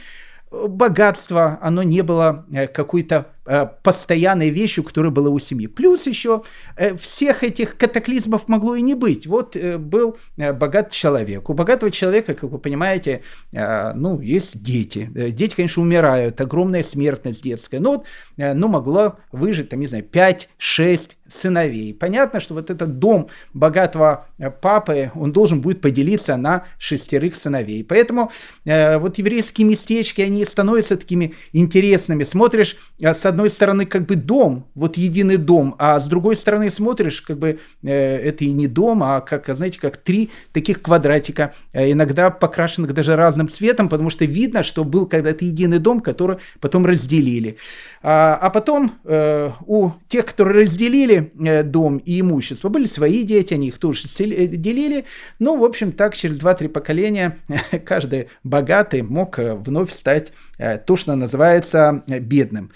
богатство, 0.52 1.60
оно 1.62 1.84
не 1.84 2.02
было 2.04 2.46
э, 2.54 2.68
какой-то 2.68 3.26
Э, 3.41 3.41
постоянной 3.84 4.50
вещью, 4.52 4.84
которая 4.84 5.12
была 5.12 5.30
у 5.30 5.40
семьи. 5.40 5.68
Плюс 5.68 6.06
еще 6.06 6.44
э, 6.76 6.96
всех 6.96 7.44
этих 7.44 7.76
катаклизмов 7.76 8.48
могло 8.48 8.76
и 8.76 8.82
не 8.82 8.94
быть. 8.94 9.26
Вот 9.26 9.56
э, 9.56 9.78
был 9.78 10.18
богат 10.38 10.92
человек. 10.92 11.50
У 11.50 11.54
богатого 11.54 11.92
человека, 11.92 12.36
как 12.36 12.52
вы 12.52 12.60
понимаете, 12.60 13.22
ну, 13.52 14.20
есть 14.22 14.62
дети. 14.62 15.10
Дети, 15.14 15.56
конечно, 15.56 15.82
умирают, 15.82 16.40
огромная 16.40 16.84
смертность 16.84 17.44
детская. 17.44 17.80
Но 17.80 17.92
вот, 17.92 18.06
ну, 18.38 18.68
могло 18.68 19.18
выжить, 19.32 19.70
там, 19.70 19.80
не 19.80 19.88
знаю, 19.88 20.06
5-6 20.06 21.12
сыновей. 21.28 21.94
Понятно, 21.94 22.40
что 22.40 22.54
вот 22.54 22.70
этот 22.70 23.00
дом 23.00 23.30
богатого 23.54 24.28
папы, 24.62 25.12
он 25.16 25.32
должен 25.32 25.62
будет 25.62 25.82
поделиться 25.82 26.38
на 26.38 26.66
шестерых 26.78 27.36
сыновей. 27.36 27.84
Поэтому 27.84 28.32
вот 28.66 29.18
еврейские 29.18 29.68
местечки, 29.68 30.22
они 30.22 30.46
становятся 30.46 30.98
такими 30.98 31.34
интересными. 31.54 32.24
Смотришь, 32.24 32.78
с 33.00 33.26
одной 33.32 33.50
стороны, 33.50 33.86
как 33.86 34.06
бы 34.06 34.15
дом, 34.15 34.67
вот 34.76 34.98
единый 34.98 35.38
дом, 35.38 35.76
а 35.78 36.00
с 36.00 36.08
другой 36.08 36.36
стороны 36.36 36.70
смотришь, 36.72 37.22
как 37.22 37.39
бы 37.39 37.60
э, 37.84 38.17
это 38.17 38.46
и 38.46 38.52
не 38.52 38.67
дом, 38.67 39.04
а 39.04 39.22
как, 39.22 39.48
знаете, 39.56 39.80
как 39.80 39.98
три 39.98 40.30
таких 40.54 40.82
квадратика, 40.82 41.54
э, 41.74 41.91
иногда 41.91 42.30
покрашенных 42.30 42.94
даже 42.94 43.15
разным 43.15 43.50
цветом, 43.50 43.89
потому 43.89 44.10
что 44.10 44.26
видно, 44.26 44.63
что 44.63 44.84
был 44.84 45.06
когда-то 45.06 45.46
единый 45.46 45.80
дом, 45.80 46.02
который 46.02 46.38
потом 46.60 46.86
разделили. 46.86 47.58
А, 48.04 48.36
а 48.36 48.50
потом 48.50 48.94
э, 49.06 49.52
у 49.65 49.91
тех, 50.08 50.26
которые 50.26 50.63
разделили 50.63 51.32
э, 51.39 51.63
дом 51.63 51.98
и 51.98 52.22
имущество, 52.22 52.70
были 52.70 52.86
свои 52.86 53.24
дети, 53.24 53.54
они 53.54 53.67
их 53.67 53.78
тоже 53.78 54.08
э, 54.20 54.48
делили. 54.48 55.06
Ну, 55.39 55.58
в 55.58 55.63
общем, 55.63 55.91
так 55.91 56.15
через 56.15 56.39
2-3 56.39 56.70
поколения 56.70 57.38
каждый 57.86 58.30
богатый 58.44 59.02
мог 59.02 59.39
э, 59.39 59.56
вновь 59.56 59.91
стать 59.91 60.34
э, 60.58 60.78
то, 60.78 60.96
что 60.96 61.15
называется 61.15 62.04
бедным. 62.08 62.72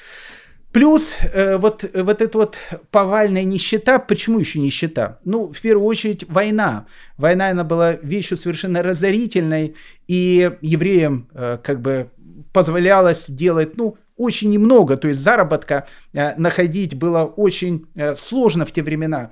Плюс 0.75 1.15
э, 1.21 1.55
вот, 1.55 1.89
вот 1.93 2.21
эта 2.21 2.37
вот 2.37 2.57
повальная 2.91 3.45
нищета. 3.45 3.97
Почему 3.97 4.39
еще 4.39 4.59
нищета? 4.59 5.19
Ну, 5.23 5.49
в 5.49 5.61
первую 5.61 5.87
очередь, 5.87 6.25
война. 6.27 6.85
Война, 7.15 7.47
она 7.47 7.63
была 7.63 7.93
вещью 7.93 8.35
совершенно 8.35 8.83
разорительной, 8.83 9.75
и 10.07 10.51
евреям 10.59 11.29
э, 11.33 11.59
как 11.63 11.79
бы 11.79 12.09
позволялось 12.51 13.27
делать, 13.29 13.77
ну, 13.77 13.95
очень 14.17 14.49
немного, 14.49 14.97
то 14.97 15.07
есть 15.07 15.21
заработка 15.21 15.87
э, 16.11 16.35
находить 16.35 16.93
было 16.93 17.23
очень 17.23 17.85
э, 17.95 18.17
сложно 18.17 18.65
в 18.65 18.73
те 18.73 18.83
времена. 18.83 19.31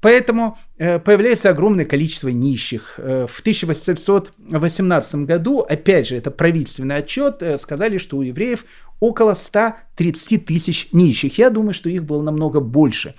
Поэтому 0.00 0.58
э, 0.78 0.98
появляется 0.98 1.50
огромное 1.50 1.84
количество 1.84 2.28
нищих. 2.28 2.94
Э, 2.96 3.28
в 3.28 3.38
1818 3.38 5.14
году, 5.14 5.60
опять 5.60 6.08
же, 6.08 6.16
это 6.16 6.32
правительственный 6.32 6.96
отчет, 6.96 7.40
э, 7.40 7.56
сказали, 7.56 7.98
что 7.98 8.16
у 8.16 8.22
евреев 8.22 8.64
около 9.02 9.34
130 9.34 10.46
тысяч 10.46 10.88
нищих. 10.92 11.36
Я 11.36 11.50
думаю, 11.50 11.74
что 11.74 11.88
их 11.88 12.04
было 12.04 12.22
намного 12.22 12.60
больше. 12.60 13.14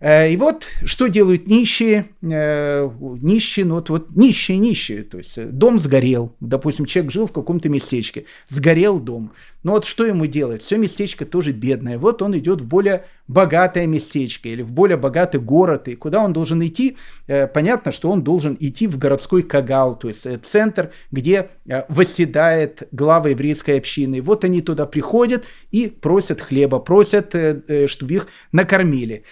Э, 0.00 0.32
и 0.32 0.36
вот 0.38 0.66
что 0.84 1.08
делают 1.08 1.46
нищие, 1.46 2.06
э, 2.22 2.90
нищие, 3.20 3.66
ну 3.66 3.74
вот, 3.76 3.90
вот 3.90 4.16
нищие, 4.16 4.56
нищие, 4.56 5.02
то 5.02 5.18
есть 5.18 5.36
э, 5.36 5.44
дом 5.44 5.78
сгорел, 5.78 6.34
допустим, 6.40 6.86
человек 6.86 7.12
жил 7.12 7.26
в 7.26 7.32
каком-то 7.32 7.68
местечке, 7.68 8.24
сгорел 8.48 8.98
дом, 8.98 9.32
ну 9.62 9.72
вот 9.72 9.84
что 9.84 10.06
ему 10.06 10.24
делать? 10.24 10.62
Все 10.62 10.78
местечко 10.78 11.26
тоже 11.26 11.52
бедное, 11.52 11.98
вот 11.98 12.22
он 12.22 12.36
идет 12.38 12.62
в 12.62 12.66
более 12.66 13.04
богатое 13.28 13.86
местечко 13.86 14.48
или 14.48 14.62
в 14.62 14.72
более 14.72 14.96
богатый 14.96 15.38
город, 15.38 15.86
и 15.88 15.96
куда 15.96 16.24
он 16.24 16.32
должен 16.32 16.64
идти? 16.66 16.96
Понятно, 17.54 17.92
что 17.92 18.10
он 18.10 18.24
должен 18.24 18.56
идти 18.58 18.86
в 18.86 18.96
городской 18.98 19.42
Кагал, 19.42 19.96
то 19.96 20.08
есть 20.08 20.26
центр, 20.44 20.90
где 21.12 21.50
восседает 21.88 22.88
глава 22.90 23.28
еврейской 23.28 23.78
общины. 23.78 24.16
И 24.16 24.20
вот 24.20 24.44
они 24.44 24.62
туда 24.62 24.86
приходят 24.86 25.44
и 25.70 25.86
просят 25.88 26.40
хлеба, 26.40 26.80
просят, 26.80 27.34
чтобы 27.86 28.14
их 28.14 28.26
накормили. 28.50 29.24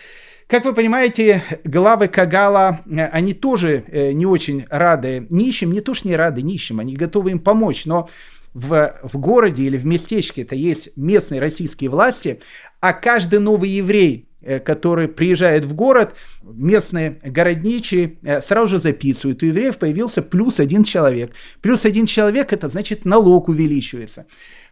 Как 0.48 0.64
вы 0.64 0.72
понимаете, 0.72 1.42
главы 1.62 2.08
Кагала, 2.08 2.80
э, 2.87 3.04
они 3.08 3.34
тоже 3.34 3.84
э, 3.87 4.12
не 4.12 4.24
очень 4.24 4.64
рады 4.70 5.26
нищим, 5.28 5.72
не 5.72 5.82
то 5.82 5.92
что 5.92 6.08
не 6.08 6.16
рады 6.16 6.40
нищим, 6.40 6.80
они 6.80 6.96
готовы 6.96 7.32
им 7.32 7.38
помочь, 7.38 7.84
но 7.84 8.08
в, 8.54 8.98
в 9.02 9.18
городе 9.18 9.64
или 9.64 9.76
в 9.76 9.84
местечке 9.84 10.42
это 10.42 10.56
есть 10.56 10.96
местные 10.96 11.42
российские 11.42 11.90
власти, 11.90 12.40
а 12.80 12.94
каждый 12.94 13.40
новый 13.40 13.68
еврей, 13.68 14.26
э, 14.40 14.58
который 14.58 15.06
приезжает 15.06 15.66
в 15.66 15.74
город, 15.74 16.14
местные 16.42 17.18
городничие 17.22 18.16
сразу 18.40 18.68
же 18.68 18.78
записывают. 18.78 19.42
У 19.42 19.46
евреев 19.46 19.76
появился 19.76 20.22
плюс 20.22 20.61
один 20.61 20.82
человек. 20.82 21.30
Плюс 21.61 21.84
один 21.84 22.06
человек, 22.06 22.54
это 22.54 22.70
значит 22.70 23.04
налог 23.04 23.50
увеличивается. 23.50 24.24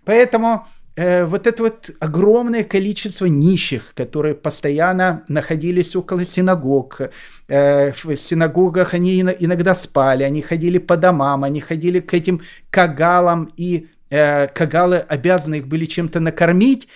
Поэтому 0.06 0.66
э, 0.96 1.24
вот 1.24 1.46
это 1.46 1.62
вот 1.62 1.90
огромное 2.00 2.64
количество 2.64 3.26
нищих, 3.26 3.92
которые 3.94 4.35
постоянно 4.35 5.24
находились 5.28 5.94
около 5.94 6.24
синагог. 6.24 7.00
Э, 7.48 7.92
в 7.92 8.16
синагогах 8.16 8.94
они 8.94 9.20
иногда 9.20 9.74
спали, 9.74 10.24
они 10.24 10.42
ходили 10.42 10.78
по 10.78 10.96
домам, 10.96 11.44
они 11.44 11.61
ходили 11.61 12.00
к 12.00 12.14
этим 12.14 12.40
кагалам, 12.70 13.50
и 13.56 13.88
э, 14.11 14.48
кагалы 14.48 14.96
обязаны 14.96 15.56
их 15.56 15.68
были 15.68 15.85
чем-то 15.85 16.20
накормить. 16.20 16.88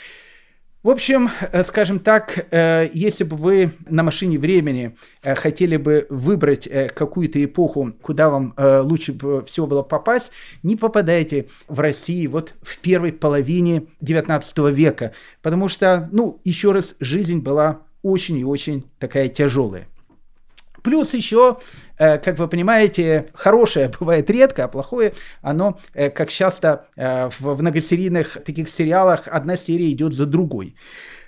В 0.82 0.88
общем, 0.88 1.28
э, 1.52 1.62
скажем 1.62 1.98
так, 1.98 2.46
э, 2.50 2.88
если 2.94 3.22
бы 3.22 3.36
вы 3.36 3.72
на 3.86 4.02
машине 4.02 4.38
времени 4.38 4.96
э, 5.22 5.34
хотели 5.34 5.76
бы 5.76 6.06
выбрать 6.08 6.66
какую-то 6.94 7.44
эпоху, 7.44 7.92
куда 8.00 8.30
вам 8.30 8.54
лучше 8.56 9.14
всего 9.44 9.66
было 9.66 9.82
попасть, 9.82 10.32
не 10.62 10.76
попадайте 10.76 11.48
в 11.68 11.80
России 11.80 12.26
вот 12.26 12.54
в 12.62 12.78
первой 12.78 13.12
половине 13.12 13.88
19 14.00 14.58
века, 14.70 15.12
потому 15.42 15.68
что, 15.68 16.08
ну, 16.12 16.40
еще 16.44 16.72
раз, 16.72 16.96
жизнь 16.98 17.40
была 17.40 17.80
очень 18.02 18.38
и 18.38 18.44
очень 18.44 18.86
такая 18.98 19.28
тяжелая. 19.28 19.86
Плюс 20.82 21.14
еще, 21.14 21.58
э, 21.98 22.18
как 22.18 22.38
вы 22.38 22.46
понимаете, 22.48 23.30
хорошее 23.34 23.90
бывает 24.00 24.28
редко, 24.30 24.64
а 24.64 24.68
плохое, 24.68 25.12
оно, 25.42 25.78
э, 25.94 26.10
как 26.10 26.30
часто 26.30 26.86
э, 26.96 27.30
в 27.38 27.60
многосерийных 27.60 28.38
таких 28.44 28.68
сериалах, 28.68 29.22
одна 29.26 29.56
серия 29.56 29.90
идет 29.90 30.12
за 30.12 30.26
другой. 30.26 30.74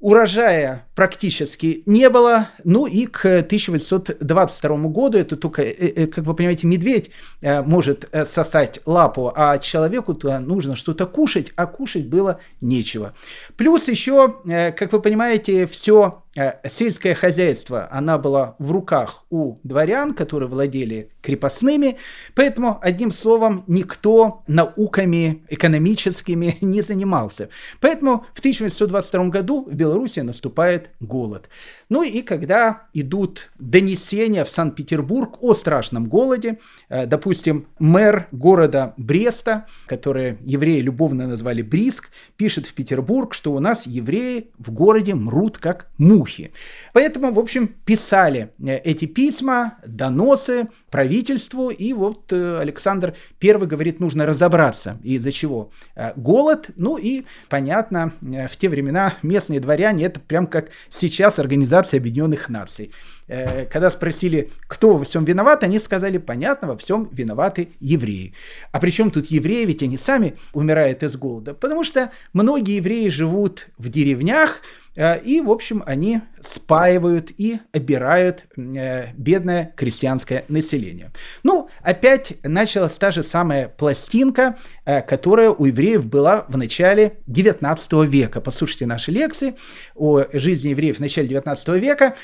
урожая 0.00 0.86
практически 0.94 1.82
не 1.86 2.08
было. 2.10 2.50
Ну 2.64 2.86
и 2.86 3.06
к 3.06 3.24
1822 3.24 4.76
году, 4.88 5.18
это 5.18 5.36
только, 5.36 5.62
э, 5.62 5.72
э, 5.72 6.06
как 6.06 6.24
вы 6.24 6.34
понимаете, 6.34 6.66
медведь 6.66 7.10
э, 7.40 7.62
может 7.62 8.08
сосать 8.24 8.80
лапу, 8.86 9.32
а 9.34 9.58
человеку 9.58 10.12
-то 10.12 10.38
нужно 10.38 10.76
что-то 10.76 11.06
кушать, 11.06 11.52
а 11.56 11.66
кушать 11.66 12.06
было 12.06 12.40
нечего. 12.60 13.14
Плюс 13.56 13.88
еще, 13.88 14.36
как 14.44 14.92
вы 14.92 15.00
понимаете, 15.00 15.66
все 15.66 16.22
сельское 16.64 17.14
хозяйство, 17.14 17.88
она 17.90 18.18
была 18.18 18.56
в 18.58 18.70
руках 18.70 19.24
у 19.30 19.58
дворян, 19.62 20.14
которые 20.14 20.48
владели 20.48 21.10
крепостными, 21.22 21.96
поэтому, 22.34 22.78
одним 22.82 23.10
словом, 23.10 23.64
никто 23.66 24.42
науками 24.46 25.44
экономическими 25.48 26.56
не 26.60 26.82
занимался. 26.82 27.48
Поэтому 27.80 28.24
в 28.34 28.38
1822 28.38 29.24
году 29.28 29.64
в 29.64 29.74
Беларуси 29.74 30.20
наступает 30.20 30.90
голод. 31.00 31.48
Ну 31.88 32.02
и 32.02 32.22
когда 32.22 32.88
идут 32.94 33.50
донесения 33.58 34.44
в 34.44 34.50
Санкт-Петербург 34.50 35.42
о 35.42 35.54
страшном 35.54 36.06
голоде, 36.06 36.58
э, 36.88 37.06
допустим, 37.06 37.66
мэр 37.78 38.28
города 38.30 38.94
Бреста, 38.96 39.66
который 39.86 40.38
евреи 40.42 40.80
любовно 40.80 41.26
назвали 41.26 41.62
Бриск, 41.62 42.10
пишет 42.36 42.66
в 42.66 42.74
Петербург, 42.74 43.34
что 43.34 43.52
у 43.52 43.58
нас 43.58 43.86
евреи 43.86 44.50
в 44.58 44.70
городе 44.70 45.14
мрут 45.14 45.58
как 45.58 45.90
мухи. 46.26 46.50
Поэтому, 46.92 47.32
в 47.32 47.38
общем, 47.38 47.68
писали 47.84 48.50
э, 48.58 48.78
эти 48.78 49.06
письма, 49.06 49.78
доносы 49.86 50.68
правительству, 50.90 51.70
и 51.70 51.92
вот 51.92 52.32
э, 52.32 52.58
Александр 52.60 53.14
I 53.42 53.66
говорит, 53.66 54.00
нужно 54.00 54.26
разобраться, 54.26 54.98
из-за 55.04 55.32
чего 55.32 55.70
голод, 56.16 56.70
ну 56.76 56.96
и, 56.96 57.24
понятно, 57.48 58.12
в 58.20 58.56
те 58.56 58.68
времена 58.68 59.14
местные 59.22 59.60
дворяне, 59.60 60.06
это 60.06 60.20
прям 60.20 60.46
как 60.46 60.70
сейчас 60.90 61.38
организация 61.38 62.00
Объединенных 62.00 62.48
Наций. 62.48 62.90
Э, 63.28 63.64
когда 63.66 63.90
спросили, 63.90 64.50
кто 64.68 64.96
во 64.96 65.04
всем 65.04 65.24
виноват, 65.24 65.64
они 65.64 65.78
сказали, 65.78 66.18
понятно, 66.18 66.68
во 66.68 66.76
всем 66.76 67.08
виноваты 67.12 67.70
евреи. 67.80 68.34
А 68.72 68.78
причем 68.78 69.10
тут 69.10 69.26
евреи, 69.26 69.64
ведь 69.64 69.82
они 69.82 69.98
сами 69.98 70.36
умирают 70.52 71.02
из 71.02 71.16
голода, 71.16 71.54
потому 71.54 71.84
что 71.84 72.12
многие 72.32 72.76
евреи 72.76 73.08
живут 73.08 73.68
в 73.78 73.88
деревнях, 73.88 74.60
э, 74.60 74.85
и, 74.96 75.40
в 75.40 75.50
общем, 75.50 75.82
они 75.86 76.20
спаивают 76.40 77.30
и 77.36 77.60
обирают 77.72 78.44
э, 78.56 79.12
бедное 79.14 79.72
крестьянское 79.76 80.44
население. 80.48 81.12
Ну, 81.42 81.68
опять 81.82 82.34
началась 82.42 82.94
та 82.94 83.10
же 83.10 83.22
самая 83.22 83.68
пластинка, 83.68 84.56
которая 84.84 85.50
у 85.50 85.64
евреев 85.66 86.06
была 86.06 86.46
в 86.48 86.56
начале 86.56 87.18
19 87.26 87.92
века. 88.08 88.40
Послушайте 88.40 88.86
наши 88.86 89.10
лекции 89.10 89.54
о 89.94 90.24
жизни 90.32 90.70
евреев 90.70 90.96
в 90.96 91.00
начале 91.00 91.28
19 91.28 91.68
века. 91.80 92.14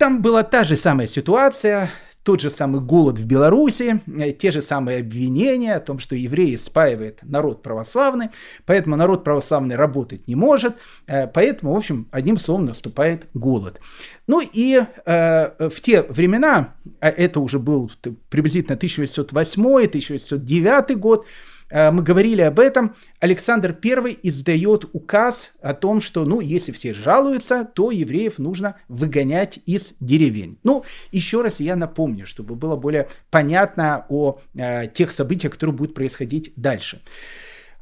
Там 0.00 0.22
была 0.22 0.42
та 0.42 0.64
же 0.64 0.76
самая 0.76 1.06
ситуация, 1.06 1.90
тот 2.22 2.40
же 2.40 2.50
самый 2.50 2.80
голод 2.80 3.18
в 3.18 3.24
Беларуси, 3.24 4.00
э, 4.06 4.30
те 4.32 4.50
же 4.50 4.60
самые 4.62 5.00
обвинения 5.00 5.74
о 5.74 5.80
том, 5.80 5.98
что 5.98 6.14
евреи 6.14 6.56
спаивают 6.56 7.18
народ 7.22 7.62
православный, 7.62 8.28
поэтому 8.66 8.96
народ 8.96 9.24
православный 9.24 9.76
работать 9.76 10.28
не 10.28 10.34
может, 10.34 10.76
э, 11.06 11.26
поэтому, 11.26 11.72
в 11.72 11.76
общем, 11.76 12.08
одним 12.10 12.38
словом 12.38 12.66
наступает 12.66 13.26
голод. 13.34 13.80
Ну 14.26 14.40
и 14.40 14.82
э, 15.06 15.68
в 15.68 15.80
те 15.80 16.02
времена, 16.02 16.74
а 17.00 17.08
это 17.08 17.40
уже 17.40 17.58
был 17.58 17.90
приблизительно 18.28 18.76
1808-1809 18.76 20.94
год, 20.96 21.24
мы 21.70 22.02
говорили 22.02 22.42
об 22.42 22.58
этом, 22.58 22.96
Александр 23.20 23.76
I 23.82 24.18
издает 24.22 24.86
указ 24.92 25.52
о 25.62 25.72
том, 25.74 26.00
что, 26.00 26.24
ну, 26.24 26.40
если 26.40 26.72
все 26.72 26.92
жалуются, 26.92 27.64
то 27.64 27.90
евреев 27.90 28.38
нужно 28.38 28.76
выгонять 28.88 29.60
из 29.66 29.94
деревень. 30.00 30.58
Ну, 30.64 30.84
еще 31.12 31.42
раз 31.42 31.60
я 31.60 31.76
напомню, 31.76 32.26
чтобы 32.26 32.56
было 32.56 32.76
более 32.76 33.08
понятно 33.30 34.04
о 34.08 34.40
э, 34.54 34.88
тех 34.88 35.12
событиях, 35.12 35.52
которые 35.52 35.76
будут 35.76 35.94
происходить 35.94 36.52
дальше. 36.56 37.00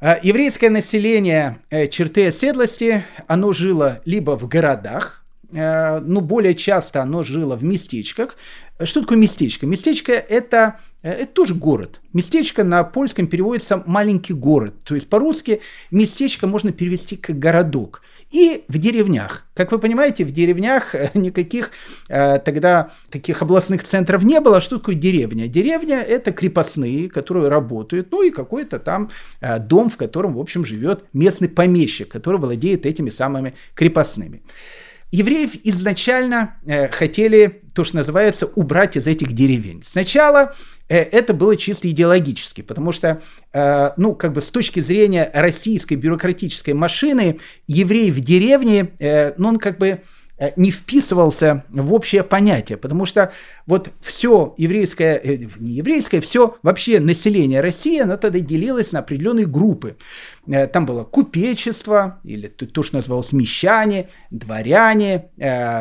Э, 0.01 0.15
еврейское 0.21 0.69
население 0.69 1.59
э, 1.69 1.87
черты 1.87 2.27
оседлости, 2.27 3.03
оно 3.27 3.53
жило 3.53 4.01
либо 4.05 4.37
в 4.37 4.47
городах, 4.47 5.23
э, 5.53 5.99
ну, 5.99 6.21
более 6.21 6.55
часто 6.55 7.01
оно 7.01 7.23
жило 7.23 7.55
в 7.55 7.63
местечках. 7.63 8.35
Что 8.83 9.01
такое 9.01 9.17
местечко? 9.17 9.65
Местечко 9.65 10.13
это 10.13 10.79
Э, 10.79 10.88
это 11.01 11.33
тоже 11.33 11.55
город. 11.55 12.01
Местечко 12.13 12.63
на 12.63 12.83
польском 12.83 13.27
переводится 13.27 13.81
«маленький 13.85 14.33
город». 14.33 14.75
То 14.83 14.95
есть 14.95 15.07
по-русски 15.07 15.61
местечко 15.91 16.47
можно 16.47 16.71
перевести 16.71 17.15
как 17.15 17.39
«городок». 17.39 18.01
И 18.31 18.63
в 18.67 18.77
деревнях. 18.77 19.47
Как 19.55 19.71
вы 19.71 19.79
понимаете, 19.79 20.23
в 20.23 20.31
деревнях 20.31 20.93
э, 20.93 21.09
никаких 21.15 21.71
э, 22.09 22.37
тогда 22.39 22.91
таких 23.09 23.41
областных 23.41 23.83
центров 23.83 24.23
не 24.23 24.39
было. 24.39 24.59
Что 24.59 24.77
такое 24.77 24.95
деревня? 24.95 25.47
Деревня– 25.47 26.01
это 26.07 26.31
крепостные, 26.31 27.09
которые 27.09 27.47
работают, 27.47 28.11
ну 28.11 28.21
и 28.21 28.29
какой-то 28.29 28.77
там 28.77 29.09
э, 29.41 29.57
дом, 29.57 29.89
в 29.89 29.97
котором, 29.97 30.33
в 30.33 30.39
общем, 30.39 30.63
живет 30.63 31.05
местный 31.11 31.49
помещик, 31.49 32.09
который 32.09 32.39
владеет 32.39 32.85
этими 32.85 33.09
самыми 33.09 33.55
крепостными. 33.73 34.43
Евреев 35.11 35.55
изначально 35.63 36.55
э, 36.65 36.87
хотели, 36.89 37.61
то, 37.73 37.83
что 37.83 37.97
называется, 37.97 38.45
убрать 38.45 38.95
из 38.95 39.07
этих 39.07 39.31
деревень. 39.33 39.81
Сначала 39.83 40.53
э, 40.53 40.78
это 40.95 41.33
было 41.33 41.55
чисто 41.55 41.89
идеологически, 41.89 42.61
потому 42.61 42.91
что, 42.91 43.21
э, 43.53 43.91
ну, 43.97 44.15
как 44.15 44.33
бы 44.33 44.41
с 44.41 44.47
точки 44.47 44.79
зрения 44.79 45.29
российской 45.33 45.95
бюрократической 45.95 46.73
машины, 46.73 47.39
еврей 47.67 48.11
в 48.11 48.19
деревне, 48.19 48.89
э, 48.99 49.33
ну, 49.37 49.49
он 49.49 49.57
как 49.57 49.77
бы 49.77 50.01
Э, 50.01 50.28
не 50.55 50.71
вписывался 50.71 51.63
в 51.69 51.93
общее 51.93 52.23
понятие, 52.23 52.77
потому 52.77 53.05
что 53.05 53.31
вот 53.65 53.89
все 54.01 54.53
еврейское, 54.57 55.15
э, 55.15 55.37
не 55.59 55.73
еврейское, 55.73 56.21
все 56.21 56.57
вообще 56.63 56.99
население 56.99 57.61
России, 57.61 57.99
оно 57.99 58.17
тогда 58.17 58.39
делилось 58.39 58.91
на 58.91 58.99
определенные 58.99 59.45
группы. 59.45 59.97
Э, 60.47 60.67
там 60.67 60.85
было 60.85 61.03
купечество, 61.03 62.19
или 62.23 62.47
то, 62.47 62.83
что 62.83 62.97
называлось 62.97 63.33
мещане, 63.33 64.09
дворяне, 64.31 65.29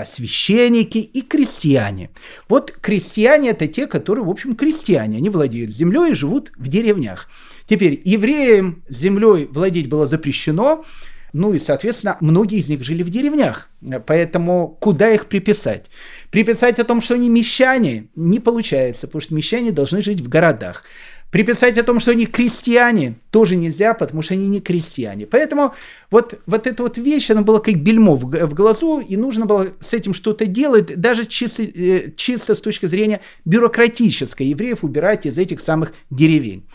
священники 0.06 0.98
и 0.98 1.22
крестьяне. 1.22 2.10
Вот 2.48 2.72
крестьяне– 2.72 3.50
это 3.50 3.66
те, 3.66 3.86
которые, 3.86 4.24
в 4.24 4.30
общем, 4.30 4.56
крестьяне, 4.56 5.18
они 5.18 5.30
владеют 5.30 5.70
землей 5.70 6.10
и 6.12 6.14
живут 6.14 6.52
в 6.56 6.68
деревнях. 6.68 7.28
Теперь 7.66 8.00
евреям 8.04 8.82
землей 8.88 9.46
владеть 9.50 9.88
было 9.88 10.06
запрещено, 10.06 10.84
ну 11.32 11.52
и, 11.52 11.58
соответственно, 11.58 12.16
многие 12.20 12.58
из 12.58 12.68
них 12.68 12.82
жили 12.82 13.02
в 13.02 13.10
деревнях. 13.10 13.68
Поэтому 14.06 14.76
куда 14.80 15.10
их 15.10 15.26
приписать? 15.26 15.86
Приписать 16.30 16.78
о 16.78 16.84
том, 16.84 17.00
что 17.00 17.14
они 17.14 17.28
мещане, 17.28 18.08
не 18.16 18.40
получается, 18.40 19.06
потому 19.06 19.20
что 19.20 19.34
мещане 19.34 19.72
должны 19.72 20.02
жить 20.02 20.20
в 20.20 20.28
городах. 20.28 20.84
Приписать 21.30 21.76
о 21.76 21.82
том, 21.82 22.00
что 22.00 22.12
они 22.12 22.24
крестьяне, 22.24 23.16
тоже 23.30 23.56
нельзя, 23.56 23.92
потому 23.92 24.22
что 24.22 24.32
они 24.32 24.48
не 24.48 24.60
крестьяне. 24.60 25.26
Поэтому 25.26 25.74
вот, 26.10 26.40
вот 26.46 26.66
эта 26.66 26.82
вот 26.82 26.96
вещь, 26.96 27.30
она 27.30 27.42
была 27.42 27.60
как 27.60 27.74
бельмо 27.76 28.16
в, 28.16 28.24
в 28.24 28.54
глазу, 28.54 29.00
и 29.00 29.14
нужно 29.18 29.44
было 29.44 29.74
с 29.80 29.92
этим 29.92 30.14
что-то 30.14 30.46
делать, 30.46 30.98
даже 30.98 31.26
чисто, 31.26 31.64
э, 31.64 32.12
чисто 32.16 32.54
с 32.54 32.60
точки 32.62 32.86
зрения 32.86 33.20
бюрократической, 33.44 34.46
евреев 34.46 34.82
убирать 34.82 35.26
из 35.26 35.36
этих 35.36 35.60
самых 35.60 35.92
деревень. 36.08 36.66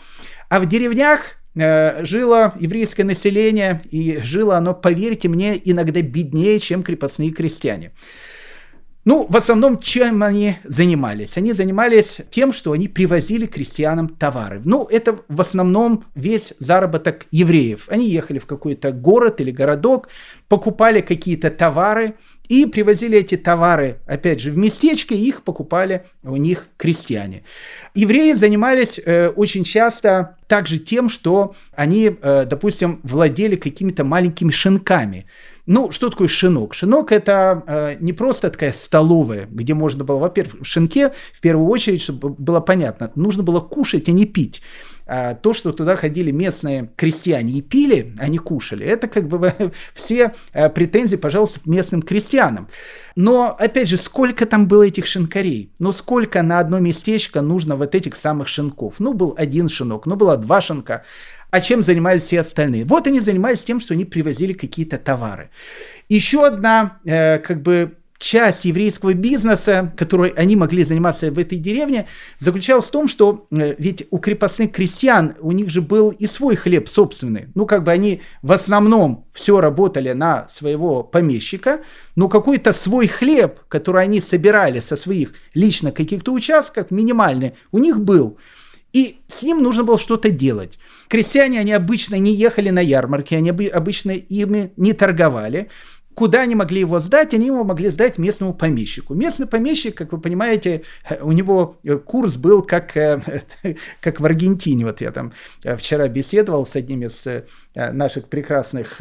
А 0.48 0.60
в 0.60 0.66
деревнях 0.66 1.36
жило 1.54 2.54
еврейское 2.58 3.04
население, 3.04 3.80
и 3.90 4.18
жило 4.22 4.56
оно, 4.56 4.74
поверьте 4.74 5.28
мне, 5.28 5.60
иногда 5.64 6.02
беднее, 6.02 6.58
чем 6.60 6.82
крепостные 6.82 7.30
крестьяне. 7.30 7.92
Ну, 9.04 9.26
в 9.28 9.36
основном, 9.36 9.80
чем 9.80 10.22
они 10.22 10.56
занимались? 10.64 11.36
Они 11.36 11.52
занимались 11.52 12.22
тем, 12.30 12.54
что 12.54 12.72
они 12.72 12.88
привозили 12.88 13.44
крестьянам 13.44 14.08
товары. 14.08 14.62
Ну, 14.64 14.84
это 14.84 15.20
в 15.28 15.42
основном 15.42 16.04
весь 16.14 16.54
заработок 16.58 17.26
евреев. 17.30 17.86
Они 17.90 18.08
ехали 18.08 18.38
в 18.38 18.46
какой-то 18.46 18.92
город 18.92 19.42
или 19.42 19.50
городок, 19.50 20.08
покупали 20.48 21.02
какие-то 21.02 21.50
товары 21.50 22.14
и 22.48 22.66
привозили 22.66 23.18
эти 23.18 23.36
товары, 23.36 24.00
опять 24.06 24.40
же, 24.40 24.50
в 24.50 24.56
местечко, 24.56 25.14
и 25.14 25.18
их 25.18 25.42
покупали 25.42 26.04
у 26.22 26.36
них 26.36 26.68
крестьяне. 26.76 27.44
Евреи 27.94 28.34
занимались 28.34 29.00
э, 29.04 29.28
очень 29.28 29.64
часто 29.64 30.36
также 30.46 30.78
тем, 30.78 31.08
что 31.08 31.54
они, 31.74 32.16
э, 32.20 32.44
допустим, 32.44 33.00
владели 33.02 33.56
какими-то 33.56 34.04
маленькими 34.04 34.50
шинками. 34.50 35.26
Ну, 35.66 35.90
что 35.90 36.10
такое 36.10 36.28
шинок? 36.28 36.74
Шинок– 36.74 37.10
это 37.12 37.62
э, 37.66 37.96
не 38.00 38.12
просто 38.12 38.50
такая 38.50 38.72
столовая, 38.72 39.48
где 39.50 39.72
можно 39.72 40.04
было, 40.04 40.18
во-первых, 40.18 40.60
в 40.60 40.66
шинке, 40.66 41.12
в 41.32 41.40
первую 41.40 41.68
очередь, 41.68 42.02
чтобы 42.02 42.30
было 42.30 42.60
понятно, 42.60 43.10
нужно 43.14 43.42
было 43.42 43.60
кушать, 43.60 44.08
а 44.08 44.12
не 44.12 44.26
пить. 44.26 44.60
А 45.06 45.34
то, 45.34 45.52
что 45.52 45.72
туда 45.72 45.96
ходили 45.96 46.30
местные 46.30 46.90
крестьяне 46.96 47.58
и 47.58 47.62
пили, 47.62 48.14
а 48.18 48.28
не 48.28 48.38
кушали, 48.38 48.86
это 48.86 49.06
как 49.06 49.28
бы 49.28 49.52
все 49.94 50.34
э, 50.52 50.70
претензии, 50.70 51.16
пожалуйста, 51.16 51.60
местным 51.64 52.02
крестьянам. 52.02 52.68
Но, 53.16 53.54
опять 53.58 53.88
же, 53.88 53.96
сколько 53.96 54.46
там 54.46 54.66
было 54.66 54.84
этих 54.84 55.06
шинкарей? 55.06 55.70
Ну, 55.78 55.92
сколько 55.92 56.42
на 56.42 56.58
одно 56.58 56.78
местечко 56.78 57.42
нужно 57.42 57.76
вот 57.76 57.94
этих 57.94 58.16
самых 58.16 58.48
шинков? 58.48 58.94
Ну, 58.98 59.12
был 59.12 59.34
один 59.36 59.68
шинок, 59.68 60.06
ну, 60.06 60.16
было 60.16 60.36
два 60.36 60.60
шинка 60.60 61.04
а 61.54 61.60
чем 61.60 61.84
занимались 61.84 62.24
все 62.24 62.40
остальные? 62.40 62.84
Вот 62.84 63.06
они 63.06 63.20
занимались 63.20 63.62
тем, 63.62 63.78
что 63.78 63.94
они 63.94 64.04
привозили 64.04 64.54
какие-то 64.54 64.98
товары. 64.98 65.50
Еще 66.08 66.44
одна, 66.44 66.98
э, 67.04 67.38
как 67.38 67.62
бы, 67.62 67.94
часть 68.18 68.64
еврейского 68.64 69.14
бизнеса, 69.14 69.92
которой 69.96 70.30
они 70.30 70.56
могли 70.56 70.84
заниматься 70.84 71.30
в 71.30 71.38
этой 71.38 71.58
деревне, 71.58 72.06
заключалась 72.38 72.86
в 72.86 72.90
том, 72.90 73.08
что 73.08 73.46
э, 73.50 73.74
ведь 73.78 74.06
у 74.10 74.18
крепостных 74.18 74.72
крестьян 74.72 75.34
у 75.40 75.52
них 75.52 75.68
же 75.68 75.82
был 75.82 76.10
и 76.10 76.26
свой 76.26 76.56
хлеб 76.56 76.88
собственный. 76.88 77.48
Ну, 77.54 77.66
как 77.66 77.84
бы 77.84 77.92
они 77.92 78.22
в 78.42 78.52
основном 78.52 79.26
все 79.32 79.60
работали 79.60 80.12
на 80.12 80.48
своего 80.48 81.02
помещика, 81.02 81.80
но 82.16 82.28
какой-то 82.28 82.72
свой 82.72 83.08
хлеб, 83.08 83.60
который 83.68 84.04
они 84.04 84.20
собирали 84.20 84.80
со 84.80 84.96
своих 84.96 85.34
лично 85.52 85.90
каких-то 85.90 86.32
участков, 86.32 86.90
минимальный, 86.90 87.54
у 87.72 87.78
них 87.78 88.00
был. 88.00 88.38
И 88.94 89.16
с 89.26 89.42
ним 89.42 89.60
нужно 89.60 89.82
было 89.82 89.98
что-то 89.98 90.30
делать. 90.30 90.78
Крестьяне, 91.08 91.58
они 91.58 91.72
обычно 91.72 92.14
не 92.14 92.32
ехали 92.32 92.70
на 92.70 92.78
ярмарки, 92.78 93.34
они 93.34 93.50
обычно 93.50 94.12
ими 94.12 94.72
не 94.76 94.92
торговали. 94.92 95.68
Куда 96.14 96.42
они 96.42 96.54
могли 96.54 96.80
его 96.80 97.00
сдать? 97.00 97.34
Они 97.34 97.46
его 97.46 97.64
могли 97.64 97.88
сдать 97.88 98.18
местному 98.18 98.54
помещику. 98.54 99.14
Местный 99.14 99.46
помещик, 99.46 99.96
как 99.96 100.12
вы 100.12 100.20
понимаете, 100.20 100.82
у 101.20 101.32
него 101.32 101.78
курс 102.04 102.36
был 102.36 102.62
как, 102.62 102.96
э, 102.96 103.20
как 104.00 104.20
в 104.20 104.24
Аргентине. 104.24 104.84
Вот 104.84 105.00
я 105.00 105.10
там 105.10 105.32
э, 105.64 105.76
вчера 105.76 106.08
беседовал 106.08 106.66
с 106.66 106.76
одним 106.76 107.02
из 107.02 107.26
э, 107.26 107.44
наших 107.74 108.28
прекрасных 108.28 109.00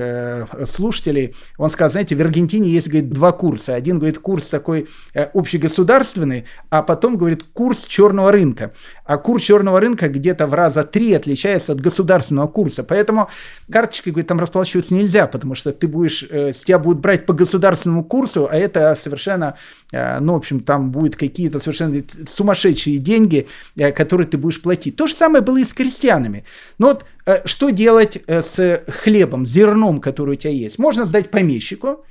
слушателей. 0.68 1.36
Он 1.57 1.70
сказал, 1.70 1.91
знаете, 1.91 2.16
в 2.16 2.22
Аргентине 2.22 2.70
есть, 2.70 2.88
говорит, 2.88 3.11
два 3.11 3.32
курса. 3.32 3.76
Один, 3.76 3.99
говорит, 3.99 4.20
курс 4.20 4.47
такой 4.47 4.88
общегосударственный, 5.14 6.45
а 6.70 6.82
потом, 6.82 7.18
говорит, 7.18 7.43
курс 7.43 7.84
черного 7.84 8.32
рынка. 8.32 8.74
А 9.06 9.18
курс 9.18 9.43
черного 9.43 9.80
рынка 9.80 10.08
где-то 10.08 10.47
в 10.47 10.54
раза 10.54 10.84
три 10.84 11.14
отличается 11.14 11.74
от 11.74 11.82
государственного 11.82 12.47
курса. 12.47 12.84
Поэтому 12.84 13.30
карточкой, 13.70 14.14
говорит, 14.14 14.28
там 14.28 14.39
расплачиваться 14.39 14.93
нельзя, 14.93 15.28
потому 15.28 15.56
что 15.56 15.74
ты 15.74 15.88
будешь, 15.88 16.24
с 16.24 16.62
тебя 16.64 16.80
будут 16.80 17.01
брать 17.01 17.26
по 17.26 17.34
государственному 17.34 18.04
курсу, 18.04 18.47
а 18.49 18.56
это 18.56 18.95
совершенно, 18.95 19.58
э, 19.91 20.20
ну, 20.20 20.34
в 20.34 20.38
общем, 20.38 20.62
там 20.62 20.91
будут 20.91 21.18
какие-то 21.18 21.60
совершенно 21.60 22.01
сумасшедшие 22.30 22.97
деньги, 22.97 23.47
э, 23.76 23.91
которые 23.91 24.28
ты 24.28 24.38
будешь 24.38 24.62
платить. 24.62 24.95
То 24.95 25.08
же 25.08 25.16
самое 25.16 25.43
было 25.43 25.58
и 25.58 25.66
с 25.66 25.74
крестьянами. 25.74 26.45
Но 26.78 26.88
вот 26.88 27.06
э, 27.26 27.45
что 27.45 27.72
делать 27.72 28.22
с 28.28 28.84
хлебом, 28.88 29.45
зерном, 29.45 29.99
который 29.99 30.32
у 30.32 30.36
тебя 30.36 30.54
есть? 30.54 30.80
Можно 30.80 31.06
сдать 31.06 31.30
помещику, 31.30 32.06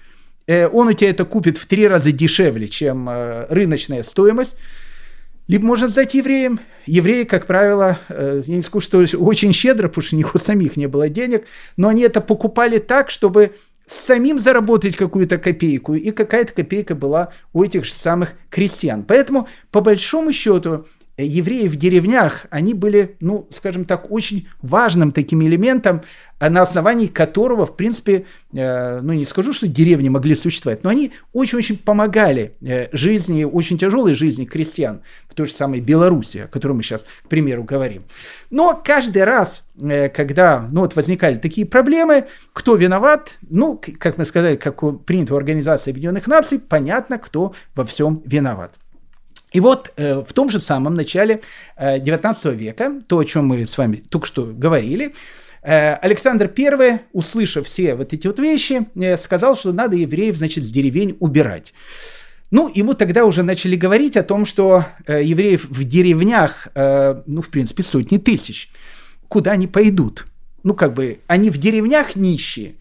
он 0.48 0.88
у 0.88 0.92
тебя 0.92 1.10
это 1.10 1.24
купит 1.24 1.56
в 1.56 1.66
три 1.66 1.86
раза 1.86 2.10
дешевле, 2.10 2.66
чем 2.66 3.08
рыночная 3.48 4.02
стоимость. 4.02 4.56
Либо 5.48 5.66
можно 5.66 5.88
сдать 5.88 6.14
евреям. 6.14 6.60
Евреи, 6.86 7.24
как 7.24 7.46
правило, 7.46 7.98
я 8.08 8.42
не 8.46 8.62
скажу, 8.62 8.80
что 8.80 8.98
очень 9.18 9.52
щедро, 9.52 9.88
потому 9.88 10.04
что 10.04 10.16
у 10.16 10.18
них 10.18 10.34
у 10.34 10.38
самих 10.38 10.76
не 10.76 10.86
было 10.86 11.08
денег, 11.08 11.44
но 11.76 11.88
они 11.88 12.02
это 12.02 12.20
покупали 12.20 12.78
так, 12.78 13.10
чтобы 13.10 13.54
самим 13.86 14.38
заработать 14.38 14.96
какую-то 14.96 15.38
копейку, 15.38 15.94
и 15.94 16.10
какая-то 16.10 16.54
копейка 16.54 16.94
была 16.94 17.32
у 17.52 17.62
этих 17.62 17.84
же 17.84 17.92
самых 17.92 18.34
крестьян. 18.50 19.02
Поэтому, 19.02 19.48
по 19.70 19.80
большому 19.80 20.32
счету, 20.32 20.86
Э, 21.01 21.01
евреи 21.24 21.68
в 21.68 21.76
деревнях, 21.76 22.46
они 22.50 22.74
были, 22.74 23.16
ну, 23.20 23.48
скажем 23.50 23.84
так, 23.84 24.10
очень 24.10 24.48
важным 24.60 25.12
таким 25.12 25.42
элементом, 25.42 26.02
э, 26.40 26.48
на 26.48 26.62
основании 26.62 27.06
которого, 27.06 27.66
в 27.66 27.76
принципе, 27.76 28.26
э, 28.52 29.00
ну, 29.00 29.12
не 29.12 29.26
скажу, 29.26 29.52
что 29.52 29.66
деревни 29.66 30.08
могли 30.08 30.34
существовать, 30.34 30.84
но 30.84 30.90
они 30.90 31.12
очень-очень 31.32 31.78
помогали 31.78 32.54
жизни, 32.92 33.44
очень 33.44 33.78
тяжелой 33.78 34.14
жизни 34.14 34.44
крестьян 34.44 35.02
в 35.28 35.34
той 35.34 35.46
же 35.46 35.52
самой 35.52 35.80
Беларуси, 35.80 36.38
о 36.38 36.48
которой 36.48 36.72
мы 36.72 36.82
сейчас, 36.82 37.04
к 37.24 37.28
примеру, 37.28 37.64
говорим. 37.64 38.02
Но 38.50 38.80
каждый 38.84 39.24
раз, 39.24 39.64
когда 40.14 40.68
ну, 40.70 40.82
вот 40.82 40.94
возникали 40.94 41.36
такие 41.36 41.66
проблемы, 41.66 42.26
кто 42.52 42.76
виноват, 42.76 43.38
ну, 43.48 43.80
как 43.98 44.18
мы 44.18 44.26
сказали, 44.26 44.56
как 44.56 44.82
принято 45.04 45.34
в 45.34 45.36
Организации 45.36 45.90
Объединенных 45.90 46.26
Наций, 46.26 46.58
понятно, 46.58 47.18
кто 47.18 47.54
во 47.74 47.84
всем 47.84 48.22
виноват. 48.24 48.72
И 49.52 49.60
вот 49.60 49.92
э, 49.96 50.22
в 50.22 50.32
том 50.32 50.48
же 50.48 50.58
самом 50.58 50.94
начале 50.94 51.42
э, 51.76 51.98
19 51.98 52.44
века, 52.54 53.02
то, 53.06 53.18
о 53.18 53.24
чем 53.24 53.46
мы 53.46 53.66
с 53.66 53.76
вами 53.76 53.96
только 53.96 54.26
что 54.26 54.46
говорили, 54.46 55.14
э, 55.62 55.94
Александр 55.94 56.50
I, 56.56 57.00
услышав 57.12 57.66
все 57.66 57.94
вот 57.94 58.12
эти 58.12 58.26
вот 58.26 58.38
вещи, 58.38 58.86
э, 58.94 59.16
сказал, 59.16 59.54
что 59.56 59.72
надо 59.72 59.96
евреев, 59.96 60.36
значит, 60.36 60.64
с 60.64 60.70
деревень 60.70 61.16
убирать. 61.20 61.74
Ну, 62.50 62.70
ему 62.74 62.92
тогда 62.94 63.24
уже 63.24 63.42
начали 63.42 63.76
говорить 63.76 64.16
о 64.16 64.22
том, 64.22 64.44
что 64.44 64.84
э, 65.06 65.22
евреев 65.22 65.64
в 65.68 65.84
деревнях, 65.84 66.68
э, 66.74 67.22
ну, 67.26 67.40
в 67.40 67.48
принципе, 67.48 67.82
сотни 67.82 68.18
тысяч. 68.18 68.70
Куда 69.28 69.52
они 69.52 69.66
пойдут? 69.66 70.26
Ну, 70.62 70.74
как 70.74 70.92
бы, 70.92 71.20
они 71.26 71.50
в 71.50 71.56
деревнях 71.56 72.14
нищие. 72.14 72.74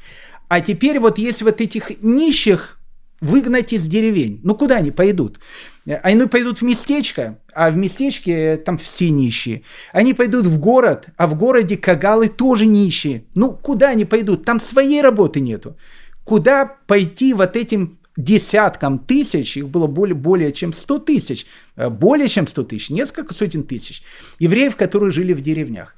А 0.49 0.59
теперь 0.59 0.99
вот 0.99 1.17
есть 1.17 1.41
вот 1.41 1.61
этих 1.61 2.01
нищих 2.03 2.80
выгнать 3.21 3.71
из 3.71 3.87
деревень. 3.87 4.41
Ну, 4.43 4.55
куда 4.55 4.77
они 4.77 4.91
пойдут? 4.91 5.39
Они 5.85 6.25
пойдут 6.25 6.59
в 6.59 6.63
местечко, 6.63 7.39
а 7.53 7.71
в 7.71 7.77
местечке 7.77 8.57
там 8.57 8.77
все 8.77 9.09
нищие. 9.09 9.63
Они 9.93 10.13
пойдут 10.13 10.45
в 10.45 10.57
город, 10.57 11.07
а 11.17 11.27
в 11.27 11.35
городе 11.35 11.77
кагалы 11.77 12.27
тоже 12.27 12.65
нищие. 12.65 13.25
Ну, 13.35 13.53
куда 13.53 13.89
они 13.89 14.05
пойдут? 14.05 14.43
Там 14.43 14.59
своей 14.59 15.01
работы 15.01 15.39
нету. 15.39 15.77
Куда 16.23 16.65
пойти 16.65 17.33
вот 17.33 17.55
этим 17.55 17.99
десяткам 18.17 18.99
тысяч, 18.99 19.57
их 19.57 19.69
было 19.69 19.87
более, 19.87 20.15
более 20.15 20.51
чем 20.51 20.73
100 20.73 20.99
тысяч, 20.99 21.45
э, 21.75 21.89
более 21.89 22.27
чем 22.27 22.47
100 22.47 22.63
тысяч, 22.63 22.89
несколько 22.89 23.33
сотен 23.33 23.63
тысяч 23.63 24.03
евреев, 24.39 24.75
которые 24.75 25.11
жили 25.11 25.33
в 25.33 25.41
деревнях. 25.41 25.95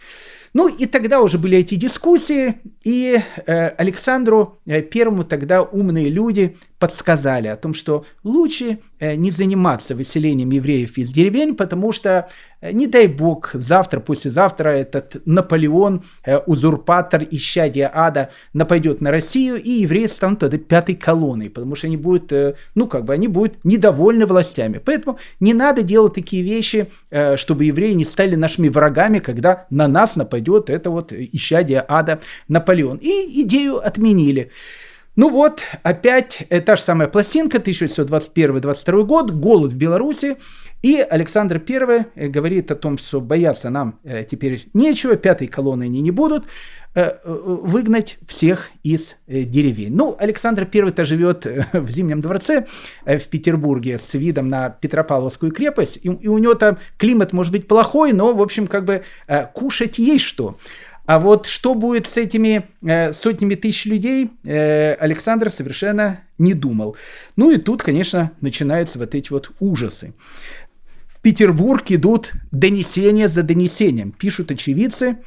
Ну 0.54 0.68
и 0.68 0.86
тогда 0.86 1.20
уже 1.22 1.40
были 1.40 1.58
эти 1.58 1.76
дискуссии, 1.76 2.62
и 2.84 3.20
э, 3.48 3.68
Александру 3.70 4.60
э, 4.68 4.82
Первому 4.84 5.24
тогда 5.24 5.64
умные 5.64 6.10
люди 6.10 6.58
подсказали 6.84 7.48
о 7.48 7.56
том, 7.56 7.74
что 7.74 8.06
лучше 8.26 8.80
э, 9.00 9.16
не 9.16 9.32
заниматься 9.32 9.96
выселением 9.96 10.52
евреев 10.52 10.98
из 10.98 11.14
деревень, 11.14 11.56
потому 11.56 11.94
что, 11.94 12.28
э, 12.60 12.74
не 12.74 12.88
дай 12.88 13.08
бог, 13.08 13.52
завтра, 13.54 14.02
послезавтра 14.02 14.72
этот 14.72 15.26
Наполеон, 15.26 16.04
э, 16.26 16.40
узурпатор, 16.40 17.26
исчадие 17.32 17.90
ада, 17.94 18.32
нападет 18.52 19.00
на 19.00 19.12
Россию, 19.12 19.64
и 19.64 19.70
евреи 19.70 20.08
станут 20.08 20.40
тогда 20.40 20.58
пятой 20.58 20.96
колонной, 20.96 21.50
потому 21.50 21.76
что 21.76 21.88
они 21.88 21.96
будут, 21.96 22.34
ну 22.76 22.88
как 22.88 23.06
бы, 23.06 23.14
они 23.14 23.30
будут 23.30 23.64
недовольны 23.64 24.26
властями. 24.26 24.82
Поэтому 24.86 25.18
не 25.40 25.54
надо 25.54 25.84
делать 25.84 26.16
такие 26.16 26.44
вещи, 26.44 26.88
чтобы 27.38 27.64
евреи 27.64 27.94
не 27.94 28.04
стали 28.04 28.36
нашими 28.36 28.68
врагами, 28.68 29.20
когда 29.20 29.68
на 29.70 29.88
нас 29.88 30.18
нападет 30.18 30.70
это 30.70 30.90
вот 30.90 31.14
исчадие 31.14 31.86
ада 31.88 32.20
Наполеон. 32.50 32.98
И 32.98 33.42
идею 33.44 33.78
отменили. 33.78 34.52
Ну 35.16 35.30
вот, 35.30 35.62
опять 35.84 36.44
та 36.66 36.76
же 36.76 36.82
самая 36.82 37.08
пластинка, 37.08 37.60
1821-22 37.60 39.04
год, 39.04 39.32
голод 39.32 39.72
в 39.72 39.78
Беларуси, 39.78 40.38
и 40.84 40.98
Александр 40.98 41.64
I 41.66 42.06
э, 42.16 42.28
говорит 42.28 42.70
о 42.70 42.76
том, 42.76 42.98
что 42.98 43.22
бояться 43.22 43.70
нам 43.70 44.00
э, 44.04 44.26
теперь 44.26 44.68
нечего, 44.74 45.16
пятой 45.16 45.48
колонны 45.48 45.84
они 45.84 46.02
не 46.02 46.12
будут, 46.12 46.46
э, 46.94 47.14
выгнать 47.24 48.18
всех 48.28 48.70
из 48.84 49.16
деревень. 49.26 49.96
Ну, 49.96 50.16
Александр 50.20 50.68
I-то 50.72 51.06
живет 51.06 51.46
в 51.74 51.90
Зимнем 51.90 52.20
дворце 52.20 52.66
в 53.06 53.22
Петербурге 53.30 53.98
с 53.98 54.14
видом 54.14 54.50
на 54.50 54.70
Петропавловскую 54.70 55.54
крепость, 55.54 56.00
и 56.04 56.10
у 56.10 56.38
него 56.38 56.54
там 56.56 56.78
климат 56.98 57.32
может 57.32 57.54
быть 57.54 57.68
плохой, 57.68 58.12
но, 58.12 58.34
в 58.34 58.42
общем, 58.42 58.68
как 58.68 58.84
бы 58.84 59.04
кушать 59.54 60.00
есть 60.00 60.26
что. 60.26 60.58
А 61.06 61.20
вот 61.20 61.48
что 61.48 61.76
будет 61.76 62.08
с 62.08 62.18
этими 62.18 62.70
э, 62.82 63.12
сотнями 63.12 63.56
тысяч 63.56 63.86
людей, 63.86 64.32
э, 64.46 64.94
Александр 64.94 65.50
совершенно 65.50 66.22
не 66.38 66.54
думал. 66.54 66.96
Ну 67.36 67.52
и 67.52 67.58
тут, 67.58 67.84
конечно, 67.84 68.32
начинаются 68.40 69.00
вот 69.00 69.14
эти 69.14 69.30
вот 69.30 69.52
ужасы. 69.60 70.14
В 71.08 71.20
Петербург 71.22 71.84
идут 71.90 72.32
донесения 72.52 73.28
за 73.28 73.44
донесением. 73.44 74.12
Пишут 74.12 74.52
очевидцы, 74.52 75.18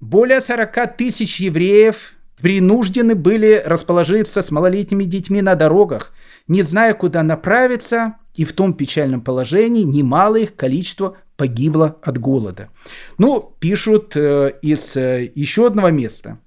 более 0.00 0.40
40 0.40 0.96
тысяч 0.96 1.38
евреев 1.38 2.14
принуждены 2.40 3.14
были 3.14 3.62
расположиться 3.64 4.42
с 4.42 4.50
малолетними 4.50 5.04
детьми 5.04 5.42
на 5.42 5.54
дорогах, 5.54 6.12
не 6.48 6.62
зная, 6.62 6.94
куда 6.94 7.22
направиться, 7.22 8.16
и 8.34 8.44
в 8.44 8.52
том 8.52 8.74
печальном 8.74 9.20
положении 9.20 9.82
немало 9.82 10.36
их 10.36 10.56
количество 10.56 11.16
погибло 11.36 11.98
от 12.02 12.18
голода. 12.18 12.70
Ну, 13.18 13.54
пишут 13.58 14.16
э, 14.16 14.54
из 14.62 14.96
э, 14.96 15.30
еще 15.34 15.66
одного 15.66 15.90
места. 15.90 16.38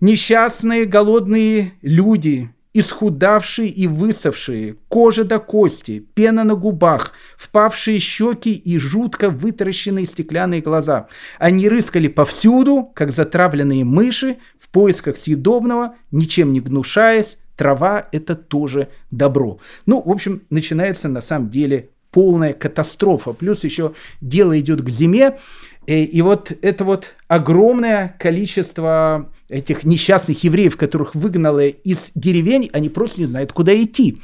Несчастные 0.00 0.86
голодные 0.86 1.72
люди, 1.82 2.50
исхудавшие 2.72 3.68
и 3.68 3.86
высохшие, 3.86 4.76
кожа 4.88 5.24
до 5.24 5.38
кости, 5.38 6.06
пена 6.14 6.44
на 6.44 6.54
губах, 6.54 7.12
впавшие 7.36 7.98
щеки 7.98 8.52
и 8.52 8.78
жутко 8.78 9.30
вытаращенные 9.30 10.06
стеклянные 10.06 10.60
глаза. 10.60 11.08
Они 11.38 11.68
рыскали 11.68 12.08
повсюду, 12.08 12.90
как 12.94 13.12
затравленные 13.12 13.84
мыши, 13.84 14.38
в 14.58 14.68
поисках 14.68 15.16
съедобного, 15.16 15.96
ничем 16.10 16.52
не 16.52 16.60
гнушаясь, 16.60 17.38
трава– 17.60 18.08
это 18.12 18.36
тоже 18.36 18.88
добро. 19.10 19.58
Ну, 19.84 20.00
в 20.00 20.10
общем, 20.10 20.40
начинается 20.48 21.08
на 21.08 21.20
самом 21.20 21.50
деле 21.50 21.90
полная 22.10 22.54
катастрофа. 22.54 23.34
Плюс 23.34 23.64
еще 23.64 23.92
дело 24.22 24.58
идет 24.58 24.80
к 24.80 24.88
зиме, 24.88 25.36
и, 25.84 26.04
и 26.04 26.22
вот 26.22 26.52
это 26.62 26.84
вот 26.86 27.16
огромное 27.28 28.16
количество 28.18 29.28
этих 29.50 29.84
несчастных 29.84 30.42
евреев, 30.42 30.78
которых 30.78 31.14
выгнало 31.14 31.66
из 31.66 32.12
деревень, 32.14 32.70
они 32.72 32.88
просто 32.88 33.20
не 33.20 33.26
знают, 33.26 33.52
куда 33.52 33.74
идти. 33.74 34.22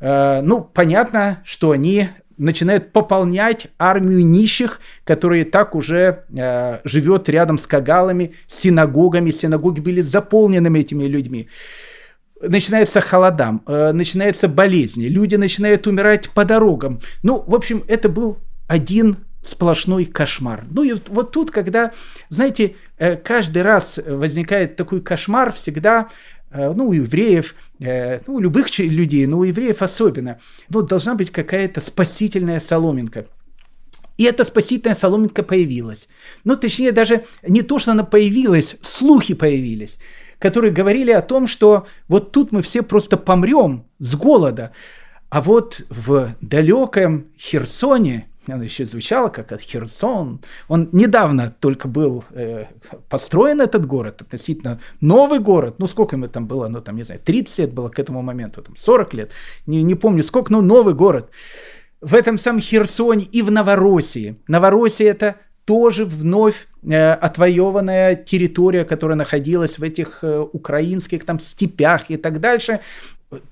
Э, 0.00 0.40
ну, 0.42 0.60
понятно, 0.60 1.42
что 1.44 1.70
они 1.70 2.08
начинают 2.38 2.90
пополнять 2.90 3.68
армию 3.78 4.26
нищих, 4.26 4.80
которые 5.04 5.44
так 5.44 5.76
уже 5.76 6.24
э, 6.36 6.80
живет 6.82 7.28
рядом 7.28 7.56
с 7.56 7.68
кагалами, 7.68 8.32
синагогами. 8.48 9.30
Синагоги 9.30 9.78
были 9.78 10.00
заполнены 10.00 10.76
этими 10.76 11.04
людьми. 11.04 11.48
Начинается 12.48 13.00
холодам, 13.00 13.62
э, 13.66 13.92
начинаются 13.92 14.48
болезни, 14.48 15.06
люди 15.06 15.36
начинают 15.36 15.86
умирать 15.86 16.30
по 16.30 16.44
дорогам. 16.44 17.00
Ну, 17.22 17.42
в 17.46 17.54
общем, 17.54 17.84
это 17.88 18.08
был 18.08 18.38
один 18.66 19.16
сплошной 19.42 20.04
кошмар. 20.04 20.64
Ну 20.70 20.82
и 20.82 20.94
вот 21.08 21.32
тут, 21.32 21.50
когда, 21.50 21.92
знаете, 22.28 22.76
э, 22.98 23.16
каждый 23.16 23.62
раз 23.62 23.98
возникает 24.04 24.76
такой 24.76 25.00
кошмар, 25.00 25.52
всегда 25.52 26.08
э, 26.50 26.72
ну, 26.72 26.88
у 26.88 26.92
евреев, 26.92 27.54
ну, 27.78 28.34
у 28.34 28.40
любых 28.40 28.78
людей, 28.78 29.26
но 29.26 29.38
у 29.38 29.44
евреев 29.44 29.82
особенно, 29.82 30.38
ну, 30.68 30.82
должна 30.82 31.14
быть 31.14 31.30
какая-то 31.30 31.80
спасительная 31.80 32.60
соломинка. 32.60 33.26
И 34.16 34.24
эта 34.24 34.44
спасительная 34.44 34.94
соломинка 34.94 35.42
появилась. 35.42 36.08
Ну, 36.44 36.56
точнее, 36.56 36.92
даже 36.92 37.24
не 37.46 37.62
то, 37.62 37.78
что 37.78 37.92
она 37.92 38.04
появилась, 38.04 38.76
слухи 38.82 39.34
появились, 39.34 39.98
которые 40.44 40.74
говорили 40.74 41.10
о 41.10 41.22
том, 41.22 41.46
что 41.46 41.86
вот 42.06 42.32
тут 42.32 42.52
мы 42.52 42.60
все 42.60 42.82
просто 42.82 43.16
помрем 43.16 43.86
с 43.98 44.14
голода. 44.14 44.72
А 45.30 45.40
вот 45.40 45.80
в 45.88 46.34
далеком 46.42 47.28
Херсоне, 47.38 48.26
оно 48.46 48.62
еще 48.62 48.84
звучало 48.84 49.30
как 49.30 49.58
Херсон. 49.58 50.42
Он 50.68 50.90
недавно 50.92 51.48
только 51.60 51.88
был 51.88 52.24
э, 52.32 52.66
построен 53.08 53.62
этот 53.62 53.86
город, 53.86 54.20
относительно 54.20 54.80
новый 55.00 55.38
город. 55.38 55.76
Ну, 55.78 55.86
сколько 55.86 56.16
ему 56.16 56.28
там 56.28 56.46
было? 56.46 56.68
Ну, 56.68 56.82
там, 56.82 56.96
не 56.96 57.04
знаю, 57.04 57.22
30 57.24 57.58
лет 57.60 57.72
было 57.72 57.88
к 57.88 57.98
этому 57.98 58.20
моменту, 58.20 58.60
там, 58.60 58.76
40 58.76 59.14
лет. 59.14 59.30
Не, 59.66 59.82
не 59.82 59.94
помню 59.94 60.22
сколько, 60.22 60.52
но 60.52 60.60
новый 60.60 60.92
город. 60.92 61.30
В 62.02 62.14
этом 62.14 62.36
самом 62.36 62.60
Херсоне 62.60 63.24
и 63.24 63.40
в 63.40 63.50
Новороссии. 63.50 64.36
Новороссия 64.46 65.10
это 65.10 65.36
тоже 65.64 66.04
вновь 66.04 66.68
отвоеванная 66.92 68.14
территория, 68.14 68.84
которая 68.84 69.16
находилась 69.16 69.78
в 69.78 69.82
этих 69.82 70.18
э, 70.22 70.38
украинских 70.52 71.24
там 71.24 71.40
степях 71.40 72.10
и 72.10 72.16
так 72.16 72.40
дальше 72.40 72.80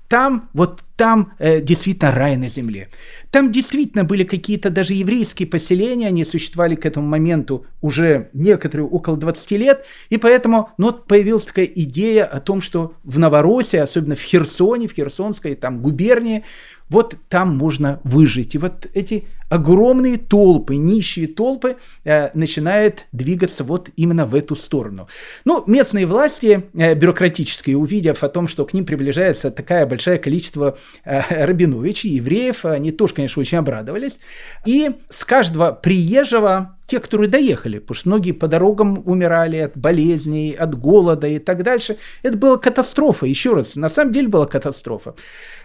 там, 0.07 0.49
вот 0.53 0.81
там 0.95 1.33
э, 1.39 1.61
действительно 1.61 2.11
рай 2.11 2.37
на 2.37 2.49
земле. 2.49 2.89
Там 3.31 3.51
действительно 3.51 4.03
были 4.03 4.23
какие-то 4.23 4.69
даже 4.69 4.93
еврейские 4.93 5.47
поселения, 5.47 6.07
они 6.07 6.25
существовали 6.25 6.75
к 6.75 6.85
этому 6.85 7.07
моменту 7.07 7.65
уже 7.81 8.29
некоторые 8.33 8.87
около 8.87 9.17
20 9.17 9.51
лет, 9.51 9.85
и 10.09 10.17
поэтому 10.17 10.69
ну, 10.77 10.87
вот 10.87 11.07
появилась 11.07 11.45
такая 11.45 11.65
идея 11.65 12.25
о 12.25 12.39
том, 12.39 12.61
что 12.61 12.93
в 13.03 13.19
Новороссии, 13.19 13.77
особенно 13.77 14.15
в 14.15 14.21
Херсоне, 14.21 14.87
в 14.87 14.93
Херсонской 14.93 15.55
там 15.55 15.81
губернии, 15.81 16.43
вот 16.89 17.15
там 17.27 17.57
можно 17.57 17.99
выжить. 18.03 18.55
И 18.55 18.59
вот 18.59 18.87
эти 18.93 19.25
огромные 19.53 20.17
толпы, 20.17 20.77
нищие 20.77 21.27
толпы 21.27 21.75
э, 22.05 22.29
начинают 22.33 23.05
двигаться 23.11 23.63
вот 23.63 23.89
именно 23.95 24.25
в 24.25 24.33
эту 24.33 24.55
сторону. 24.55 25.07
Ну, 25.45 25.63
местные 25.67 26.07
власти 26.07 26.63
э, 26.73 26.95
бюрократические, 26.95 27.77
увидев 27.77 28.23
о 28.23 28.29
том, 28.29 28.47
что 28.47 28.65
к 28.65 28.73
ним 28.73 28.83
приближается 28.83 29.51
такое 29.51 29.85
большое 29.85 30.17
количество 30.17 30.75
э, 31.05 31.45
рабиновичей, 31.45 32.09
евреев, 32.15 32.65
они 32.65 32.91
тоже, 32.91 33.13
конечно, 33.13 33.41
очень 33.41 33.59
обрадовались. 33.59 34.19
И 34.65 34.89
с 35.11 35.23
каждого 35.23 35.71
приезжего 35.71 36.75
те, 36.87 36.99
которые 36.99 37.29
доехали, 37.29 37.79
потому 37.79 37.95
что 37.95 38.09
многие 38.09 38.31
по 38.33 38.47
дорогам 38.47 39.01
умирали 39.05 39.57
от 39.57 39.77
болезней, 39.77 40.53
от 40.53 40.77
голода 40.77 41.27
и 41.27 41.39
так 41.39 41.63
дальше. 41.63 41.97
Это 42.23 42.37
была 42.37 42.57
катастрофа, 42.57 43.25
еще 43.25 43.53
раз, 43.53 43.75
на 43.75 43.89
самом 43.89 44.11
деле 44.11 44.27
была 44.27 44.45
катастрофа. 44.45 45.15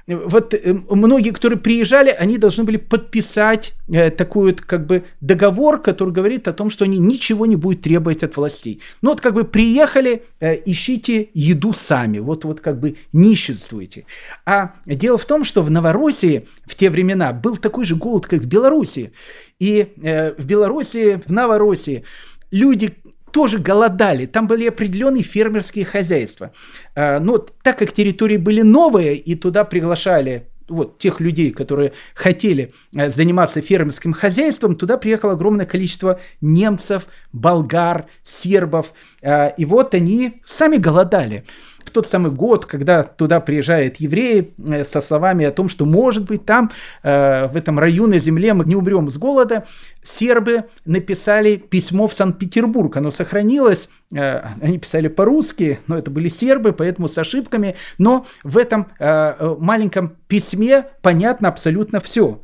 Вот 0.07 0.55
э, 0.55 0.73
многие, 0.91 1.31
которые 1.31 1.59
приезжали, 1.59 2.11
они 2.11 2.39
должны 2.39 2.65
были 2.65 2.77
подписать 2.77 3.75
э, 3.89 4.11
вот 4.35 4.61
как 4.61 4.87
бы 4.87 5.05
договор, 5.21 5.81
который 5.81 6.13
говорит 6.13 6.49
о 6.49 6.53
том, 6.53 6.71
что 6.71 6.85
они 6.85 6.99
ничего 6.99 7.47
не 7.47 7.57
будут 7.57 7.83
требовать 7.83 8.23
от 8.23 8.37
властей. 8.37 8.81
Ну 9.03 9.11
вот 9.11 9.21
как 9.21 9.35
бы 9.35 9.45
приехали, 9.45 10.23
э, 10.41 10.57
ищите 10.65 11.31
еду 11.35 11.73
сами, 11.73 12.19
вот, 12.19 12.45
вот 12.45 12.61
как 12.61 12.81
бы 12.81 12.97
нищенствуйте. 13.13 14.05
А 14.47 14.75
дело 14.87 15.19
в 15.19 15.25
том, 15.25 15.45
что 15.45 15.63
в 15.63 15.71
Новороссии 15.71 16.47
в 16.67 16.75
те 16.75 16.91
времена 16.91 17.33
был 17.33 17.57
такой 17.57 17.85
же 17.85 17.97
голод, 17.97 18.27
как 18.27 18.41
в 18.41 18.47
Белоруссии. 18.47 19.13
И 19.59 19.93
э, 20.03 20.35
в 20.35 20.45
Беларуси, 20.45 21.21
в 21.27 21.33
Новороссии 21.33 22.05
люди 22.51 22.95
тоже 23.33 23.59
голодали. 23.59 24.27
Там 24.27 24.47
были 24.47 24.67
определенные 24.67 25.23
фермерские 25.23 25.85
хозяйства. 25.85 26.53
Э, 26.95 27.19
но 27.19 27.39
так 27.39 27.79
как 27.79 27.93
территории 27.93 28.37
были 28.37 28.63
новые, 28.63 29.17
и 29.17 29.35
туда 29.35 29.65
приглашали 29.65 30.49
вот 30.69 30.99
тех 30.99 31.21
людей, 31.21 31.51
которые 31.51 31.93
хотели 32.15 32.73
э, 32.95 33.11
заниматься 33.11 33.61
фермерским 33.61 34.13
хозяйством, 34.13 34.77
туда 34.77 34.97
приехало 34.97 35.33
огромное 35.33 35.67
количество 35.67 36.21
немцев, 36.41 37.07
болгар, 37.33 38.07
сербов. 38.23 38.93
Э, 39.23 39.51
и 39.57 39.65
вот 39.65 39.95
они 39.95 40.43
сами 40.45 40.77
голодали 40.77 41.45
в 41.89 41.91
тот 41.91 42.07
самый 42.07 42.31
год, 42.31 42.67
когда 42.67 43.03
туда 43.03 43.41
приезжают 43.41 43.97
евреи 43.97 44.55
э, 44.67 44.85
со 44.85 45.01
словами 45.01 45.45
о 45.45 45.51
том, 45.51 45.69
что, 45.69 45.85
может 45.85 46.25
быть, 46.25 46.45
там, 46.45 46.71
э, 47.03 47.49
в 47.49 47.57
этом 47.57 47.79
районе 47.79 48.19
земле 48.21 48.55
мы 48.55 48.65
не 48.65 48.77
умрем 48.77 49.11
с 49.11 49.17
голода, 49.17 49.67
сербы 50.03 50.65
написали 50.85 51.57
письмо 51.57 52.07
в 52.07 52.15
Санкт-Петербург. 52.15 52.97
Оно 52.97 53.11
сохранилось, 53.11 53.89
э, 54.15 54.41
они 54.61 54.79
писали 54.79 55.09
по-русски, 55.09 55.81
но 55.87 55.99
это 55.99 56.11
были 56.11 56.29
сербы, 56.29 56.73
поэтому 56.73 57.09
с 57.09 57.19
ошибками. 57.19 57.75
Но 57.99 58.27
в 58.45 58.57
этом 58.59 58.89
маленьком 58.99 60.17
письме 60.29 60.87
понятно 61.03 61.49
абсолютно 61.49 62.01
все. 62.01 62.41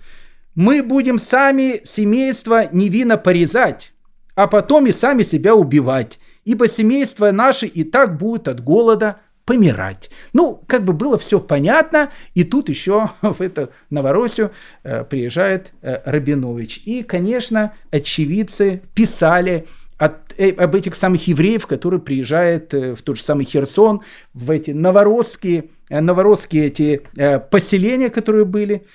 Мы 0.55 0.82
будем 0.82 1.18
сами 1.18 1.80
семейство 1.84 2.68
невинно 2.70 3.16
порезать, 3.16 3.92
а 4.34 4.47
потом 4.47 4.86
и 4.86 4.92
сами 4.92 5.22
себя 5.22 5.55
убивать, 5.55 6.18
ибо 6.45 6.68
семейство 6.68 7.30
наше 7.30 7.66
и 7.66 7.84
так 7.84 8.18
будет 8.18 8.49
от 8.49 8.62
голода 8.62 9.20
помирать. 9.45 10.11
Ну, 10.32 10.62
как 10.66 10.84
бы 10.84 10.92
было 10.92 11.18
все 11.18 11.38
понятно, 11.40 12.11
и 12.34 12.45
тут 12.45 12.68
еще 12.68 13.11
в 13.22 13.40
эту 13.40 13.70
Новороссию 13.90 14.53
э, 14.82 15.05
приезжает 15.05 15.72
э, 15.82 16.01
Рабинович. 16.05 16.80
И, 16.84 17.03
конечно, 17.03 17.72
очевидцы 17.90 18.82
писали 18.95 19.66
от, 19.99 20.34
э, 20.38 20.51
об 20.51 20.74
этих 20.74 20.95
самых 20.95 21.26
евреев, 21.28 21.66
которые 21.66 22.01
приезжают 22.01 22.72
в 22.72 23.03
тот 23.03 23.18
же 23.18 23.22
самый 23.22 23.45
Херсон, 23.45 24.01
в 24.32 24.51
эти 24.51 24.70
новоросские, 24.70 25.66
новоросские 25.90 26.66
эти 26.66 27.03
поселения, 27.51 28.09
которые 28.09 28.47
были. 28.47 28.86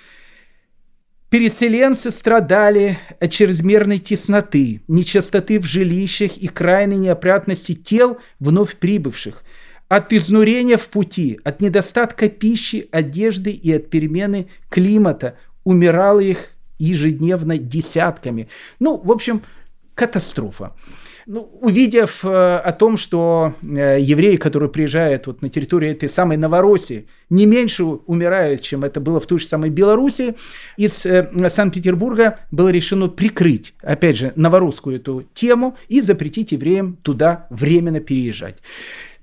Переселенцы 1.30 2.10
страдали 2.10 2.98
от 3.20 3.30
чрезмерной 3.30 4.00
тесноты, 4.00 4.82
нечистоты 4.88 5.60
в 5.60 5.64
жилищах 5.64 6.36
и 6.36 6.48
крайней 6.48 6.96
неопрятности 6.96 7.72
тел 7.76 8.18
вновь 8.40 8.74
прибывших– 8.74 9.44
от 9.90 10.12
изнурения 10.12 10.78
в 10.78 10.88
пути, 10.88 11.38
от 11.44 11.60
недостатка 11.60 12.28
пищи, 12.30 12.88
одежды 12.92 13.50
и 13.50 13.72
от 13.72 13.90
перемены 13.90 14.46
климата. 14.70 15.36
Умирало 15.64 16.20
их 16.20 16.52
ежедневно 16.78 17.58
десятками. 17.58 18.48
Ну, 18.78 18.96
в 18.96 19.10
общем, 19.10 19.42
катастрофа. 19.94 20.74
Ну, 21.26 21.42
увидев 21.60 22.24
о 22.24 22.72
том, 22.78 22.96
что 22.96 23.54
евреи, 23.62 24.36
которые 24.36 24.70
приезжают 24.70 25.26
вот 25.26 25.42
на 25.42 25.48
территорию 25.48 25.92
этой 25.92 26.08
самой 26.08 26.36
Новороссии, 26.36 27.08
не 27.28 27.44
меньше 27.44 27.84
умирают, 27.84 28.62
чем 28.62 28.84
это 28.84 29.00
было 29.00 29.20
в 29.20 29.26
той 29.26 29.40
же 29.40 29.46
самой 29.46 29.70
Беларуси, 29.70 30.36
из 30.76 30.94
Санкт-Петербурга 30.94 32.38
было 32.50 32.68
решено 32.68 33.08
прикрыть, 33.08 33.74
опять 33.82 34.16
же, 34.16 34.32
новорусскую 34.36 34.96
эту 34.96 35.24
тему 35.34 35.76
и 35.88 36.00
запретить 36.00 36.52
евреям 36.52 36.96
туда 37.02 37.48
временно 37.50 38.00
переезжать. 38.00 38.58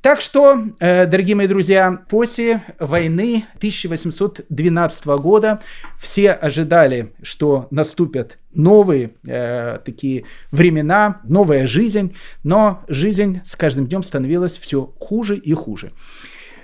Так 0.02 0.22
что, 0.22 0.64
э, 0.80 1.08
дорогие 1.08 1.36
мои 1.36 1.48
друзья, 1.48 2.04
после 2.08 2.62
войны 2.80 3.46
1812 3.56 5.06
года 5.18 5.60
все 6.00 6.32
ожидали, 6.32 7.14
что 7.24 7.68
наступят 7.72 8.38
новые 8.54 9.12
э, 9.26 9.80
такие 9.84 10.26
времена, 10.52 11.20
новая 11.24 11.66
жизнь, 11.66 12.16
но 12.44 12.84
жизнь 12.88 13.42
с 13.44 13.56
каждым 13.56 13.88
днем 13.88 14.04
становилась 14.04 14.58
все 14.58 14.94
хуже 15.00 15.36
и 15.36 15.54
хуже. 15.54 15.92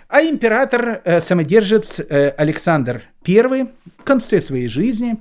А 0.08 0.22
император, 0.22 1.02
э, 1.04 1.20
самодержец 1.20 2.00
э, 2.00 2.30
Александр 2.38 3.02
I 3.28 3.68
в 3.98 4.04
конце 4.04 4.42
своей 4.42 4.68
жизни 4.68 5.18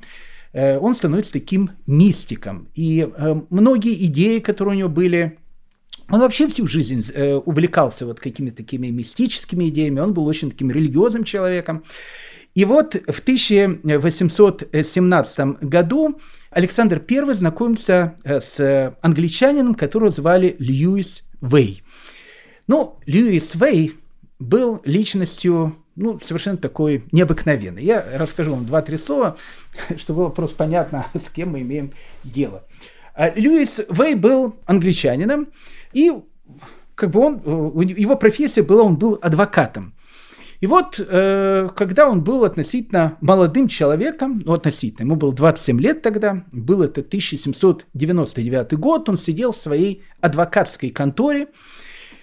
э, 0.52 0.78
он 0.78 0.94
становится 0.94 1.32
таким 1.32 1.70
мистиком. 1.86 2.68
И 2.74 3.08
э, 3.10 3.34
многие 3.48 4.04
идеи, 4.04 4.38
которые 4.38 4.74
у 4.74 4.78
него 4.78 4.88
были, 4.90 5.38
он 6.10 6.20
вообще 6.20 6.48
всю 6.48 6.66
жизнь 6.66 7.02
э, 7.12 7.34
увлекался 7.34 8.06
вот 8.06 8.20
какими-то 8.20 8.58
такими 8.58 8.88
мистическими 8.88 9.68
идеями, 9.68 10.00
он 10.00 10.12
был 10.12 10.26
очень 10.26 10.50
таким 10.50 10.70
религиозным 10.70 11.24
человеком. 11.24 11.82
И 12.54 12.64
вот 12.64 12.94
в 12.94 13.20
1817 13.20 15.38
году 15.62 16.20
Александр 16.50 17.02
I 17.08 17.34
знакомится 17.34 18.16
э, 18.24 18.40
с 18.40 18.96
англичанином, 19.00 19.74
которого 19.74 20.10
звали 20.10 20.56
Льюис 20.58 21.24
Вей. 21.40 21.82
Ну, 22.66 22.98
Льюис 23.06 23.54
Вей 23.54 23.94
был 24.38 24.82
личностью 24.84 25.76
ну, 25.96 26.20
совершенно 26.20 26.56
такой 26.56 27.04
необыкновенный. 27.12 27.84
Я 27.84 28.04
расскажу 28.14 28.52
вам 28.52 28.66
два-три 28.66 28.96
слова, 28.96 29.36
чтобы 29.96 30.22
было 30.22 30.30
просто 30.30 30.56
понятно, 30.56 31.06
с 31.14 31.28
кем 31.28 31.50
мы 31.50 31.62
имеем 31.62 31.92
дело. 32.24 32.62
А 33.14 33.30
Льюис 33.30 33.80
Вей 33.90 34.14
был 34.14 34.56
англичанином, 34.66 35.48
и 35.92 36.12
как 36.94 37.10
бы 37.10 37.20
он, 37.20 37.42
э, 37.44 37.84
его 37.84 38.16
профессия 38.16 38.62
была, 38.62 38.82
он 38.82 38.96
был 38.96 39.18
адвокатом. 39.22 39.94
И 40.60 40.66
вот, 40.68 41.00
э, 41.00 41.68
когда 41.74 42.08
он 42.08 42.22
был 42.22 42.44
относительно 42.44 43.18
молодым 43.20 43.66
человеком, 43.66 44.42
ну, 44.44 44.52
относительно, 44.52 45.06
ему 45.06 45.16
было 45.16 45.32
27 45.32 45.80
лет 45.80 46.02
тогда, 46.02 46.44
был 46.52 46.82
это 46.82 47.02
1799 47.02 48.74
год, 48.74 49.08
он 49.08 49.16
сидел 49.16 49.50
в 49.50 49.56
своей 49.56 50.02
адвокатской 50.20 50.90
конторе. 50.90 51.48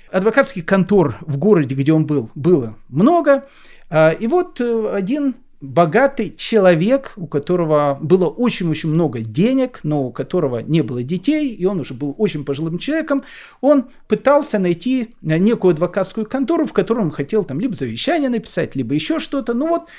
Адвокатских 0.09 0.65
контор 0.65 1.17
в 1.19 1.37
городе, 1.37 1.75
где 1.75 1.91
он 1.91 2.05
был, 2.05 2.31
было 2.33 2.77
много. 2.87 3.45
А, 3.89 4.11
и 4.11 4.27
вот 4.27 4.61
э, 4.61 4.89
один 4.93 5.35
богатый 5.61 6.33
человек, 6.35 7.13
у 7.15 7.27
которого 7.27 7.97
было 8.01 8.27
очень-очень 8.27 8.89
много 8.89 9.19
денег, 9.19 9.81
но 9.83 10.05
у 10.05 10.11
которого 10.11 10.59
не 10.59 10.81
было 10.81 11.03
детей, 11.03 11.53
и 11.53 11.65
он 11.65 11.79
уже 11.79 11.93
был 11.93 12.15
очень 12.17 12.45
пожилым 12.45 12.77
человеком, 12.77 13.23
он 13.61 13.89
пытался 14.07 14.59
найти 14.59 15.15
некую 15.21 15.73
адвокатскую 15.73 16.25
контору, 16.25 16.65
в 16.65 16.73
которой 16.73 17.01
он 17.01 17.11
хотел 17.11 17.43
там 17.43 17.59
либо 17.59 17.75
завещание 17.75 18.29
написать, 18.29 18.75
либо 18.75 18.93
еще 18.93 19.19
что-то. 19.19 19.53
Ну 19.53 19.67
вот, 19.67 19.89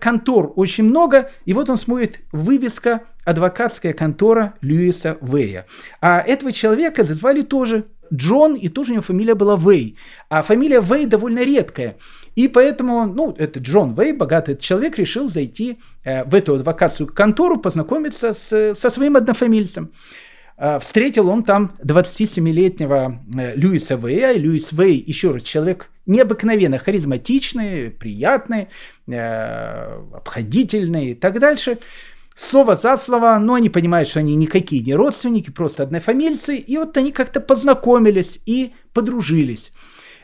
контор 0.00 0.52
очень 0.56 0.84
много, 0.84 1.30
и 1.44 1.52
вот 1.52 1.68
он 1.68 1.78
смотрит 1.78 2.20
вывеска 2.32 3.02
адвокатская 3.24 3.92
контора 3.92 4.54
Льюиса 4.62 5.18
Вэя. 5.20 5.66
А 6.00 6.20
этого 6.20 6.52
человека 6.52 7.04
звали 7.04 7.42
тоже 7.42 7.84
Джон, 8.12 8.54
и 8.54 8.68
тоже 8.68 8.90
у 8.90 8.94
него 8.94 9.02
фамилия 9.02 9.34
была 9.34 9.56
Вэй. 9.56 9.96
А 10.28 10.42
фамилия 10.42 10.80
Вэй 10.80 11.06
довольно 11.06 11.44
редкая. 11.44 11.96
И 12.34 12.48
поэтому, 12.48 13.06
ну, 13.06 13.34
это 13.36 13.60
Джон 13.60 13.94
Вэй, 13.94 14.12
богатый 14.12 14.56
человек, 14.56 14.98
решил 14.98 15.28
зайти 15.28 15.78
э, 16.04 16.24
в 16.24 16.34
эту 16.34 16.54
адвокатскую 16.54 17.12
контору, 17.12 17.58
познакомиться 17.58 18.34
с, 18.34 18.74
со 18.74 18.90
своим 18.90 19.16
однофамильцем. 19.16 19.92
Э, 20.56 20.78
встретил 20.78 21.28
он 21.28 21.42
там 21.42 21.72
27-летнего 21.82 23.20
э, 23.36 23.56
Льюиса 23.56 23.96
Вэя. 23.96 24.32
Льюис 24.32 24.72
Вэй, 24.72 25.02
еще 25.06 25.32
раз, 25.32 25.42
человек 25.42 25.90
необыкновенно 26.06 26.78
харизматичный, 26.78 27.90
приятный, 27.90 28.68
обходительный 29.06 31.10
и 31.10 31.14
так 31.14 31.38
дальше 31.38 31.78
слово 32.40 32.76
за 32.76 32.96
слово, 32.96 33.38
но 33.38 33.54
они 33.54 33.68
понимают, 33.68 34.08
что 34.08 34.20
они 34.20 34.34
никакие 34.34 34.82
не 34.82 34.94
родственники, 34.94 35.50
просто 35.50 35.82
однофамильцы, 35.82 36.56
и 36.56 36.78
вот 36.78 36.96
они 36.96 37.12
как-то 37.12 37.40
познакомились 37.40 38.40
и 38.46 38.72
подружились. 38.92 39.72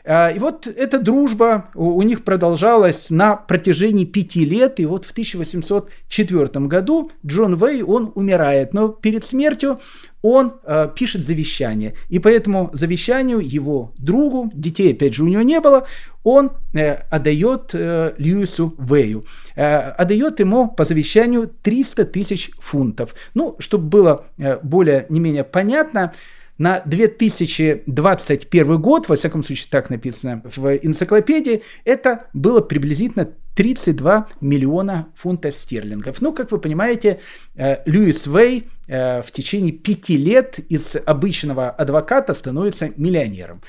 А, 0.09 0.29
и 0.29 0.39
вот 0.39 0.67
эта 0.67 0.99
дружба 0.99 1.69
у 1.75 2.01
них 2.01 2.23
продолжалась 2.23 3.09
на 3.09 3.35
протяжении 3.35 4.05
пяти 4.05 4.45
лет, 4.45 4.79
и 4.79 4.85
вот 4.85 5.03
в 5.03 5.11
1804 5.11 6.47
году 6.67 7.11
Джон 7.25 7.57
Вэй, 7.57 7.83
он 7.83 8.13
умирает, 8.15 8.73
но 8.73 8.87
перед 8.87 9.25
смертью 9.25 9.79
он 10.21 10.53
э, 10.63 10.89
пишет 10.95 11.23
завещание. 11.23 11.93
И 12.07 12.19
по 12.19 12.29
этому 12.29 12.69
завещанию 12.73 13.39
его 13.39 13.93
другу, 13.97 14.49
детей 14.53 14.93
опять 14.93 15.13
же 15.13 15.23
у 15.23 15.27
него 15.27 15.41
не 15.41 15.59
было, 15.59 15.85
он 16.23 16.51
э, 16.73 16.93
отдает 17.09 17.71
э, 17.73 18.13
Льюису 18.17 18.73
Вэю. 18.77 19.25
Э, 19.55 19.91
отдает 19.91 20.39
ему 20.39 20.69
по 20.69 20.85
завещанию 20.85 21.51
300 21.61 22.05
тысяч 22.05 22.51
фунтов. 22.59 23.13
Ну, 23.33 23.57
чтобы 23.59 23.89
было 23.89 24.25
э, 24.37 24.57
более 24.63 25.05
не 25.09 25.19
менее 25.19 25.43
понятно, 25.43 26.13
на 26.57 26.81
2021 26.85 28.81
год, 28.81 29.07
во 29.09 29.15
всяком 29.15 29.43
случае 29.43 29.67
так 29.69 29.89
написано 29.89 30.41
в 30.43 30.77
энциклопедии, 30.77 31.63
это 31.85 32.25
было 32.33 32.61
приблизительно 32.61 33.29
32 33.57 34.27
миллиона 34.39 35.07
фунтов 35.15 35.53
стерлингов. 35.53 36.21
Ну, 36.21 36.31
как 36.31 36.51
вы 36.51 36.59
понимаете, 36.59 37.19
э, 37.55 37.77
Льюис 37.85 38.27
Вей 38.27 38.69
э, 38.87 39.23
в 39.23 39.31
течение 39.31 39.71
пяти 39.71 40.15
лет 40.15 40.59
из 40.69 40.95
обычного 41.05 41.71
адвоката 41.71 42.35
становится 42.35 42.91
миллионером. 42.97 43.61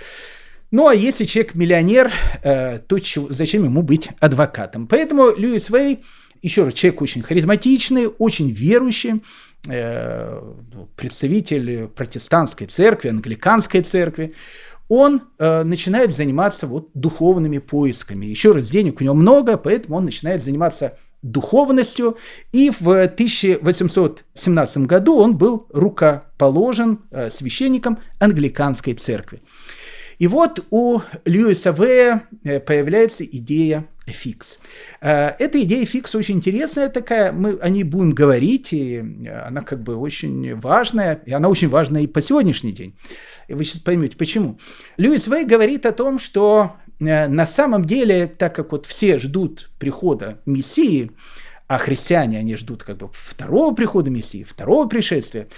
Ну, 0.70 0.88
а 0.88 0.94
если 0.94 1.24
человек 1.24 1.54
миллионер, 1.54 2.12
э, 2.42 2.80
то 2.80 2.98
зачем 3.30 3.64
ему 3.64 3.80
быть 3.82 4.10
адвокатом? 4.20 4.86
Поэтому 4.86 5.34
Льюис 5.34 5.70
Вей, 5.70 6.00
еще 6.42 6.64
раз, 6.64 6.74
человек 6.74 7.00
очень 7.00 7.22
харизматичный, 7.22 8.08
очень 8.08 8.50
верующий, 8.50 9.22
представитель 10.96 11.88
протестантской 11.88 12.66
церкви, 12.68 13.08
англиканской 13.08 13.82
церкви 13.82 14.34
он 14.88 15.22
э, 15.38 15.62
начинает 15.64 16.14
заниматься 16.14 16.66
вот 16.66 16.88
духовными 16.94 17.58
поисками. 17.58 18.26
Еще 18.26 18.52
раз, 18.52 18.70
денег 18.70 19.00
у 19.00 19.04
него 19.04 19.14
много, 19.14 19.56
поэтому 19.58 19.96
он 19.96 20.04
начинает 20.06 20.42
заниматься 20.42 20.98
духовностью. 21.22 22.16
И 22.52 22.70
в 22.70 22.88
1817 22.88 24.78
году 24.78 25.16
он 25.16 25.36
был 25.36 25.66
рукоположен 25.70 27.00
э, 27.10 27.28
священником 27.30 27.98
англиканской 28.18 28.94
церкви. 28.94 29.42
И 30.18 30.26
вот 30.26 30.64
у 30.70 31.00
Льюиса 31.24 31.72
Вэя 31.72 32.24
э, 32.44 32.58
появляется 32.60 33.24
идея 33.24 33.86
фикс. 34.06 34.58
Э, 35.00 35.30
эта 35.38 35.62
идея 35.62 35.86
фикс 35.86 36.14
очень 36.14 36.36
интересная 36.36 36.88
такая, 36.88 37.32
мы 37.32 37.58
о 37.60 37.68
ней 37.68 37.84
будем 37.84 38.12
говорить, 38.12 38.72
и 38.72 38.98
она 39.46 39.62
как 39.62 39.82
бы 39.82 39.96
очень 39.96 40.56
важная, 40.56 41.22
и 41.24 41.32
она 41.32 41.48
очень 41.48 41.68
важная 41.68 42.02
и 42.02 42.06
по 42.06 42.20
сегодняшний 42.20 42.72
день. 42.72 42.96
И 43.46 43.54
вы 43.54 43.64
сейчас 43.64 43.80
поймете, 43.80 44.16
почему. 44.16 44.58
Льюис 44.96 45.26
Вей 45.28 45.44
говорит 45.44 45.86
о 45.86 45.92
том, 45.92 46.18
что 46.18 46.76
э, 46.98 47.28
на 47.28 47.46
самом 47.46 47.84
деле, 47.84 48.26
так 48.26 48.54
как 48.54 48.72
вот 48.72 48.86
все 48.86 49.18
ждут 49.18 49.70
прихода 49.78 50.40
Мессии, 50.46 51.12
а 51.68 51.78
христиане, 51.78 52.38
они 52.38 52.56
ждут 52.56 52.82
как 52.82 52.96
бы 52.96 53.10
второго 53.12 53.74
прихода 53.74 54.10
Мессии, 54.10 54.42
второго 54.42 54.88
пришествия, 54.88 55.48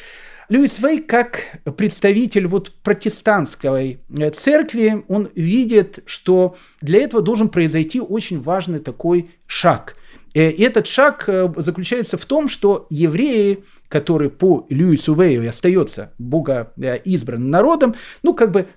Льюис 0.51 0.81
Вей, 0.81 0.99
как 0.99 1.61
представитель 1.77 2.49
вот 2.49 2.73
протестантской 2.83 4.01
э, 4.11 4.31
церкви, 4.33 5.05
он 5.07 5.31
видит, 5.37 6.01
что 6.07 6.57
для 6.81 7.05
этого 7.05 7.23
должен 7.23 7.49
произойти 7.49 8.01
очень 8.01 8.43
важный 8.43 8.81
такой 8.81 9.31
шаг. 9.47 9.95
Э, 10.35 10.51
и 10.51 10.61
этот 10.65 10.89
шаг 10.89 11.29
заключается 11.57 12.19
в 12.19 12.25
том, 12.25 12.49
что 12.49 12.89
евреи 12.91 13.63
который 13.91 14.31
по 14.31 14.67
Льюису 14.71 15.15
Вэю 15.15 15.47
остается 15.49 16.13
Бога 16.17 16.73
э, 16.81 16.99
избранным 16.99 17.51
народом, 17.51 17.97
ну, 18.23 18.35
как 18.35 18.53
бы 18.53 18.69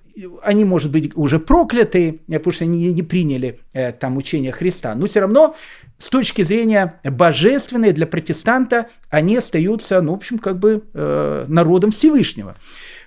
они, 0.42 0.66
может 0.66 0.92
быть, 0.92 1.16
уже 1.16 1.40
прокляты, 1.40 2.22
э, 2.28 2.40
потому 2.40 2.52
что 2.52 2.64
они 2.66 2.92
не 2.92 3.04
приняли 3.04 3.60
э, 3.74 3.92
там 3.92 4.18
учение 4.18 4.52
Христа, 4.52 4.96
но 4.96 5.06
все 5.06 5.20
равно 5.20 5.56
с 6.00 6.10
точки 6.10 6.42
зрения 6.42 7.00
божественной 7.04 7.94
для 7.94 8.08
протестанта 8.08 8.88
они 9.10 9.38
остаются, 9.38 10.02
ну, 10.02 10.14
в 10.14 10.16
общем, 10.16 10.40
как 10.40 10.60
бы 10.60 10.84
народом 11.48 11.92
Всевышнего. 11.92 12.56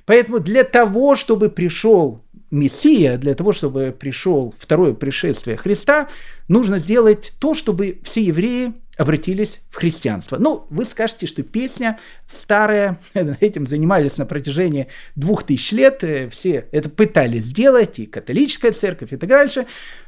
Поэтому 0.07 0.38
для 0.38 0.62
того, 0.62 1.16
чтобы 1.16 1.50
пришел 1.50 2.22
Мессия, 2.50 3.18
для 3.18 3.34
того, 3.34 3.52
чтобы 3.52 3.94
пришел 3.98 4.54
второе 4.57 4.94
пришествие 4.94 5.57
Христа, 5.57 6.09
нужно 6.48 6.78
сделать 6.78 7.34
то, 7.40 7.54
чтобы 7.54 7.98
все 8.04 8.22
евреи 8.22 8.72
обратились 8.97 9.61
в 9.70 9.76
христианство. 9.76 10.38
Ну, 10.38 10.66
вы 10.70 10.84
скажете, 10.84 11.26
что 11.26 11.42
песня 11.42 11.99
старая, 12.26 12.99
этим 13.14 13.66
занимались 13.66 14.16
на 14.16 14.26
протяжении 14.26 14.88
двух 15.14 15.44
тысяч 15.44 15.72
лет, 15.72 16.03
э, 16.03 16.28
все 16.30 16.66
это 16.72 16.88
пытались 16.88 17.44
сделать, 17.44 17.99
и 17.99 18.07
католическая 18.07 18.72
церковь, 18.72 19.12
и 19.12 19.16
так 19.16 19.28
дальше. 19.28 19.66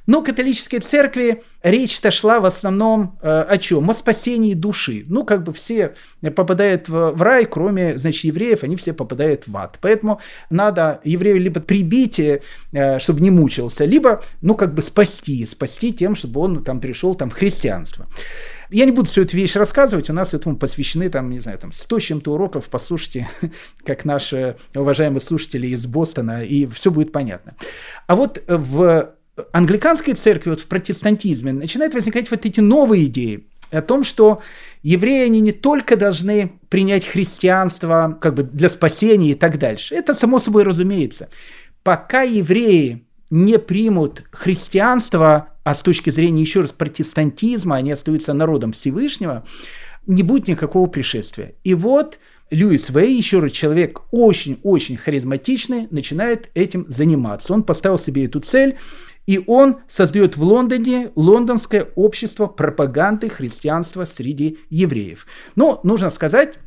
Но 0.09 0.23
католической 0.23 0.79
церкви 0.79 1.43
речь-то 1.63 2.11
шла 2.11 2.41
в 2.41 2.47
основном 2.47 3.19
э, 3.21 3.29
о 3.43 3.59
чем? 3.59 3.91
О 3.91 3.93
спасении 3.93 4.55
души. 4.55 5.05
Ну, 5.07 5.23
как 5.23 5.43
бы 5.43 5.53
все 5.53 5.95
попадают 6.35 6.89
в, 6.89 7.13
в 7.13 7.21
рай, 7.21 7.45
кроме, 7.45 7.99
значит, 7.99 8.25
евреев, 8.25 8.63
они 8.63 8.77
все 8.77 8.95
попадают 8.95 9.47
в 9.47 9.55
ад. 9.55 9.79
Поэтому 9.83 10.19
надо 10.49 11.03
еврею 11.05 11.39
либо 11.39 11.61
прибить, 11.61 12.19
э, 12.19 12.41
чтобы 12.99 13.21
не 13.21 13.31
мучился, 13.31 13.85
либо, 13.85 14.23
ну, 14.41 14.55
как 14.55 14.73
бы 14.73 14.81
спасти, 14.81 15.45
спасти 15.45 15.93
тем, 15.93 16.15
чтобы 16.15 16.41
он 16.41 16.65
там 16.65 16.81
пришел 16.81 17.15
там 17.15 17.29
в 17.29 17.35
христианство. 17.35 18.07
Я 18.71 18.87
не 18.87 18.93
буду 18.93 19.11
всю 19.11 19.23
эту 19.23 19.37
вещь 19.37 19.57
рассказывать, 19.57 20.09
у 20.09 20.15
нас 20.15 20.33
этому 20.33 20.57
посвящены, 20.57 21.11
там, 21.11 21.29
не 21.29 21.41
знаю, 21.41 21.59
там, 21.59 21.71
100 21.71 22.01
чем-то 22.01 22.33
уроков, 22.33 22.71
послушайте, 22.71 23.29
как 23.85 24.07
наши 24.07 24.57
уважаемые 24.75 25.21
слушатели 25.21 25.67
из 25.67 25.85
Бостона, 25.85 26.45
и 26.45 26.67
все 26.67 26.91
будет 26.91 27.13
понятно. 27.13 27.57
А 28.07 28.17
вот 28.17 28.43
в 28.47 29.18
англиканской 29.53 30.15
церкви, 30.15 30.51
вот 30.51 30.61
в 30.61 30.67
протестантизме, 30.67 31.53
начинают 31.53 31.95
возникать 31.95 32.31
вот 32.31 32.45
эти 32.47 32.61
новые 32.61 33.07
идеи 33.07 33.47
о 33.71 33.83
том, 33.83 34.05
что 34.05 34.41
евреи, 34.83 35.27
они 35.27 35.41
не 35.41 35.53
только 35.53 35.97
должны 35.97 36.53
принять 36.69 37.05
христианство 37.05 38.17
как 38.21 38.35
бы 38.35 38.43
для 38.43 38.69
спасения 38.69 39.33
и 39.33 39.35
так 39.35 39.59
дальше. 39.59 39.95
Это 39.95 40.15
само 40.15 40.39
собой 40.39 40.63
разумеется. 40.63 41.29
Пока 41.83 42.23
евреи 42.23 43.05
не 43.31 43.59
примут 43.59 44.25
христианство, 44.31 45.49
а 45.65 45.75
с 45.75 45.83
точки 45.83 46.11
зрения, 46.11 46.43
еще 46.43 46.63
раз, 46.63 46.73
протестантизма, 46.73 47.77
они 47.77 47.93
остаются 47.93 48.33
народом 48.33 48.73
Всевышнего, 48.73 49.45
не 50.07 50.23
будет 50.23 50.49
никакого 50.49 50.87
пришествия. 50.87 51.55
И 51.65 51.75
вот 51.75 52.19
Льюис 52.51 52.89
Вей, 52.89 53.15
еще 53.15 53.41
раз 53.41 53.53
человек 53.53 54.01
очень-очень 54.11 54.97
харизматичный, 54.97 55.87
начинает 55.91 56.51
этим 56.55 56.87
заниматься. 56.89 57.53
Он 57.53 57.63
поставил 57.63 57.99
себе 57.99 58.25
эту 58.25 58.41
цель, 58.41 58.79
и 59.29 59.45
он 59.47 59.81
создает 59.87 60.39
в 60.39 60.43
Лондоне 60.43 61.13
лондонское 61.15 61.89
общество 61.97 62.47
пропаганды 62.47 63.29
христианства 63.29 64.07
среди 64.07 64.59
евреев. 64.71 65.27
Но 65.55 65.81
нужно 65.83 66.09
сказать 66.09 66.59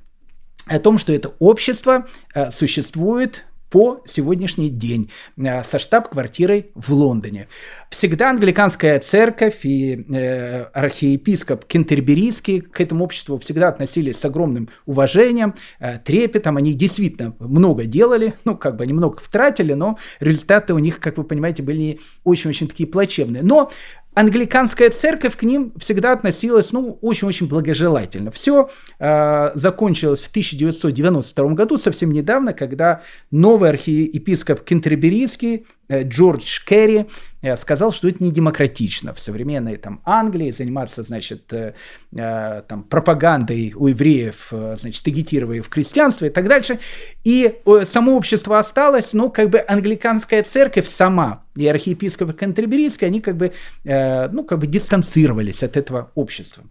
о 0.68 0.78
том, 0.78 0.99
что 0.99 1.12
это 1.12 1.34
общество 1.39 2.05
э, 2.36 2.51
существует 2.51 3.47
по 3.72 4.03
сегодняшний 4.05 4.69
день 4.69 5.09
э, 5.38 5.63
со 5.63 5.80
штаб-квартирой 5.80 6.72
в 6.76 6.91
Лондоне. 6.91 7.47
Всегда 7.89 8.30
англиканская 8.30 8.99
церковь 8.99 9.61
и 9.63 10.05
э, 10.13 10.63
архиепископ 10.74 11.65
Кентерберийский 11.65 12.59
к 12.59 12.82
этому 12.82 13.05
обществу 13.05 13.39
всегда 13.39 13.69
относились 13.69 14.17
с 14.17 14.26
огромным 14.26 14.69
уважением, 14.86 15.55
э, 15.80 15.97
трепетом. 15.99 16.57
Они 16.57 16.74
действительно 16.74 17.34
много 17.39 17.86
делали, 17.86 18.34
ну, 18.43 18.57
как 18.57 18.76
бы 18.76 18.84
они 18.84 18.91
много 18.91 19.19
втратили, 19.19 19.74
но 19.74 19.97
результаты 20.19 20.74
у 20.74 20.80
них, 20.80 20.99
как 20.99 21.17
вы 21.17 21.24
понимаете, 21.24 21.63
были 21.63 21.99
очень-очень 22.26 22.67
такие 22.67 22.88
плачевные. 22.88 23.41
Но 23.41 23.72
англиканская 24.14 24.89
церковь 24.89 25.38
к 25.38 25.43
ним 25.43 25.74
всегда 25.78 26.12
относилась, 26.12 26.72
ну, 26.72 26.97
очень-очень 27.01 27.47
благожелательно. 27.47 28.32
Все 28.32 28.70
э, 28.99 29.51
закончилось 29.55 30.22
в 30.22 30.30
1992 30.30 31.53
году, 31.53 31.78
совсем 31.78 32.12
недавно, 32.12 32.53
когда 32.53 33.01
новый 33.32 33.70
архиепископ 33.70 34.62
Кентерберийский 34.62 35.66
Джордж 36.03 36.59
Керри 36.65 37.05
э, 37.41 37.57
сказал, 37.57 37.91
что 37.91 38.07
это 38.07 38.23
не 38.23 38.31
демократично 38.31 39.13
в 39.13 39.19
современной 39.19 39.77
там, 39.77 40.01
Англии 40.05 40.51
заниматься, 40.51 41.03
значит, 41.03 41.51
э, 41.51 41.73
там, 42.11 42.83
пропагандой 42.83 43.73
у 43.75 43.87
евреев, 43.87 44.51
значит, 44.77 45.05
агитируя 45.05 45.61
в 45.61 45.69
крестьянство 45.69 46.25
и 46.25 46.29
так 46.29 46.47
дальше. 46.47 46.79
И 47.23 47.59
само 47.85 48.15
общество 48.15 48.59
осталось, 48.59 49.13
но 49.13 49.29
как 49.29 49.49
бы 49.49 49.63
англиканская 49.67 50.43
церковь 50.43 50.87
сама 50.87 51.43
и 51.55 51.67
архиепископ 51.67 52.35
Кантерберийский, 52.35 53.07
они 53.07 53.21
как 53.21 53.35
бы, 53.35 53.53
ну, 53.83 54.43
как 54.43 54.59
бы 54.59 54.67
дистанцировались 54.67 55.63
от 55.63 55.77
этого 55.77 56.11
общества. 56.15 56.63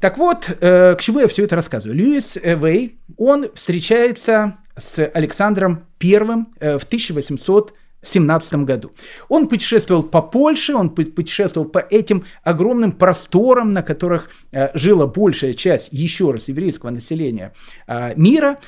Так 0.00 0.18
вот, 0.18 0.44
к 0.44 0.98
чему 1.00 1.20
я 1.20 1.28
все 1.28 1.44
это 1.44 1.56
рассказываю? 1.56 1.98
Льюис 1.98 2.36
Вей, 2.36 2.98
он 3.16 3.52
встречается 3.54 4.58
с 4.76 5.04
Александром 5.12 5.86
Первым 5.98 6.54
в 6.60 6.84
1800 6.84 7.74
17 8.02 8.64
году. 8.64 8.92
Он 9.28 9.48
путешествовал 9.48 10.02
по 10.02 10.22
Польше, 10.22 10.74
он 10.74 10.90
путешествовал 10.90 11.68
по 11.68 11.78
этим 11.78 12.24
огромным 12.42 12.92
просторам, 12.92 13.72
на 13.72 13.82
которых 13.82 14.30
э, 14.52 14.70
жила 14.74 15.06
большая 15.06 15.54
часть, 15.54 15.88
еще 15.92 16.30
раз, 16.30 16.48
еврейского 16.48 16.90
населения 16.90 17.52
э, 17.86 18.14
мира. 18.16 18.58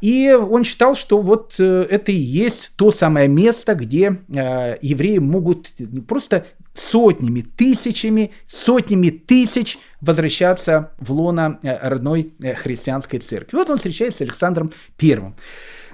И 0.00 0.30
он 0.32 0.64
считал, 0.64 0.94
что 0.94 1.20
вот 1.20 1.56
э, 1.58 1.86
это 1.88 2.12
и 2.12 2.16
есть 2.16 2.72
то 2.76 2.90
самое 2.90 3.28
место, 3.28 3.74
где 3.74 4.18
э, 4.28 4.76
евреи 4.80 5.18
могут 5.18 5.72
просто 6.08 6.46
сотнями, 6.74 7.40
тысячами, 7.42 8.32
сотнями 8.46 9.10
тысяч 9.10 9.78
возвращаться 10.00 10.92
в 10.98 11.12
лоно 11.12 11.58
э, 11.62 11.88
родной 11.88 12.32
христианской 12.56 13.18
церкви. 13.18 13.56
Вот 13.56 13.68
он 13.70 13.76
встречается 13.76 14.18
с 14.18 14.22
Александром 14.22 14.72
Первым. 14.96 15.34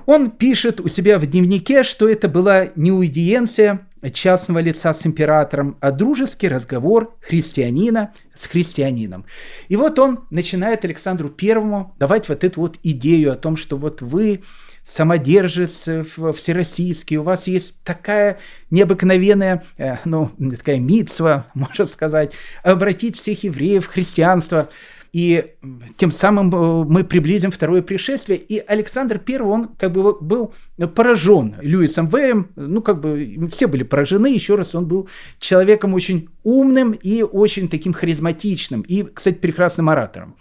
Он 0.07 0.31
пишет 0.31 0.81
у 0.81 0.89
себя 0.89 1.19
в 1.19 1.27
дневнике, 1.27 1.83
что 1.83 2.09
это 2.09 2.29
была 2.29 2.69
не 2.77 2.93
уидиенция 2.93 3.87
частного 4.13 4.61
лица 4.61 4.93
с 4.93 5.07
императором, 5.07 5.77
а 5.81 5.91
дружеский 5.91 6.49
разговор 6.49 7.17
христианина 7.21 8.13
с 8.35 8.47
христианином. 8.47 9.25
И 9.69 9.77
вот 9.77 9.99
он 9.99 10.21
начинает 10.31 10.85
Александру 10.85 11.31
Первому 11.31 11.95
давать 11.99 12.29
вот 12.29 12.45
эту 12.45 12.61
вот 12.61 12.79
идею 12.83 13.33
о 13.33 13.37
том, 13.37 13.57
что 13.57 13.77
вот 13.77 14.03
вы 14.03 14.43
самодержец 14.85 15.89
всероссийский, 16.37 17.17
у 17.17 17.25
вас 17.25 17.49
есть 17.49 17.83
такая 17.83 18.39
необыкновенная, 18.71 19.65
э, 19.79 19.97
ну, 20.05 20.31
такая 20.57 20.79
митцва, 20.79 21.47
можно 21.55 21.87
сказать, 21.87 22.35
обратить 22.63 23.19
всех 23.19 23.45
евреев 23.45 23.87
в 23.87 23.89
христианство– 23.89 24.69
и 25.17 25.55
тем 25.97 26.13
самым 26.13 26.55
э, 26.55 26.85
мы 26.85 27.03
приблизим 27.03 27.51
второе 27.51 27.81
пришествие. 27.81 28.39
И 28.39 28.59
Александр 28.59 29.19
I, 29.27 29.39
он 29.39 29.69
как 29.69 29.91
бы 29.93 30.21
был 30.21 30.53
поражен 30.95 31.55
Льюисом 31.63 32.09
Вэем, 32.09 32.51
ну 32.55 32.83
как 32.83 33.01
бы 33.01 33.49
все 33.51 33.67
были 33.67 33.83
поражены, 33.83 34.27
еще 34.27 34.57
раз, 34.57 34.75
он 34.75 34.85
был 34.85 35.09
человеком 35.39 35.95
очень 35.95 36.29
умным 36.45 36.93
и 36.93 37.23
очень 37.23 37.71
таким 37.71 37.95
харизматичным, 37.95 38.83
и, 38.83 39.05
кстати, 39.05 39.37
прекрасным 39.37 39.89
оратором. 39.89 40.37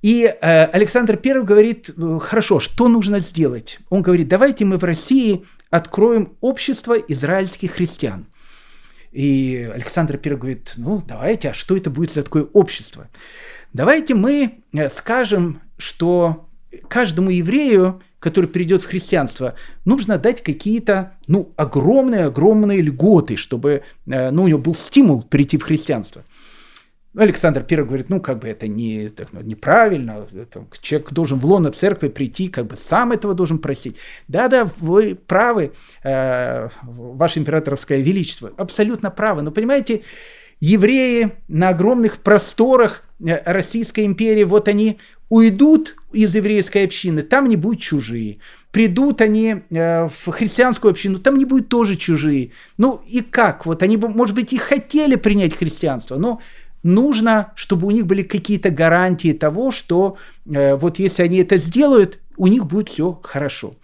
И 0.00 0.24
э, 0.24 0.64
Александр 0.64 1.20
I 1.22 1.42
говорит, 1.42 1.90
«Э, 1.94 2.18
хорошо, 2.22 2.60
что 2.60 2.88
нужно 2.88 3.20
сделать? 3.20 3.80
Он 3.90 4.00
говорит, 4.00 4.28
давайте 4.28 4.64
мы 4.64 4.78
в 4.78 4.84
России 4.84 5.44
откроем 5.68 6.38
общество 6.40 6.94
израильских 6.94 7.72
христиан. 7.72 8.28
И 9.14 9.70
Александр 9.72 10.18
I 10.24 10.34
говорит, 10.36 10.72
ну 10.76 11.00
давайте, 11.06 11.50
а 11.50 11.54
что 11.54 11.76
это 11.76 11.88
будет 11.88 12.10
за 12.10 12.22
такое 12.24 12.44
общество? 12.52 13.08
Давайте 13.74 14.14
мы 14.14 14.62
э, 14.72 14.88
скажем, 14.88 15.60
что 15.76 16.48
каждому 16.88 17.30
еврею, 17.30 18.00
который 18.20 18.48
придет 18.48 18.82
в 18.82 18.86
христианство, 18.86 19.56
нужно 19.84 20.16
дать 20.16 20.42
какие-то, 20.44 21.14
ну, 21.26 21.52
огромные-огромные 21.56 22.80
льготы, 22.80 23.36
чтобы, 23.36 23.82
э, 24.06 24.30
ну, 24.30 24.44
у 24.44 24.46
него 24.46 24.60
был 24.60 24.76
стимул 24.76 25.22
прийти 25.22 25.58
в 25.58 25.64
христианство. 25.64 26.24
Александр 27.16 27.66
I 27.68 27.76
говорит, 27.78 28.10
ну, 28.10 28.20
как 28.20 28.38
бы 28.38 28.48
это 28.48 28.68
не, 28.68 29.08
так, 29.08 29.32
ну, 29.32 29.40
неправильно, 29.40 30.26
это, 30.32 30.66
человек 30.80 31.12
должен 31.12 31.40
в 31.40 31.44
лоно 31.44 31.72
церкви 31.72 32.08
прийти, 32.08 32.46
как 32.46 32.66
бы 32.66 32.76
сам 32.76 33.10
этого 33.10 33.34
должен 33.34 33.58
просить. 33.58 33.96
Да-да, 34.28 34.70
вы 34.78 35.16
правы, 35.16 35.72
э, 36.04 36.68
ваше 36.82 37.40
императорское 37.40 37.98
величество, 37.98 38.52
абсолютно 38.56 39.10
правы, 39.10 39.42
но 39.42 39.50
понимаете, 39.50 40.02
евреи 40.64 41.32
на 41.48 41.70
огромных 41.70 42.18
просторах 42.18 43.04
э, 43.20 43.42
Российской 43.44 44.06
империи, 44.06 44.44
вот 44.44 44.68
они 44.68 44.98
уйдут 45.28 45.96
из 46.12 46.34
еврейской 46.34 46.84
общины, 46.84 47.22
там 47.22 47.48
не 47.48 47.56
будут 47.56 47.80
чужие. 47.80 48.38
Придут 48.70 49.20
они 49.20 49.62
э, 49.70 50.08
в 50.08 50.30
христианскую 50.30 50.90
общину, 50.90 51.18
там 51.18 51.36
не 51.36 51.44
будет 51.44 51.68
тоже 51.68 51.96
чужие. 51.96 52.52
Ну 52.78 53.02
и 53.06 53.20
как? 53.20 53.66
Вот 53.66 53.82
они, 53.82 53.96
может 53.96 54.34
быть, 54.34 54.52
и 54.52 54.58
хотели 54.58 55.16
принять 55.16 55.56
христианство, 55.56 56.16
но 56.16 56.40
нужно, 56.82 57.52
чтобы 57.56 57.86
у 57.86 57.90
них 57.90 58.06
были 58.06 58.22
какие-то 58.22 58.70
гарантии 58.70 59.32
того, 59.32 59.70
что 59.70 60.16
э, 60.46 60.76
вот 60.76 60.98
если 60.98 61.22
они 61.22 61.38
это 61.38 61.58
сделают, 61.58 62.20
у 62.36 62.46
них 62.46 62.66
будет 62.66 62.88
все 62.88 63.20
хорошо. 63.22 63.74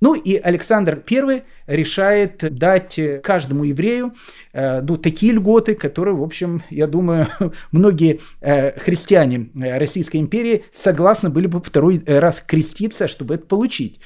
Ну 0.00 0.14
и 0.14 0.36
Александр 0.36 1.02
I 1.10 1.42
решает 1.66 2.38
дать 2.54 3.00
каждому 3.22 3.64
еврею 3.64 4.14
э, 4.52 4.80
ну, 4.80 4.96
такие 4.96 5.32
льготы, 5.32 5.74
которые, 5.74 6.14
в 6.14 6.22
общем, 6.22 6.62
я 6.70 6.86
думаю, 6.86 7.26
многие 7.72 8.20
э, 8.40 8.78
христиане 8.78 9.50
э, 9.54 9.78
Российской 9.78 10.18
империи 10.18 10.64
согласны 10.72 11.30
были 11.30 11.46
бы 11.46 11.60
второй 11.60 12.02
раз 12.06 12.42
креститься, 12.46 13.08
чтобы 13.08 13.34
это 13.34 13.46
получить. 13.46 14.00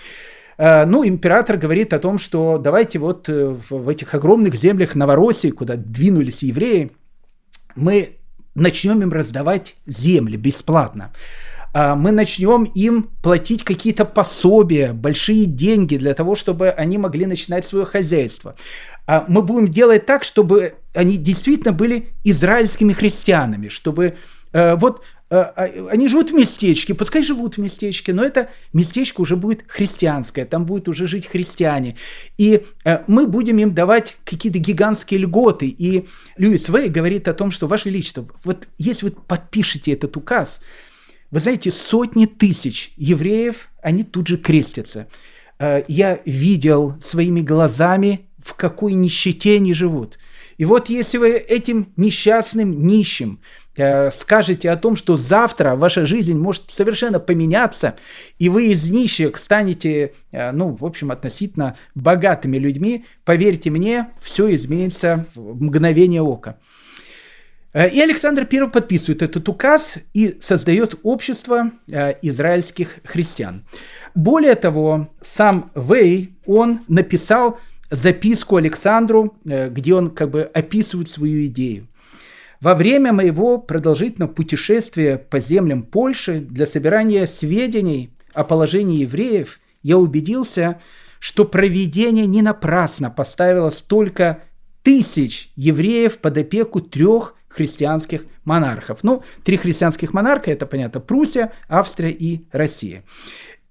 Ну, 0.58 1.04
император 1.04 1.56
говорит 1.56 1.92
о 1.94 1.98
том, 1.98 2.18
что 2.18 2.58
давайте 2.58 2.98
вот 2.98 3.26
в 3.26 3.88
этих 3.88 4.14
огромных 4.14 4.54
землях 4.54 4.94
Новороссии, 4.94 5.48
куда 5.48 5.76
двинулись 5.76 6.42
евреи, 6.42 6.92
мы 7.74 8.18
начнем 8.54 9.00
им 9.02 9.10
раздавать 9.12 9.76
земли 9.86 10.36
бесплатно. 10.36 11.10
А, 11.72 11.94
мы 11.94 12.12
начнем 12.12 12.64
им 12.64 13.10
платить 13.22 13.64
какие-то 13.64 14.04
пособия, 14.04 14.92
большие 14.92 15.46
деньги 15.46 15.96
для 15.96 16.14
того, 16.14 16.34
чтобы 16.34 16.70
они 16.70 16.98
могли 16.98 17.26
начинать 17.26 17.66
свое 17.66 17.84
хозяйство. 17.84 18.56
А 19.06 19.24
мы 19.28 19.42
будем 19.42 19.68
делать 19.68 20.06
так, 20.06 20.24
чтобы 20.24 20.74
они 20.94 21.16
действительно 21.16 21.72
были 21.72 22.10
израильскими 22.24 22.92
христианами, 22.92 23.68
чтобы 23.68 24.16
э, 24.52 24.76
вот 24.76 25.02
э, 25.30 25.36
а, 25.36 25.88
они 25.90 26.08
живут 26.08 26.30
в 26.30 26.34
местечке, 26.34 26.94
пускай 26.94 27.22
живут 27.22 27.56
в 27.56 27.58
местечке, 27.58 28.12
но 28.12 28.22
это 28.22 28.50
местечко 28.74 29.22
уже 29.22 29.36
будет 29.36 29.64
христианское, 29.66 30.44
там 30.44 30.66
будут 30.66 30.88
уже 30.88 31.06
жить 31.06 31.26
христиане. 31.26 31.96
И 32.36 32.66
э, 32.84 32.98
мы 33.06 33.26
будем 33.26 33.58
им 33.58 33.74
давать 33.74 34.18
какие-то 34.24 34.58
гигантские 34.58 35.20
льготы. 35.20 35.68
И 35.68 36.06
Льюис 36.36 36.68
Вей 36.68 36.88
говорит 36.88 37.28
о 37.28 37.34
том, 37.34 37.50
что, 37.50 37.66
Ваше 37.66 37.88
Величество, 37.88 38.28
вот 38.44 38.68
если 38.76 39.06
вы 39.06 39.12
подпишете 39.12 39.92
этот 39.92 40.16
указ, 40.18 40.60
вы 41.32 41.40
знаете, 41.40 41.72
сотни 41.72 42.26
тысяч 42.26 42.92
евреев, 42.96 43.70
они 43.82 44.04
тут 44.04 44.28
же 44.28 44.36
крестятся. 44.36 45.08
Э, 45.58 45.82
я 45.88 46.20
видел 46.26 46.94
своими 47.02 47.40
глазами, 47.40 48.28
в 48.38 48.54
какой 48.54 48.92
нищете 48.92 49.56
они 49.56 49.72
живут. 49.72 50.18
И 50.58 50.66
вот 50.66 50.90
если 50.90 51.16
вы 51.16 51.30
этим 51.30 51.92
несчастным 51.96 52.86
нищим 52.86 53.40
э, 53.76 54.10
скажете 54.10 54.70
о 54.70 54.76
том, 54.76 54.94
что 54.94 55.16
завтра 55.16 55.74
ваша 55.74 56.04
жизнь 56.04 56.36
может 56.36 56.70
совершенно 56.70 57.18
поменяться, 57.18 57.96
и 58.38 58.50
вы 58.50 58.66
из 58.66 58.90
нищих 58.90 59.38
станете, 59.38 60.12
э, 60.32 60.52
ну, 60.52 60.76
в 60.78 60.84
общем, 60.84 61.10
относительно 61.10 61.76
богатыми 61.94 62.58
людьми, 62.58 63.06
поверьте 63.24 63.70
мне, 63.70 64.10
все 64.20 64.54
изменится 64.54 65.24
в 65.34 65.64
мгновение 65.64 66.20
ока. 66.20 66.58
Э, 67.72 67.88
и 67.88 68.00
Александр 68.00 68.46
I 68.50 68.68
подписывает 68.68 69.22
этот 69.22 69.48
указ 69.48 69.98
и 70.14 70.38
создает 70.40 70.98
общество 71.02 71.70
э, 71.90 72.14
израильских 72.22 73.00
христиан. 73.04 73.64
Более 74.14 74.54
того, 74.54 75.08
сам 75.20 75.70
Вей, 75.74 76.36
он 76.46 76.80
написал 76.88 77.58
записку 77.90 78.56
Александру, 78.56 79.36
э, 79.44 79.68
где 79.70 79.94
он 79.94 80.10
как 80.10 80.30
бы 80.30 80.42
описывает 80.42 81.08
свою 81.08 81.46
идею. 81.46 81.88
Во 82.60 82.74
время 82.74 83.12
моего 83.12 83.58
продолжительного 83.58 84.30
путешествия 84.30 85.18
по 85.18 85.40
землям 85.40 85.82
Польши 85.82 86.38
для 86.38 86.64
собирания 86.66 87.26
сведений 87.26 88.10
о 88.34 88.44
положении 88.44 89.00
евреев 89.00 89.58
я 89.82 89.98
убедился, 89.98 90.80
что 91.18 91.44
проведение 91.44 92.26
не 92.26 92.40
напрасно 92.40 93.10
поставило 93.10 93.70
столько 93.70 94.44
тысяч 94.84 95.50
евреев 95.56 96.18
под 96.18 96.38
опеку 96.38 96.80
трех 96.80 97.34
христианских 97.52 98.24
монархов. 98.44 99.00
Ну, 99.02 99.22
три 99.44 99.56
христианских 99.56 100.12
монарха, 100.12 100.50
это 100.50 100.66
понятно, 100.66 101.00
Пруссия, 101.00 101.52
Австрия 101.68 102.10
и 102.10 102.46
Россия. 102.52 103.02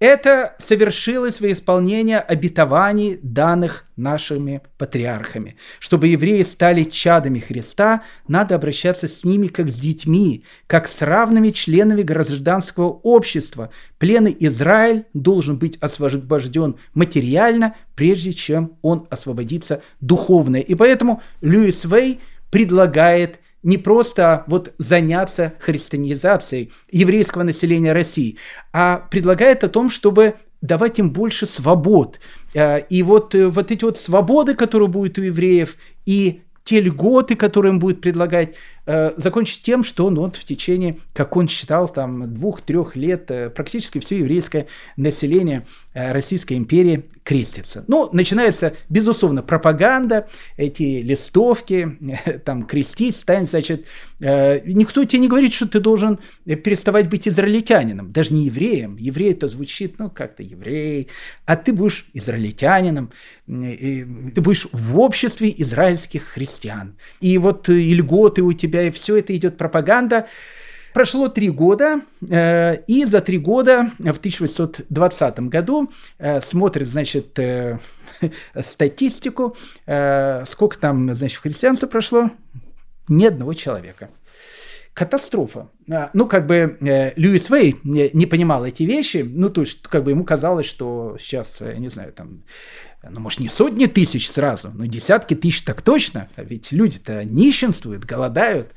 Это 0.01 0.55
совершилось 0.57 1.39
во 1.41 1.51
исполнение 1.51 2.17
обетований, 2.17 3.19
данных 3.21 3.86
нашими 3.95 4.63
патриархами. 4.79 5.57
Чтобы 5.77 6.07
евреи 6.07 6.41
стали 6.41 6.86
чадами 6.86 7.38
Христа, 7.38 8.01
надо 8.27 8.55
обращаться 8.55 9.07
с 9.07 9.23
ними 9.23 9.45
как 9.45 9.69
с 9.69 9.75
детьми, 9.75 10.43
как 10.65 10.88
с 10.88 11.03
равными 11.03 11.51
членами 11.51 12.01
гражданского 12.01 12.88
общества. 12.88 13.69
Пленный 13.99 14.36
Израиль 14.39 15.05
должен 15.13 15.59
быть 15.59 15.77
освобожден 15.77 16.77
материально, 16.95 17.75
прежде 17.93 18.34
чем 18.34 18.79
он 18.82 19.05
освободится 19.11 19.84
духовно. 19.99 20.55
И 20.55 20.73
поэтому 20.73 21.21
Льюис 21.41 21.86
Вей 21.86 22.21
предлагает 22.49 23.39
не 23.64 23.78
просто 23.78 24.43
вот 24.47 24.74
заняться 24.78 25.53
христианизацией 25.59 26.72
еврейского 26.91 27.43
населения 27.43 27.93
России, 27.93 28.38
а 28.74 28.97
предлагает 28.97 29.64
о 29.64 29.70
том, 29.70 29.89
чтобы 29.89 30.36
давать 30.62 30.99
им 30.99 31.12
больше 31.12 31.45
свобод. 31.45 32.20
Э, 32.53 32.80
и 32.80 33.03
вот, 33.03 33.36
э, 33.36 33.47
вот 33.47 33.72
эти 33.72 33.84
вот 33.84 33.97
свободы, 33.97 34.55
которые 34.55 34.89
будут 34.89 35.18
у 35.18 35.22
евреев, 35.22 35.76
и 36.05 36.41
те 36.64 36.80
льготы, 36.80 37.36
которые 37.36 37.74
им 37.74 37.80
будет 37.80 38.01
предлагать, 38.01 38.55
закончить 38.86 39.61
тем, 39.61 39.84
что 39.84 40.07
он 40.07 40.15
вот 40.15 40.36
в 40.36 40.43
течение, 40.43 40.97
как 41.13 41.36
он 41.38 41.47
считал, 41.47 41.88
там 41.88 42.34
двух-трех 42.34 42.95
лет 42.95 43.29
э, 43.29 43.49
практически 43.49 43.99
все 43.99 44.17
еврейское 44.17 44.67
население 44.97 45.65
э, 45.93 46.11
Российской 46.11 46.53
империи 46.53 47.05
крестится. 47.23 47.86
Ну, 47.88 48.09
начинается, 48.11 48.73
безусловно, 48.89 49.43
пропаганда, 49.43 50.27
эти 50.57 51.01
листовки, 51.01 51.97
э, 52.25 52.39
там, 52.39 52.63
крестись, 52.63 53.19
стань, 53.19 53.47
значит, 53.47 53.86
э, 54.19 54.61
никто 54.65 55.05
тебе 55.05 55.19
не 55.19 55.27
говорит, 55.27 55.53
что 55.53 55.67
ты 55.67 55.79
должен 55.79 56.19
переставать 56.45 57.09
быть 57.09 57.27
израильтянином, 57.27 58.11
даже 58.11 58.34
не 58.34 58.45
евреем. 58.45 58.97
Еврей 58.97 59.32
это 59.32 59.47
звучит, 59.47 59.99
ну, 59.99 60.09
как-то 60.09 60.43
еврей, 60.43 61.07
а 61.45 61.55
ты 61.55 61.73
будешь 61.73 62.05
израильтянином, 62.13 63.11
ты 63.45 64.41
будешь 64.41 64.67
в 64.71 64.99
обществе 64.99 65.53
израильских 65.57 66.23
христиан. 66.23 66.95
И 67.19 67.38
вот 67.38 67.67
э, 67.69 67.73
и 67.73 67.93
льготы 67.93 68.41
у 68.41 68.53
тебя, 68.53 68.70
и 68.80 68.91
все 68.91 69.17
это 69.17 69.36
идет 69.36 69.57
пропаганда. 69.57 70.28
Прошло 70.93 71.30
три 71.30 71.49
года, 71.49 72.01
э, 72.30 72.82
и 72.86 73.05
за 73.05 73.22
три 73.22 73.38
года, 73.38 73.91
в 73.97 74.17
1820 74.17 75.39
году, 75.47 75.89
э, 76.17 76.41
смотрит, 76.41 76.88
значит, 76.88 77.39
э, 77.39 77.80
статистику, 78.59 79.55
сколько 79.86 80.78
там, 80.80 81.15
значит, 81.15 81.38
в 81.38 81.41
прошло, 81.88 82.30
ни 83.07 83.26
одного 83.26 83.53
человека. 83.53 84.09
Катастрофа. 84.93 85.69
Ну, 86.13 86.28
как 86.28 86.45
бы 86.45 86.78
Льюис 87.15 87.49
Вей 87.49 87.78
не 87.84 88.26
понимал 88.26 88.65
эти 88.65 88.84
вещи, 88.84 89.26
ну, 89.28 89.49
то 89.49 89.61
есть, 89.61 89.82
как 89.84 90.03
бы 90.03 90.11
ему 90.11 90.26
казалось, 90.26 90.65
что 90.65 91.15
сейчас, 91.19 91.61
не 91.78 91.89
знаю, 91.89 92.11
там, 92.11 92.43
ну, 93.10 93.20
может, 93.20 93.39
не 93.39 93.49
сотни 93.49 93.88
тысяч 93.88 94.30
сразу, 94.30 94.72
но 94.74 94.86
десятки 94.86 95.34
тысяч 95.36 95.64
так 95.64 95.82
точно, 95.82 96.30
а 96.36 96.43
ведь 96.43 96.72
люди-то 96.72 97.24
нищенствуют, 97.26 98.06
голодают. 98.06 98.74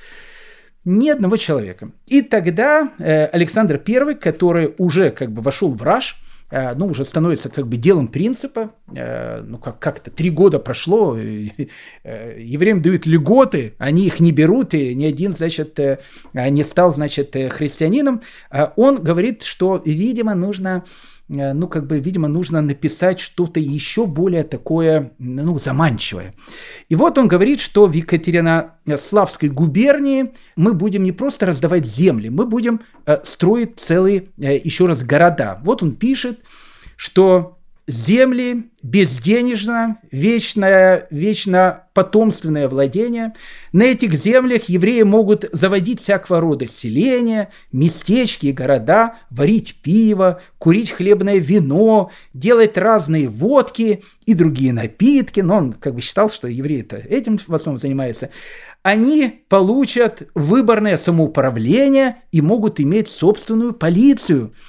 Ни 0.86 1.08
одного 1.08 1.38
человека. 1.38 1.92
И 2.06 2.20
тогда 2.20 2.90
э, 2.98 3.24
Александр 3.26 3.80
I, 3.86 4.14
который 4.16 4.74
уже 4.76 5.10
как 5.10 5.32
бы 5.32 5.40
вошел 5.40 5.72
в 5.72 5.82
раж, 5.82 6.16
э, 6.50 6.74
ну, 6.74 6.88
уже 6.88 7.06
становится 7.06 7.48
как 7.48 7.68
бы 7.68 7.78
делом 7.78 8.08
принципа, 8.08 8.72
э, 8.94 9.40
ну, 9.40 9.56
как- 9.56 9.78
как-то 9.78 10.10
три 10.10 10.28
года 10.28 10.58
прошло, 10.58 11.16
э, 11.16 11.48
э, 12.02 12.38
евреям 12.38 12.82
дают 12.82 13.06
льготы, 13.06 13.72
они 13.78 14.04
их 14.04 14.20
не 14.20 14.30
берут, 14.30 14.74
и 14.74 14.94
ни 14.94 15.06
один, 15.06 15.32
значит, 15.32 15.78
не 16.34 16.64
стал, 16.64 16.92
значит, 16.92 17.34
христианином, 17.52 18.20
э, 18.50 18.66
он 18.76 19.02
говорит, 19.02 19.42
что, 19.42 19.80
видимо, 19.86 20.34
нужно 20.34 20.84
ну, 21.28 21.68
как 21.68 21.86
бы, 21.86 21.98
видимо, 21.98 22.28
нужно 22.28 22.60
написать 22.60 23.18
что-то 23.18 23.58
еще 23.58 24.06
более 24.06 24.44
такое, 24.44 25.12
ну, 25.18 25.58
заманчивое. 25.58 26.34
И 26.88 26.94
вот 26.94 27.16
он 27.16 27.28
говорит, 27.28 27.60
что 27.60 27.86
в 27.86 27.92
Екатеринославской 27.92 29.48
губернии 29.48 30.32
мы 30.56 30.74
будем 30.74 31.02
не 31.02 31.12
просто 31.12 31.46
раздавать 31.46 31.86
земли, 31.86 32.28
мы 32.28 32.46
будем 32.46 32.82
э, 33.06 33.18
строить 33.24 33.80
целые, 33.80 34.26
э, 34.38 34.58
еще 34.58 34.86
раз, 34.86 35.02
города. 35.02 35.60
Вот 35.64 35.82
он 35.82 35.96
пишет, 35.96 36.40
что 36.96 37.58
земли, 37.86 38.70
безденежно, 38.82 39.98
вечное, 40.10 41.06
вечно 41.10 41.84
потомственное 41.92 42.68
владение. 42.68 43.34
На 43.72 43.84
этих 43.84 44.14
землях 44.14 44.64
евреи 44.68 45.02
могут 45.02 45.46
заводить 45.52 46.00
всякого 46.00 46.40
рода 46.40 46.66
селения, 46.66 47.50
местечки 47.72 48.46
и 48.46 48.52
города, 48.52 49.16
варить 49.30 49.76
пиво, 49.82 50.40
курить 50.58 50.90
хлебное 50.90 51.36
вино, 51.36 52.10
делать 52.32 52.78
разные 52.78 53.28
водки 53.28 54.02
и 54.24 54.34
другие 54.34 54.72
напитки. 54.72 55.40
Но 55.40 55.58
он 55.58 55.72
как 55.74 55.94
бы 55.94 56.00
считал, 56.00 56.30
что 56.30 56.48
евреи-то 56.48 56.96
этим 56.96 57.38
в 57.38 57.54
основном 57.54 57.78
занимаются. 57.78 58.30
Они 58.82 59.44
получат 59.48 60.28
выборное 60.34 60.96
самоуправление 60.96 62.16
и 62.32 62.40
могут 62.40 62.80
иметь 62.80 63.08
собственную 63.08 63.74
полицию– 63.74 64.52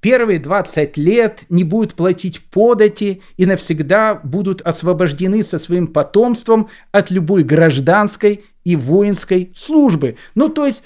первые 0.00 0.38
20 0.38 0.96
лет 0.96 1.44
не 1.48 1.64
будут 1.64 1.94
платить 1.94 2.40
подати 2.50 3.22
и 3.36 3.46
навсегда 3.46 4.14
будут 4.14 4.60
освобождены 4.62 5.42
со 5.42 5.58
своим 5.58 5.88
потомством 5.88 6.68
от 6.92 7.10
любой 7.10 7.42
гражданской 7.42 8.44
и 8.64 8.76
воинской 8.76 9.52
службы. 9.56 10.16
Ну, 10.34 10.48
то 10.48 10.66
есть 10.66 10.82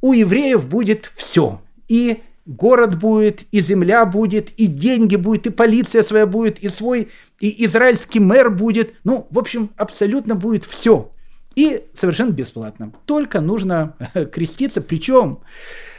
у 0.00 0.12
евреев 0.12 0.66
будет 0.66 1.10
все. 1.14 1.60
И 1.88 2.20
город 2.46 2.98
будет, 2.98 3.42
и 3.52 3.60
земля 3.60 4.06
будет, 4.06 4.50
и 4.52 4.66
деньги 4.66 5.16
будет, 5.16 5.46
и 5.46 5.50
полиция 5.50 6.02
своя 6.02 6.26
будет, 6.26 6.58
и 6.60 6.68
свой, 6.68 7.08
и 7.38 7.64
израильский 7.64 8.20
мэр 8.20 8.50
будет. 8.50 8.94
Ну, 9.04 9.26
в 9.30 9.38
общем, 9.38 9.70
абсолютно 9.76 10.34
будет 10.34 10.64
все. 10.64 11.12
И 11.54 11.84
совершенно 11.94 12.30
бесплатно. 12.30 12.92
Только 13.06 13.40
нужно 13.40 13.96
креститься. 14.32 14.80
Причем 14.80 15.40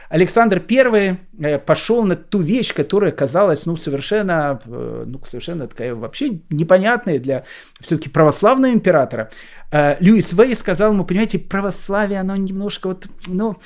Александр 0.08 0.58
э, 0.58 1.16
пошел 1.64 2.04
на 2.04 2.14
ту 2.14 2.40
вещь, 2.40 2.74
которая 2.74 3.10
казалась, 3.10 3.64
ну, 3.66 3.76
совершенно, 3.76 4.60
э, 4.64 5.04
ну, 5.06 5.20
совершенно 5.24 5.66
такая 5.66 5.94
вообще 5.94 6.40
непонятная 6.50 7.18
для 7.18 7.44
все-таки 7.80 8.10
православного 8.10 8.72
императора. 8.72 9.30
Э, 9.72 9.96
Льюис 10.00 10.32
Вей 10.32 10.54
сказал 10.54 10.92
ему, 10.92 11.04
понимаете, 11.04 11.38
православие, 11.38 12.20
оно 12.20 12.36
немножко 12.36 12.88
вот, 12.88 13.06
ну, 13.26 13.56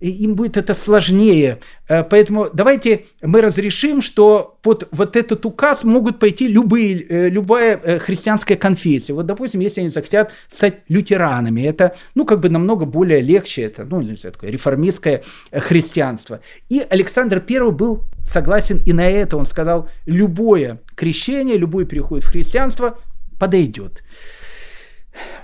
им 0.00 0.34
будет 0.34 0.56
это 0.56 0.74
сложнее. 0.74 1.60
Э, 1.88 2.02
поэтому 2.02 2.48
давайте 2.52 3.06
мы 3.22 3.40
разрешим, 3.40 4.02
что 4.02 4.58
под 4.62 4.88
вот 4.90 5.16
этот 5.16 5.46
указ 5.46 5.84
могут 5.84 6.18
пойти 6.18 6.48
любые, 6.48 7.06
э, 7.08 7.28
любая 7.28 8.00
христианская 8.00 8.56
конфессия. 8.56 9.12
Вот, 9.12 9.26
допустим, 9.26 9.60
если 9.60 9.80
они 9.80 9.90
захотят 9.90 10.32
стать 10.48 10.80
лютеранами, 10.88 11.62
это, 11.62 11.94
ну, 12.16 12.24
как 12.24 12.40
бы 12.40 12.48
намного 12.48 12.84
более 12.84 13.20
легче, 13.20 13.62
это, 13.62 13.84
ну, 13.84 14.00
не 14.00 14.16
знаю, 14.16 14.32
такое 14.32 14.50
реформистское 14.50 15.22
христианство. 15.52 16.40
И 16.68 16.84
Александр 16.90 17.11
I 17.16 17.70
был 17.70 18.04
согласен 18.24 18.78
и 18.78 18.92
на 18.92 19.08
это. 19.08 19.36
Он 19.36 19.46
сказал, 19.46 19.88
любое 20.06 20.80
крещение, 20.94 21.56
любой 21.58 21.86
переход 21.86 22.22
в 22.22 22.28
христианство 22.28 22.98
подойдет. 23.38 24.02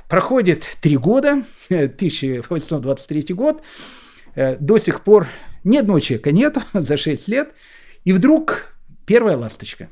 Проходит 0.08 0.78
три 0.80 0.96
года, 0.96 1.42
1823 1.68 3.34
год, 3.34 3.62
э, 4.34 4.56
до 4.56 4.78
сих 4.78 5.02
пор 5.02 5.28
ни 5.64 5.76
одного 5.76 6.00
человека 6.00 6.32
нет 6.32 6.56
за 6.72 6.96
6 6.96 7.28
лет, 7.28 7.52
и 8.04 8.12
вдруг 8.12 8.74
первая 9.06 9.36
ласточка. 9.36 9.88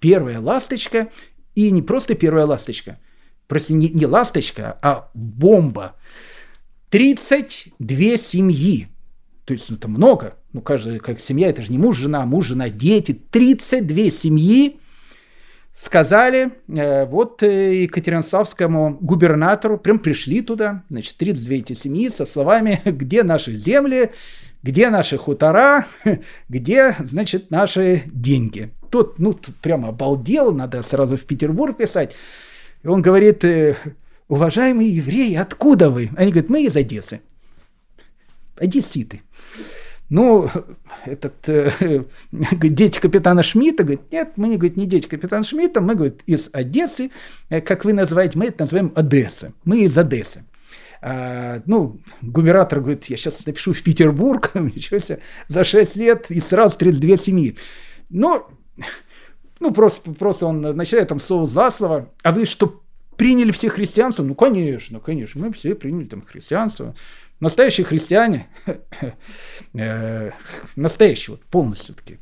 Первая 0.00 0.40
ласточка, 0.40 1.08
и 1.54 1.70
не 1.70 1.82
просто 1.82 2.14
первая 2.14 2.46
ласточка, 2.46 2.98
просто 3.46 3.74
не, 3.74 3.88
не 3.90 4.06
ласточка, 4.06 4.78
а 4.82 5.10
бомба. 5.14 5.94
32 6.90 8.18
семьи. 8.18 8.88
То 9.44 9.52
есть 9.52 9.70
ну, 9.70 9.76
это 9.76 9.88
много. 9.88 10.38
Ну, 10.52 10.60
каждая 10.60 10.98
как 10.98 11.18
семья, 11.18 11.48
это 11.48 11.62
же 11.62 11.72
не 11.72 11.78
муж, 11.78 11.96
жена, 11.96 12.26
муж, 12.26 12.46
жена, 12.46 12.68
дети. 12.68 13.18
32 13.30 14.10
семьи 14.10 14.80
сказали 15.74 16.52
э, 16.68 17.06
вот 17.06 17.42
э, 17.42 17.82
Екатеринославскому 17.82 18.98
губернатору, 19.00 19.78
прям 19.78 19.98
пришли 19.98 20.42
туда, 20.42 20.84
значит, 20.90 21.16
32 21.16 21.54
эти 21.54 21.72
семьи 21.72 22.10
со 22.10 22.26
словами, 22.26 22.80
где 22.84 23.22
наши 23.22 23.52
земли, 23.52 24.10
где 24.62 24.90
наши 24.90 25.16
хутора, 25.16 25.86
где, 26.48 26.94
значит, 27.00 27.50
наши 27.50 28.02
деньги. 28.06 28.72
Тот, 28.90 29.18
ну, 29.18 29.38
прямо 29.62 29.88
обалдел, 29.88 30.52
надо 30.52 30.82
сразу 30.82 31.16
в 31.16 31.22
Петербург 31.22 31.76
писать. 31.76 32.14
И 32.82 32.88
он 32.88 33.00
говорит, 33.00 33.44
э, 33.44 33.76
уважаемые 34.28 34.94
евреи, 34.94 35.34
откуда 35.34 35.88
вы? 35.88 36.10
Они 36.16 36.30
говорят, 36.30 36.50
мы 36.50 36.64
из 36.64 36.76
Одессы. 36.76 37.22
Одесситы. 38.56 39.22
Ну, 40.14 40.46
этот, 41.06 41.48
э, 41.48 42.04
дети 42.52 43.00
капитана 43.00 43.42
Шмидта, 43.42 43.82
говорит, 43.82 44.12
нет, 44.12 44.32
мы 44.36 44.48
не, 44.48 44.58
говорит, 44.58 44.76
не 44.76 44.84
дети 44.84 45.08
капитана 45.08 45.42
Шмидта, 45.42 45.80
мы, 45.80 45.94
говорит, 45.94 46.20
из 46.26 46.50
Одессы, 46.52 47.10
э, 47.48 47.62
как 47.62 47.86
вы 47.86 47.94
называете, 47.94 48.38
мы 48.38 48.44
это 48.44 48.64
называем 48.64 48.92
Одесса, 48.94 49.54
мы 49.64 49.80
из 49.80 49.96
Одессы. 49.96 50.44
А, 51.00 51.62
ну, 51.64 51.98
губернатор 52.20 52.80
говорит, 52.80 53.06
я 53.06 53.16
сейчас 53.16 53.46
напишу 53.46 53.72
в 53.72 53.82
Петербург, 53.82 54.50
ничего 54.54 55.00
себе, 55.00 55.20
за 55.48 55.64
6 55.64 55.96
лет 55.96 56.30
и 56.30 56.40
сразу 56.40 56.76
32 56.76 57.16
семьи. 57.16 57.56
Ну, 58.10 58.44
ну 59.60 59.72
просто, 59.72 60.12
просто 60.12 60.44
он 60.44 60.60
начинает 60.60 61.08
там 61.08 61.20
слово 61.20 61.46
за 61.46 61.70
слово, 61.70 62.10
а 62.22 62.32
вы 62.32 62.44
что, 62.44 62.82
приняли 63.16 63.50
все 63.50 63.70
христианство? 63.70 64.22
Ну, 64.22 64.34
конечно, 64.34 65.00
конечно, 65.00 65.42
мы 65.42 65.52
все 65.54 65.74
приняли 65.74 66.04
там 66.04 66.20
христианство. 66.20 66.94
Настоящие 67.42 67.84
христиане, 67.84 68.46
э, 69.74 70.30
настоящие, 70.76 71.34
вот 71.34 71.44
полностью 71.46 71.92
таки. 71.96 72.18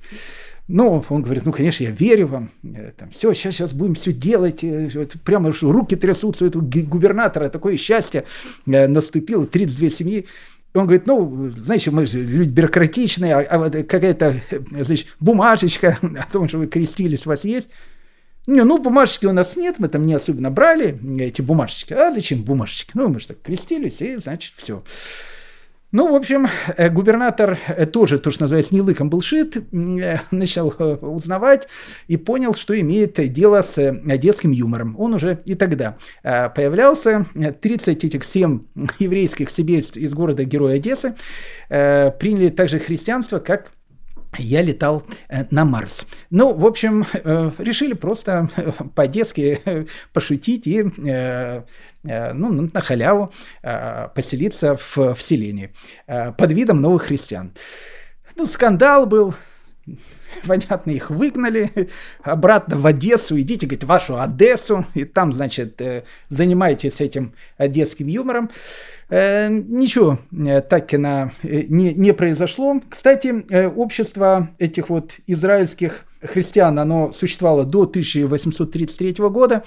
Ну, 0.66 1.04
он 1.10 1.22
говорит, 1.22 1.44
ну, 1.44 1.52
конечно, 1.52 1.84
я 1.84 1.90
верю 1.90 2.26
вам, 2.26 2.50
э, 2.62 2.92
там, 2.96 3.10
все, 3.10 3.34
сейчас, 3.34 3.56
сейчас 3.56 3.74
будем 3.74 3.96
все 3.96 4.12
делать, 4.12 4.64
э, 4.64 4.88
прямо 5.22 5.52
руки 5.60 5.94
трясутся 5.94 6.46
у 6.46 6.48
этого 6.48 6.62
губернатора, 6.62 7.50
такое 7.50 7.76
счастье 7.76 8.24
наступило, 8.64 9.46
32 9.46 9.90
семьи. 9.90 10.26
Он 10.72 10.84
говорит, 10.84 11.06
ну, 11.06 11.50
знаете, 11.50 11.90
мы 11.90 12.06
же 12.06 12.22
люди 12.22 12.48
бюрократичные, 12.48 13.34
а, 13.34 13.40
а 13.42 13.58
вот 13.58 13.72
какая-то, 13.72 14.40
значит, 14.70 15.08
бумажечка 15.20 15.98
о 16.00 16.32
том, 16.32 16.48
что 16.48 16.56
вы 16.56 16.66
крестились, 16.66 17.26
у 17.26 17.28
вас 17.28 17.44
есть. 17.44 17.68
Не, 18.46 18.64
ну, 18.64 18.78
бумажечки 18.78 19.26
у 19.26 19.32
нас 19.32 19.56
нет, 19.56 19.76
мы 19.78 19.88
там 19.88 20.06
не 20.06 20.14
особенно 20.14 20.50
брали 20.50 20.98
эти 21.18 21.42
бумажечки. 21.42 21.92
А 21.92 22.10
зачем 22.10 22.42
бумажечки? 22.42 22.92
Ну, 22.94 23.08
мы 23.08 23.20
же 23.20 23.28
так 23.28 23.42
крестились, 23.42 24.00
и, 24.00 24.16
значит, 24.16 24.54
все. 24.56 24.82
Ну, 25.92 26.12
в 26.12 26.14
общем, 26.14 26.46
э, 26.76 26.88
губернатор 26.88 27.58
э, 27.66 27.84
тоже, 27.84 28.20
то, 28.20 28.30
что 28.30 28.42
называется, 28.42 28.72
не 28.72 28.80
лыком 28.80 29.10
был 29.10 29.22
шит, 29.22 29.56
э, 29.56 30.18
начал 30.30 30.72
узнавать 31.00 31.66
и 32.06 32.16
понял, 32.16 32.54
что 32.54 32.78
имеет 32.78 33.14
дело 33.32 33.62
с 33.62 33.92
детским 34.18 34.52
юмором. 34.52 34.94
Он 34.98 35.14
уже 35.14 35.40
и 35.44 35.56
тогда 35.56 35.96
появлялся. 36.22 37.26
30 37.60 38.04
этих 38.04 38.24
7 38.24 38.60
еврейских 39.00 39.50
семейств 39.50 39.96
из 39.96 40.14
города 40.14 40.44
Героя 40.44 40.76
Одессы 40.76 41.14
приняли 41.68 42.48
также 42.50 42.78
христианство, 42.78 43.40
как 43.40 43.72
я 44.38 44.62
летал 44.62 45.02
э, 45.28 45.44
на 45.50 45.64
Марс. 45.64 46.06
Ну, 46.30 46.52
в 46.54 46.64
общем, 46.66 47.04
э, 47.12 47.50
решили 47.58 47.94
просто 47.94 48.48
э, 48.56 48.70
по-детски 48.94 49.86
пошутить 50.12 50.66
и 50.66 50.84
ну, 52.02 52.68
на 52.72 52.80
халяву 52.80 53.32
поселиться 54.14 54.76
в, 54.76 54.96
в 55.14 55.20
селении 55.20 55.72
под 56.06 56.52
видом 56.52 56.80
новых 56.80 57.02
христиан. 57.02 57.52
Ну, 58.36 58.46
скандал 58.46 59.04
был, 59.04 59.34
понятно, 60.46 60.90
их 60.90 61.10
выгнали 61.10 61.70
обратно 62.22 62.76
в 62.76 62.86
Одессу, 62.86 63.38
идите, 63.40 63.66
говорит, 63.66 63.84
вашу 63.84 64.20
Одессу, 64.20 64.86
и 64.94 65.04
там, 65.04 65.32
значит, 65.32 65.80
занимайтесь 66.28 67.00
этим 67.00 67.34
одесским 67.56 68.06
юмором. 68.06 68.50
Э, 69.10 69.48
ничего 69.50 70.20
э, 70.32 70.60
так 70.60 70.92
на, 70.92 71.32
э, 71.42 71.62
не, 71.68 71.94
не 71.94 72.14
произошло. 72.14 72.80
Кстати, 72.88 73.44
общество 73.76 74.50
этих 74.58 74.88
вот 74.88 75.14
израильских 75.26 76.04
христиан, 76.22 76.78
оно 76.78 77.12
существовало 77.12 77.64
до 77.64 77.82
1833 77.82 79.14
года. 79.28 79.64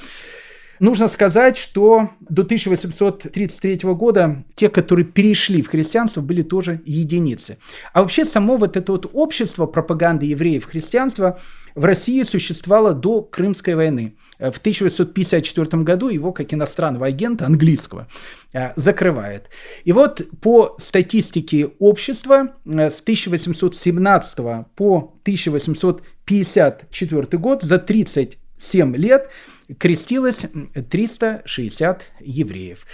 Нужно 0.84 1.08
сказать, 1.08 1.58
что 1.58 2.10
до 2.20 2.42
1833 2.42 3.80
года 3.94 4.44
те, 4.54 4.68
которые 4.68 5.06
перешли 5.06 5.62
в 5.62 5.70
христианство, 5.70 6.20
были 6.20 6.42
тоже 6.42 6.82
единицы. 6.84 7.58
А 7.94 8.02
вообще 8.02 8.26
само 8.26 8.58
вот 8.58 8.76
это 8.76 8.92
вот 8.92 9.10
общество 9.14 9.66
пропаганды 9.66 10.26
евреев 10.26 10.66
христианства 10.66 11.40
в 11.74 11.86
России 11.86 12.22
существовало 12.24 12.94
до 12.94 13.22
Крымской 13.22 13.76
войны. 13.76 14.18
В 14.38 14.58
1854 14.58 15.84
году 15.84 16.10
его, 16.10 16.34
как 16.34 16.54
иностранного 16.54 17.06
агента 17.06 17.46
английского, 17.46 18.10
э, 18.52 18.74
закрывает. 18.76 19.50
И 19.86 19.94
вот 19.94 20.22
по 20.42 20.76
статистике 20.80 21.70
общества 21.80 22.56
э, 22.66 22.92
с 22.92 23.00
1817 23.00 24.38
по 24.76 25.14
1854 25.24 27.38
год 27.38 27.64
за 27.64 27.78
37 27.78 28.98
лет 28.98 29.30
крестилось 29.80 30.46
360 30.90 32.12
евреев, 32.20 32.86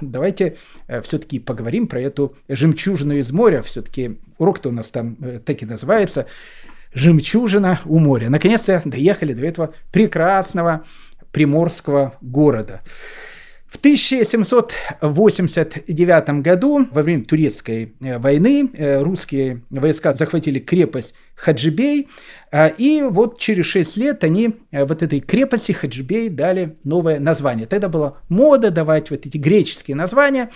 давайте 0.00 0.56
э, 0.86 1.00
все-таки 1.02 1.38
поговорим 1.38 1.86
про 1.86 2.00
эту 2.00 2.36
жемчужину 2.48 3.14
из 3.14 3.30
моря. 3.30 3.62
Все-таки 3.62 4.18
урок-то 4.38 4.68
у 4.68 4.72
нас 4.72 4.88
там 4.88 5.16
э, 5.20 5.40
так 5.44 5.62
и 5.62 5.66
называется 5.66 6.26
«Жемчужина 6.92 7.80
у 7.84 7.98
моря». 7.98 8.30
Наконец-то 8.30 8.82
доехали 8.84 9.32
до 9.32 9.46
этого 9.46 9.74
прекрасного 9.92 10.84
приморского 11.32 12.14
города. 12.20 12.80
В 13.70 13.76
1789 13.76 16.42
году, 16.42 16.86
во 16.90 17.02
время 17.02 17.24
Турецкой 17.24 17.94
э, 18.00 18.18
войны, 18.18 18.68
э, 18.74 19.00
русские 19.00 19.62
войска 19.70 20.12
захватили 20.12 20.58
крепость 20.58 21.14
Хаджибей, 21.36 22.08
э, 22.50 22.74
и 22.76 23.02
вот 23.02 23.38
через 23.38 23.66
6 23.66 23.96
лет 23.96 24.24
они 24.24 24.56
вот 24.72 25.04
этой 25.04 25.20
крепости 25.20 25.70
Хаджибей 25.70 26.30
дали 26.30 26.78
новое 26.82 27.20
название. 27.20 27.68
Тогда 27.68 27.88
была 27.88 28.18
мода 28.28 28.72
давать 28.72 29.12
вот 29.12 29.24
эти 29.24 29.38
греческие 29.38 29.96
названия, 29.96 30.50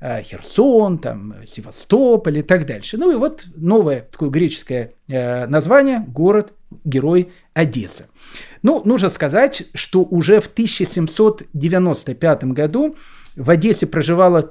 Херсон, 0.00 0.98
там, 0.98 1.36
Севастополь 1.46 2.38
и 2.38 2.42
так 2.42 2.66
дальше. 2.66 2.96
Ну 2.98 3.12
и 3.12 3.14
вот 3.14 3.44
новое 3.54 4.08
такое 4.10 4.28
греческое 4.28 4.92
название– 5.06 6.04
город-герой 6.08 7.30
Одесса. 7.56 8.06
Ну, 8.62 8.82
нужно 8.84 9.08
сказать, 9.08 9.64
что 9.72 10.02
уже 10.02 10.40
в 10.40 10.46
1795 10.46 12.44
году 12.44 12.96
в 13.34 13.48
Одессе 13.48 13.86
проживало 13.86 14.42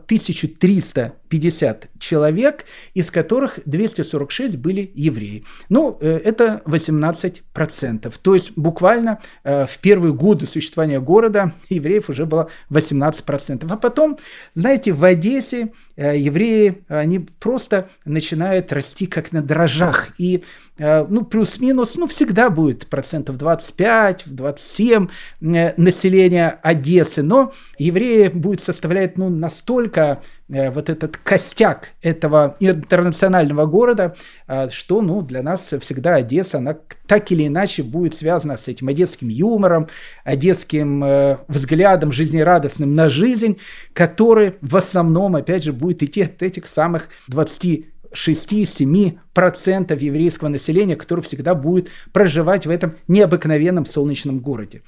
1350 1.36 1.90
человек, 2.00 2.66
из 2.94 3.12
которых 3.12 3.60
246 3.66 4.58
были 4.58 4.92
евреи. 4.96 5.44
Ну, 5.70 5.98
э, 6.00 6.22
это 6.24 6.62
18%. 6.66 8.14
То 8.22 8.36
есть 8.36 8.52
буквально 8.56 9.20
э, 9.44 9.66
в 9.66 9.78
первые 9.80 10.14
годы 10.14 10.48
существования 10.48 11.00
города 11.00 11.54
евреев 11.70 12.10
уже 12.10 12.26
было 12.26 12.50
18%. 12.70 13.66
А 13.70 13.78
потом, 13.78 14.18
знаете, 14.54 14.94
в 14.94 15.04
Одессе 15.04 15.70
э, 15.96 16.18
евреи, 16.18 16.84
они 16.88 17.20
просто 17.20 17.90
начинают 18.06 18.72
расти 18.74 19.06
как 19.06 19.32
на 19.32 19.42
дрожжах. 19.42 20.10
И 20.18 20.44
ну, 20.78 21.24
плюс-минус, 21.24 21.96
ну, 21.96 22.06
всегда 22.06 22.50
будет 22.50 22.88
процентов 22.88 23.38
25, 23.38 24.24
27 24.26 25.08
населения 25.40 26.60
Одессы, 26.62 27.24
но 27.24 27.54
евреи 27.78 28.28
будет 28.28 28.60
составлять, 28.60 29.18
ну, 29.18 29.30
настолько 29.30 30.22
вот 30.48 30.90
этот 30.90 31.18
костяк 31.18 31.90
этого 32.02 32.56
интернационального 32.60 33.66
города, 33.66 34.16
э, 34.48 34.70
что 34.70 35.02
ну, 35.02 35.22
для 35.22 35.42
нас 35.42 35.74
всегда 35.80 36.16
Одесса, 36.16 36.60
она 36.60 36.78
так 37.08 37.32
или 37.32 37.48
иначе 37.48 37.82
будет 37.84 38.14
связана 38.14 38.58
с 38.58 38.68
этим 38.68 38.88
одесским 38.88 39.28
юмором, 39.28 39.88
одесским 40.24 41.04
э, 41.04 41.38
взглядом 41.48 42.12
жизнерадостным 42.12 42.94
на 42.94 43.10
жизнь, 43.10 43.58
который 43.94 44.56
в 44.62 44.78
основном, 44.78 45.36
опять 45.36 45.64
же, 45.64 45.74
будет 45.74 46.04
идти 46.04 46.22
от 46.24 46.42
этих 46.44 46.68
самых 46.68 47.10
20 47.28 47.86
6-7% 48.16 50.00
еврейского 50.00 50.48
населения, 50.48 50.96
которое 50.96 51.22
всегда 51.22 51.54
будет 51.54 51.90
проживать 52.14 52.66
в 52.66 52.70
этом 52.70 52.96
необыкновенном 53.08 53.86
солнечном 53.86 54.40
городе. 54.40 54.82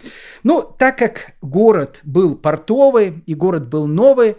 Но 0.44 0.62
так 0.62 0.98
как 0.98 1.34
город 1.42 2.00
был 2.04 2.36
портовый 2.36 3.22
и 3.26 3.36
город 3.36 3.68
был 3.68 3.86
новый, 3.86 4.38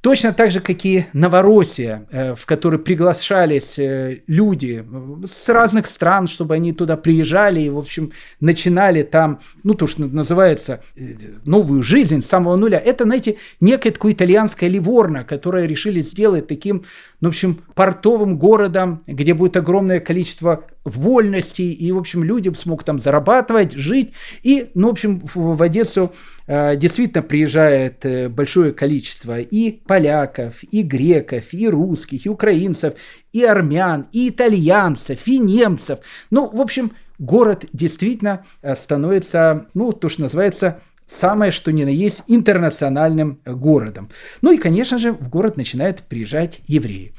Точно 0.00 0.32
так 0.32 0.50
же, 0.50 0.60
как 0.60 0.86
и 0.86 1.06
Новороссия, 1.12 2.06
э, 2.10 2.34
в 2.34 2.46
которой 2.46 2.78
приглашались 2.78 3.78
э, 3.78 4.22
люди 4.26 4.82
с 5.26 5.46
разных 5.50 5.86
стран, 5.86 6.26
чтобы 6.26 6.54
они 6.54 6.72
туда 6.72 6.96
приезжали 6.96 7.60
и, 7.60 7.68
в 7.68 7.76
общем, 7.76 8.12
начинали 8.40 9.02
там, 9.02 9.40
ну, 9.62 9.74
то, 9.74 9.86
что 9.86 10.06
называется, 10.06 10.82
э, 10.96 11.02
новую 11.44 11.82
жизнь 11.82 12.22
с 12.22 12.26
самого 12.26 12.56
нуля. 12.56 12.78
Это, 12.78 13.04
знаете, 13.04 13.36
некое 13.60 13.90
такое 13.90 14.12
итальянское 14.12 14.70
Ливорно, 14.70 15.22
которое 15.24 15.66
решили 15.66 16.00
сделать 16.00 16.46
таким 16.46 16.84
ну, 17.20 17.28
в 17.28 17.30
общем, 17.30 17.60
портовым 17.74 18.38
городом, 18.38 19.02
где 19.06 19.34
будет 19.34 19.56
огромное 19.56 20.00
количество 20.00 20.64
вольностей, 20.84 21.70
и, 21.72 21.92
в 21.92 21.98
общем, 21.98 22.24
люди 22.24 22.50
смогут 22.54 22.86
там 22.86 22.98
зарабатывать, 22.98 23.72
жить. 23.74 24.12
И, 24.42 24.70
ну, 24.74 24.88
в 24.88 24.92
общем, 24.92 25.20
в, 25.22 25.62
Одессу 25.62 26.12
э, 26.39 26.39
действительно 26.74 27.22
приезжает 27.22 28.04
э, 28.04 28.28
большое 28.28 28.72
количество 28.72 29.38
и 29.38 29.70
поляков, 29.70 30.64
и 30.64 30.82
греков, 30.82 31.54
и 31.54 31.68
русских, 31.68 32.26
и 32.26 32.28
украинцев, 32.28 32.94
и 33.32 33.44
армян, 33.44 34.08
и 34.10 34.30
итальянцев, 34.30 35.28
и 35.28 35.38
немцев. 35.38 36.00
Ну, 36.30 36.50
в 36.50 36.60
общем, 36.60 36.90
город 37.20 37.66
действительно 37.72 38.44
э, 38.62 38.74
становится, 38.74 39.68
ну, 39.74 39.92
то, 39.92 40.08
что 40.08 40.22
называется, 40.22 40.80
самое 41.06 41.52
что 41.52 41.70
ни 41.70 41.84
на 41.84 41.88
есть 41.88 42.24
интернациональным 42.26 43.38
городом. 43.44 44.10
Ну 44.42 44.50
и, 44.50 44.58
конечно 44.58 44.98
же, 44.98 45.12
в 45.12 45.28
город 45.28 45.56
начинают 45.56 46.02
приезжать 46.02 46.62
евреи. 46.66 47.12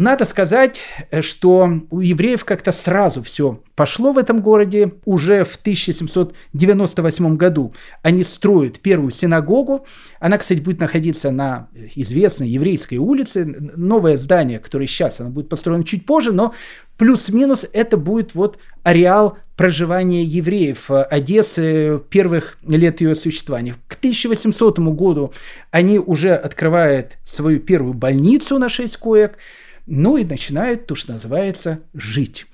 Надо 0.00 0.24
сказать, 0.24 0.80
что 1.20 1.70
у 1.90 2.00
евреев 2.00 2.46
как-то 2.46 2.72
сразу 2.72 3.22
все 3.22 3.60
пошло 3.74 4.14
в 4.14 4.18
этом 4.18 4.40
городе. 4.40 4.94
Уже 5.04 5.44
в 5.44 5.56
1798 5.56 7.36
году 7.36 7.74
они 8.00 8.24
строят 8.24 8.80
первую 8.80 9.10
синагогу. 9.10 9.84
Она, 10.18 10.38
кстати, 10.38 10.60
будет 10.60 10.80
находиться 10.80 11.30
на 11.30 11.68
известной 11.94 12.48
еврейской 12.48 12.94
улице. 12.94 13.44
Новое 13.44 14.16
здание, 14.16 14.58
которое 14.58 14.86
сейчас, 14.86 15.20
оно 15.20 15.28
будет 15.28 15.50
построено 15.50 15.84
чуть 15.84 16.06
позже, 16.06 16.32
но 16.32 16.54
плюс-минус 16.96 17.66
это 17.70 17.98
будет 17.98 18.34
вот 18.34 18.58
ареал 18.82 19.36
проживания 19.54 20.24
евреев 20.24 20.90
Одессы 20.90 22.00
первых 22.08 22.56
лет 22.66 23.02
ее 23.02 23.14
существования. 23.14 23.74
К 23.86 23.96
1800 23.96 24.78
году 24.78 25.34
они 25.70 25.98
уже 25.98 26.34
открывают 26.34 27.18
свою 27.26 27.60
первую 27.60 27.92
больницу 27.92 28.58
на 28.58 28.70
6 28.70 28.96
коек– 28.96 29.36
ну 29.90 30.16
и 30.16 30.24
начинает, 30.24 30.86
то, 30.86 30.94
что 30.94 31.12
называется, 31.12 31.80
жить. 31.92 32.46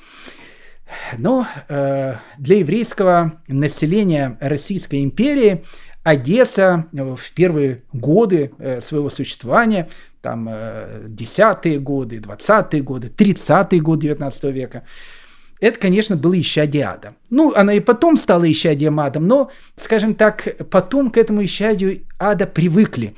Но 1.19 1.47
э, 1.69 2.15
для 2.39 2.59
еврейского 2.59 3.41
населения 3.47 4.39
Российской 4.41 5.05
империи 5.05 5.65
Одесса 6.03 6.87
э, 6.93 7.15
в 7.15 7.33
первые 7.33 7.83
годы 7.93 8.53
э, 8.59 8.81
своего 8.81 9.11
существования, 9.11 9.89
там 10.23 10.49
э, 10.51 11.05
десятые 11.09 11.79
годы, 11.79 12.21
двадцатые 12.21 12.83
годы, 12.83 13.11
тридцатые 13.11 13.83
годы 13.83 14.03
19 14.03 14.45
века, 14.45 14.85
это, 15.61 15.79
конечно, 15.79 16.17
было 16.17 16.39
исчадие 16.41 16.85
ада. 16.85 17.15
Ну, 17.29 17.53
она 17.55 17.75
и 17.75 17.81
потом 17.81 18.17
стала 18.17 18.51
исчадием 18.51 19.01
адом, 19.01 19.27
но, 19.27 19.51
скажем 19.77 20.15
так, 20.15 20.49
потом 20.71 21.11
к 21.11 21.17
этому 21.19 21.45
исчадию 21.45 22.03
ада 22.19 22.47
привыкли. 22.47 23.15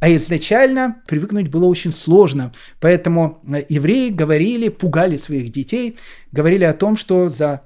А 0.00 0.14
изначально 0.14 1.02
привыкнуть 1.06 1.48
было 1.48 1.66
очень 1.66 1.92
сложно. 1.92 2.52
Поэтому 2.80 3.40
э, 3.46 3.64
евреи 3.68 4.10
говорили, 4.10 4.68
пугали 4.68 5.16
своих 5.16 5.50
детей, 5.50 5.96
говорили 6.30 6.64
о 6.64 6.74
том, 6.74 6.96
что 6.96 7.28
за 7.28 7.62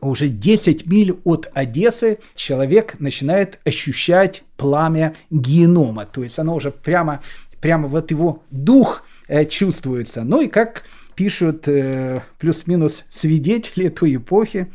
уже 0.00 0.28
10 0.28 0.86
миль 0.86 1.18
от 1.24 1.50
Одессы 1.54 2.18
человек 2.34 3.00
начинает 3.00 3.58
ощущать 3.64 4.44
пламя 4.56 5.14
генома. 5.30 6.06
То 6.06 6.22
есть 6.22 6.38
оно 6.38 6.54
уже 6.54 6.70
прямо, 6.70 7.22
прямо 7.60 7.88
вот 7.88 8.10
его 8.10 8.44
дух 8.50 9.02
э, 9.26 9.44
чувствуется. 9.44 10.22
Ну 10.22 10.40
и 10.40 10.46
как 10.46 10.84
пишут 11.16 11.66
э, 11.66 12.22
плюс-минус 12.38 13.04
свидетели 13.10 13.88
той 13.88 14.16
эпохи, 14.16 14.72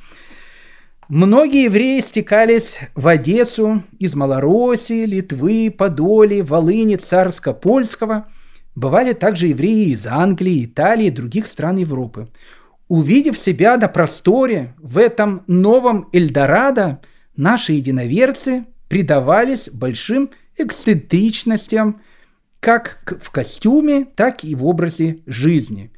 Многие 1.09 1.65
евреи 1.65 1.99
стекались 1.99 2.79
в 2.95 3.07
Одессу 3.07 3.83
из 3.99 4.15
Малороссии, 4.15 5.05
Литвы, 5.05 5.73
Подоли, 5.75 6.41
Волыни, 6.41 6.95
Царско-Польского. 6.95 8.27
Бывали 8.75 9.13
также 9.13 9.47
евреи 9.47 9.89
из 9.91 10.07
Англии, 10.07 10.65
Италии 10.65 11.07
и 11.07 11.11
других 11.11 11.47
стран 11.47 11.75
Европы. 11.77 12.29
Увидев 12.87 13.37
себя 13.37 13.77
на 13.77 13.87
просторе 13.87 14.75
в 14.77 14.97
этом 14.97 15.43
новом 15.47 16.07
Эльдорадо, 16.13 17.01
наши 17.35 17.73
единоверцы 17.73 18.65
предавались 18.87 19.69
большим 19.69 20.31
эксцентричностям 20.57 22.01
как 22.59 23.19
в 23.21 23.29
костюме, 23.29 24.05
так 24.15 24.45
и 24.45 24.55
в 24.55 24.65
образе 24.65 25.19
жизни. 25.25 25.91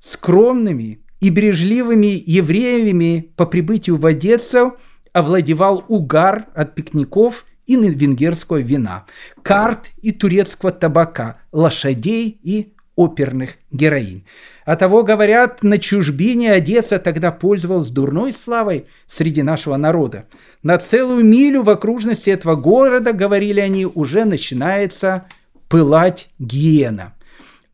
Скромными, 0.00 1.00
и 1.20 1.30
бережливыми 1.30 2.22
евреями 2.26 3.30
по 3.36 3.46
прибытию 3.46 3.96
в 3.96 4.06
Одессу 4.06 4.76
овладевал 5.12 5.84
угар 5.88 6.46
от 6.54 6.74
пикников 6.74 7.46
и 7.66 7.76
венгерского 7.76 8.58
вина, 8.58 9.06
карт 9.42 9.88
и 10.00 10.12
турецкого 10.12 10.72
табака, 10.72 11.38
лошадей 11.52 12.38
и 12.42 12.72
оперных 12.96 13.58
героинь. 13.70 14.24
А 14.64 14.76
того, 14.76 15.02
говорят, 15.04 15.62
на 15.62 15.78
чужбине 15.78 16.52
Одесса 16.52 16.98
тогда 16.98 17.30
пользовалась 17.30 17.90
дурной 17.90 18.32
славой 18.32 18.86
среди 19.06 19.42
нашего 19.42 19.76
народа. 19.76 20.26
На 20.62 20.78
целую 20.78 21.24
милю 21.24 21.62
в 21.62 21.70
окружности 21.70 22.30
этого 22.30 22.56
города, 22.56 23.12
говорили 23.12 23.60
они, 23.60 23.86
уже 23.86 24.24
начинается 24.24 25.26
пылать 25.68 26.30
гиена. 26.38 27.15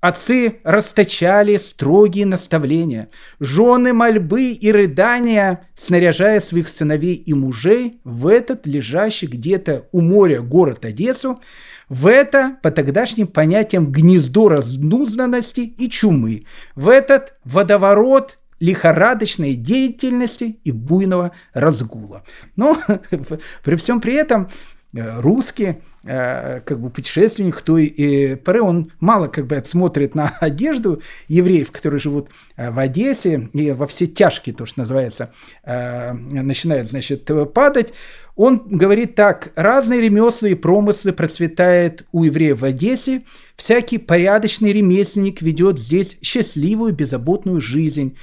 Отцы 0.02 0.58
расточали 0.64 1.56
строгие 1.58 2.26
наставления, 2.26 3.08
жены 3.38 3.92
мольбы 3.92 4.50
и 4.50 4.72
рыдания, 4.72 5.68
снаряжая 5.76 6.40
своих 6.40 6.68
сыновей 6.68 7.14
и 7.14 7.32
мужей 7.34 8.00
в 8.02 8.26
этот 8.26 8.66
лежащий 8.66 9.28
где-то 9.28 9.86
у 9.92 10.00
моря 10.00 10.40
город 10.40 10.84
Одессу, 10.84 11.40
в 11.88 12.08
это, 12.08 12.56
по 12.64 12.72
тогдашним 12.72 13.28
понятиям, 13.28 13.92
гнездо 13.92 14.48
разнузданности 14.48 15.60
и 15.60 15.88
чумы, 15.88 16.46
в 16.74 16.88
этот 16.88 17.36
водоворот 17.44 18.40
лихорадочной 18.58 19.54
деятельности 19.54 20.58
и 20.64 20.72
буйного 20.72 21.30
разгула. 21.54 22.24
Но 22.56 22.76
при 23.62 23.76
всем 23.76 24.00
при 24.00 24.14
этом 24.14 24.50
э, 24.96 25.20
русские 25.20 25.80
как 26.04 26.80
бы 26.80 26.90
путешественник 26.90 27.62
той 27.62 27.84
и 27.84 28.34
поры, 28.34 28.60
он 28.60 28.90
мало 28.98 29.28
как 29.28 29.46
бы 29.46 29.62
смотрит 29.64 30.14
на 30.14 30.28
одежду 30.40 31.00
евреев, 31.28 31.70
которые 31.70 32.00
живут 32.00 32.28
э, 32.56 32.70
в 32.70 32.78
Одессе, 32.78 33.48
и 33.52 33.70
во 33.70 33.86
все 33.86 34.06
тяжкие, 34.06 34.54
то, 34.54 34.66
что 34.66 34.80
называется, 34.80 35.32
э, 35.62 36.12
начинают, 36.12 36.88
значит, 36.88 37.30
падать. 37.54 37.92
Он 38.34 38.62
говорит 38.66 39.14
так, 39.14 39.52
разные 39.54 40.00
ремесла 40.00 40.48
и 40.48 40.54
промыслы 40.54 41.12
процветают 41.12 42.04
у 42.12 42.24
евреев 42.24 42.60
в 42.60 42.64
Одессе, 42.64 43.22
всякий 43.56 43.98
порядочный 43.98 44.72
ремесленник 44.72 45.42
ведет 45.42 45.78
здесь 45.78 46.16
счастливую, 46.22 46.94
беззаботную 46.94 47.60
жизнь. 47.60 48.16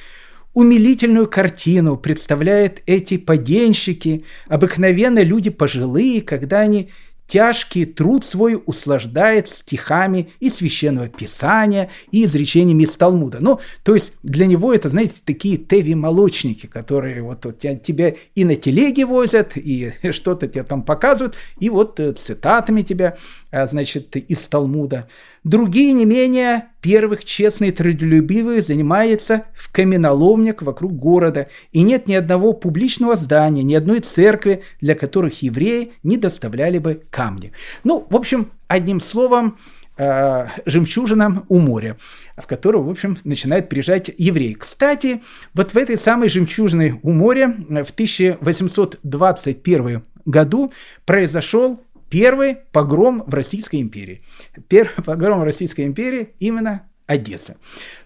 умилительную 0.53 1.27
картину 1.27 1.95
представляют 1.95 2.81
эти 2.87 3.17
поденщики, 3.17 4.25
обыкновенно 4.47 5.23
люди 5.23 5.51
пожилые, 5.51 6.21
когда 6.23 6.59
они 6.59 6.89
тяжкий 7.29 7.85
труд 7.85 8.25
свой 8.25 8.61
услаждает 8.65 9.47
стихами 9.47 10.29
и 10.39 10.49
священного 10.49 11.07
писания, 11.07 11.91
и 12.11 12.25
изречениями 12.25 12.83
из 12.83 12.97
Талмуда. 12.97 13.37
Ну, 13.39 13.59
то 13.83 13.93
есть 13.93 14.13
для 14.23 14.47
него 14.47 14.73
это, 14.73 14.89
знаете, 14.89 15.13
такие 15.23 15.57
теви-молочники, 15.57 16.65
которые 16.65 17.21
вот, 17.21 17.45
вот 17.45 17.59
тебя 17.59 18.15
и 18.33 18.43
на 18.43 18.55
телеге 18.55 19.05
возят, 19.05 19.55
и 19.55 19.93
что-то 20.11 20.47
тебе 20.47 20.63
там 20.63 20.81
показывают, 20.81 21.35
и 21.59 21.69
вот 21.69 21.99
э, 21.99 22.13
цитатами 22.13 22.81
тебя, 22.81 23.15
а, 23.51 23.67
значит, 23.67 24.15
из 24.15 24.47
Талмуда. 24.47 25.07
Другие, 25.43 25.93
не 25.93 26.05
менее 26.05 26.69
первых, 26.81 27.25
честные, 27.25 27.71
трудолюбивые, 27.71 28.61
занимаются 28.61 29.45
в 29.53 29.71
каменоломнях 29.71 30.61
вокруг 30.61 30.93
города, 30.93 31.47
и 31.71 31.81
нет 31.81 32.07
ни 32.07 32.13
одного 32.13 32.53
публичного 32.53 33.15
здания, 33.15 33.63
ни 33.63 33.75
одной 33.75 33.99
церкви, 33.99 34.63
для 34.81 34.95
которых 34.95 35.41
евреи 35.41 35.93
не 36.03 36.17
доставляли 36.17 36.77
бы 36.77 37.01
камни. 37.09 37.51
Ну, 37.83 38.05
в 38.09 38.15
общем, 38.15 38.51
одним 38.67 38.99
словом, 38.99 39.57
э, 39.97 40.47
жемчужина 40.65 41.43
у 41.49 41.59
моря, 41.59 41.97
в 42.37 42.47
которую, 42.47 42.83
в 42.83 42.89
общем, 42.89 43.17
начинает 43.23 43.69
приезжать 43.69 44.09
еврей. 44.17 44.55
Кстати, 44.55 45.21
вот 45.53 45.73
в 45.73 45.77
этой 45.77 45.97
самой 45.97 46.29
жемчужиной 46.29 46.99
у 47.03 47.11
моря 47.11 47.55
в 47.67 47.91
1821 47.91 50.03
году 50.25 50.71
произошел 51.05 51.81
Первый 52.09 52.57
погром 52.71 53.23
в 53.25 53.33
Российской 53.33 53.81
империи. 53.81 54.21
Первый 54.67 55.03
погром 55.05 55.41
в 55.41 55.43
Российской 55.43 55.85
империи 55.85 56.33
именно 56.39 56.89
Одесса. 57.09 57.57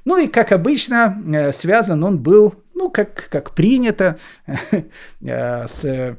Ну 0.05 0.17
и, 0.17 0.27
как 0.27 0.53
обычно, 0.53 1.21
э, 1.34 1.51
связан 1.51 2.03
он 2.05 2.19
был, 2.19 2.55
ну, 2.73 2.89
как, 2.89 3.27
как 3.30 3.53
принято, 3.53 4.17
э, 4.71 5.67
с, 5.67 5.84
э, 5.84 6.15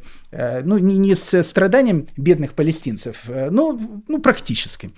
ну, 0.62 0.76
не, 0.76 0.98
не 0.98 1.14
с 1.14 1.42
страданием 1.44 2.06
бедных 2.18 2.52
палестинцев, 2.52 3.22
но 3.26 3.78
ну, 4.06 4.20
практически. 4.20 4.90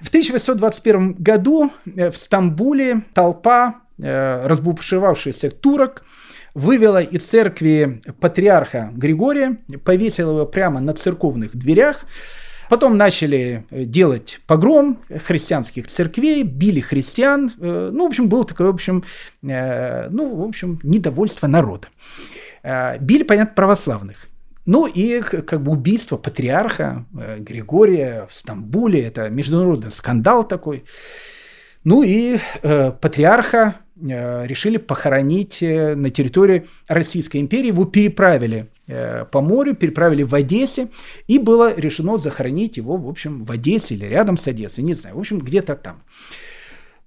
В 0.00 0.08
1821 0.08 1.14
году 1.14 1.72
в 1.84 2.12
Стамбуле 2.12 3.02
толпа 3.12 3.82
разбушевавшихся 3.98 5.50
турок 5.50 6.04
вывела 6.54 7.02
из 7.02 7.24
церкви 7.24 8.00
патриарха 8.20 8.90
Григория, 8.94 9.58
повесила 9.84 10.32
его 10.32 10.46
прямо 10.46 10.80
на 10.80 10.94
церковных 10.94 11.56
дверях, 11.56 12.04
Потом 12.70 12.96
начали 12.96 13.64
делать 13.72 14.40
погром 14.46 15.00
христианских 15.26 15.88
церквей, 15.88 16.44
били 16.44 16.78
христиан. 16.78 17.50
Э, 17.58 17.90
ну, 17.92 18.04
в 18.04 18.06
общем, 18.06 18.28
было 18.28 18.44
такое, 18.44 18.68
в 18.68 18.74
общем, 18.74 19.02
э, 19.42 20.08
ну, 20.08 20.36
в 20.36 20.46
общем, 20.46 20.78
недовольство 20.84 21.48
народа. 21.48 21.88
Э, 22.62 22.96
били, 23.00 23.24
понятно, 23.24 23.56
православных. 23.56 24.28
Ну 24.66 24.86
и 24.86 25.20
как 25.20 25.60
бы 25.62 25.72
убийство 25.72 26.16
патриарха 26.16 27.06
Григория 27.40 28.28
в 28.30 28.34
Стамбуле, 28.34 29.02
это 29.02 29.28
международный 29.30 29.90
скандал 29.90 30.46
такой. 30.46 30.84
Ну 31.82 32.02
и 32.02 32.38
э, 32.62 32.92
патриарха 32.92 33.74
э, 33.89 33.89
решили 34.02 34.76
похоронить 34.76 35.62
э, 35.62 35.94
на 35.94 36.10
территории 36.10 36.66
Российской 36.88 37.38
империи. 37.38 37.68
Его 37.68 37.84
переправили 37.84 38.68
э, 38.88 39.24
по 39.24 39.40
морю, 39.40 39.74
переправили 39.74 40.22
в 40.22 40.34
Одессе, 40.34 40.88
и 41.28 41.38
было 41.38 41.74
решено 41.74 42.18
захоронить 42.18 42.76
его, 42.76 42.96
в 42.96 43.08
общем, 43.08 43.44
в 43.44 43.52
Одессе 43.52 43.94
или 43.94 44.06
рядом 44.06 44.36
с 44.36 44.46
Одессой, 44.46 44.84
не 44.84 44.94
знаю, 44.94 45.16
в 45.16 45.18
общем, 45.18 45.38
где-то 45.38 45.76
там. 45.76 46.02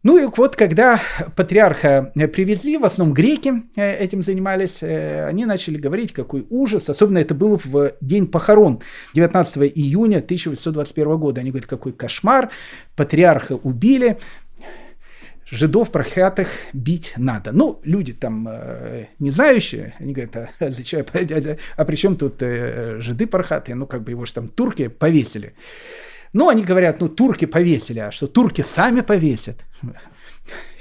Ну 0.04 0.18
и 0.18 0.30
вот 0.36 0.58
когда 0.58 1.00
патриарха 1.36 2.12
э, 2.16 2.28
привезли, 2.28 2.78
в 2.78 2.84
основном 2.84 3.14
греки 3.14 3.64
э, 3.78 3.96
этим 3.96 4.22
занимались, 4.22 4.84
они 4.84 5.46
начали 5.46 5.78
говорить, 5.78 6.12
какой 6.12 6.46
ужас, 6.50 6.90
особенно 6.90 7.20
это 7.20 7.34
было 7.34 7.58
в 7.64 7.94
день 8.02 8.28
похорон 8.28 8.82
19 9.14 9.72
июня 9.76 10.18
1821 10.18 11.18
года. 11.18 11.42
Они 11.42 11.52
говорят, 11.52 11.70
какой 11.70 11.94
кошмар, 11.94 12.50
патриарха 12.96 13.54
убили, 13.54 14.18
жидов 15.54 15.92
проклятых 15.92 16.48
бить 16.74 17.14
надо. 17.18 17.52
Ну, 17.52 17.80
люди 17.84 18.14
там 18.14 18.48
э, 18.50 19.06
не 19.20 19.32
знающие, 19.32 19.94
они 20.00 20.14
говорят, 20.14 20.36
а, 20.60 20.72
зачем, 20.72 21.06
а, 21.14 21.58
а 21.76 21.86
при 21.86 21.96
чем 21.96 22.16
тут 22.16 22.42
э, 22.42 23.00
жиды 23.00 23.28
пархатые? 23.28 23.76
Ну, 23.76 23.86
как 23.86 24.04
бы 24.04 24.12
его 24.12 24.26
же 24.26 24.34
там 24.34 24.48
турки 24.48 24.88
повесили. 24.88 25.54
Ну, 26.34 26.50
они 26.50 26.64
говорят, 26.64 27.00
ну, 27.02 27.10
турки 27.10 27.46
повесили, 27.46 28.00
а 28.00 28.12
что 28.12 28.28
турки 28.28 28.62
сами 28.62 29.02
повесят? 29.02 29.58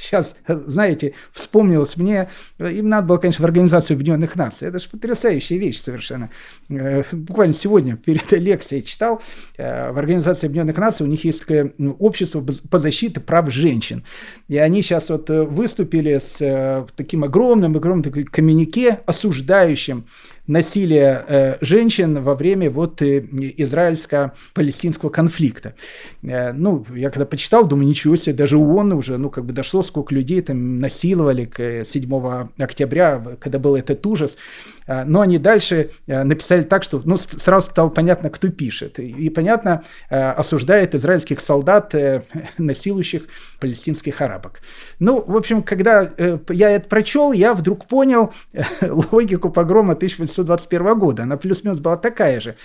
Сейчас, 0.02 0.34
знаете, 0.48 1.14
вспомнилось 1.30 1.96
мне, 1.96 2.28
им 2.58 2.88
надо 2.88 3.06
было, 3.06 3.16
конечно, 3.18 3.42
в 3.42 3.46
Организацию 3.46 3.94
Объединенных 3.94 4.34
Наций. 4.34 4.66
Это 4.66 4.80
же 4.80 4.88
потрясающая 4.88 5.58
вещь 5.58 5.80
совершенно. 5.80 6.28
Э, 6.68 7.04
буквально 7.12 7.54
сегодня 7.54 7.96
перед 7.96 8.32
лекцией 8.32 8.82
читал, 8.82 9.22
э, 9.56 9.92
в 9.92 9.98
Организации 9.98 10.46
Объединенных 10.46 10.76
Наций 10.76 11.06
у 11.06 11.08
них 11.08 11.24
есть 11.24 11.42
такое 11.42 11.72
ну, 11.78 11.92
общество 12.00 12.44
по 12.68 12.80
защите 12.80 13.20
прав 13.20 13.52
женщин. 13.52 14.02
И 14.48 14.56
они 14.56 14.82
сейчас 14.82 15.08
вот 15.08 15.30
э, 15.30 15.44
выступили 15.44 16.18
с 16.18 16.86
таким 16.96 17.22
огромным, 17.22 17.76
огромным 17.76 18.02
таким 18.02 18.26
коммюнике, 18.26 19.00
осуждающим 19.06 20.06
насилие 20.46 21.24
э, 21.26 21.56
женщин 21.60 22.22
во 22.22 22.34
время 22.34 22.70
вот 22.70 23.00
э, 23.02 23.20
израильско-палестинского 23.56 25.08
конфликта. 25.10 25.74
Э, 26.22 26.52
ну, 26.52 26.84
я 26.94 27.10
когда 27.10 27.26
почитал, 27.26 27.66
думаю, 27.66 27.86
ничего 27.86 28.16
себе, 28.16 28.34
даже 28.34 28.56
ООН 28.56 28.92
уже, 28.94 29.18
ну, 29.18 29.30
как 29.30 29.44
бы 29.44 29.52
дошло, 29.52 29.82
сколько 29.92 30.14
людей 30.14 30.40
там 30.40 30.80
насиловали 30.80 31.44
к 31.44 31.84
7 31.84 32.48
октября, 32.58 33.22
когда 33.38 33.58
был 33.58 33.76
этот 33.76 34.06
ужас. 34.06 34.38
А, 34.86 35.04
но 35.04 35.20
они 35.20 35.38
дальше 35.38 35.90
э, 36.06 36.22
написали 36.22 36.62
так, 36.62 36.82
что 36.82 37.02
ну, 37.04 37.16
сразу 37.16 37.70
стало 37.70 37.88
понятно, 37.90 38.30
кто 38.30 38.48
пишет. 38.48 38.98
И, 38.98 39.30
понятно, 39.30 39.84
э, 40.10 40.30
осуждает 40.30 40.94
израильских 40.94 41.40
солдат, 41.40 41.94
э, 41.94 42.22
насилующих 42.58 43.26
палестинских 43.60 44.20
арабок. 44.20 44.60
Ну, 44.98 45.22
в 45.22 45.36
общем, 45.36 45.62
когда 45.62 46.10
я 46.48 46.70
это 46.70 46.88
прочел, 46.88 47.32
я 47.32 47.54
вдруг 47.54 47.86
понял 47.86 48.32
логику 48.82 49.50
погрома 49.50 49.92
1821 49.92 50.98
года. 50.98 51.22
Она 51.22 51.36
плюс-минус 51.36 51.80
была 51.80 51.96
такая 51.96 52.40
же. 52.40 52.56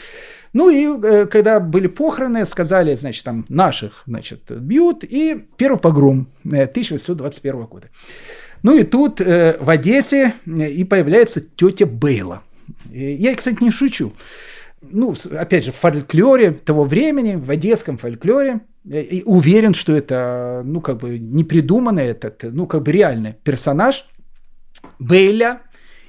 Ну 0.53 0.69
и 0.69 1.27
когда 1.27 1.59
были 1.59 1.87
похороны, 1.87 2.45
сказали, 2.45 2.95
значит, 2.95 3.25
там 3.25 3.45
наших, 3.49 4.03
значит, 4.07 4.49
бьют, 4.49 5.03
и 5.03 5.45
первый 5.57 5.77
погром 5.77 6.29
1821 6.45 7.65
года. 7.65 7.89
Ну 8.63 8.77
и 8.77 8.83
тут 8.83 9.21
э, 9.21 9.57
в 9.59 9.69
Одессе 9.69 10.33
э, 10.45 10.69
и 10.69 10.83
появляется 10.83 11.41
тетя 11.41 11.85
Бейла. 11.85 12.43
Я, 12.91 13.35
кстати, 13.35 13.63
не 13.63 13.71
шучу. 13.71 14.13
Ну, 14.81 15.15
опять 15.31 15.65
же, 15.65 15.71
в 15.71 15.75
фольклоре 15.75 16.51
того 16.51 16.83
времени, 16.83 17.35
в 17.35 17.49
одесском 17.49 17.97
фольклоре, 17.97 18.61
и 18.85 19.23
уверен, 19.25 19.73
что 19.73 19.95
это, 19.95 20.61
ну, 20.63 20.81
как 20.81 20.97
бы 20.97 21.17
не 21.17 21.43
придуманный 21.43 22.05
этот, 22.05 22.43
ну, 22.43 22.67
как 22.67 22.83
бы 22.83 22.91
реальный 22.91 23.33
персонаж. 23.43 24.05
Бейля 24.99 25.61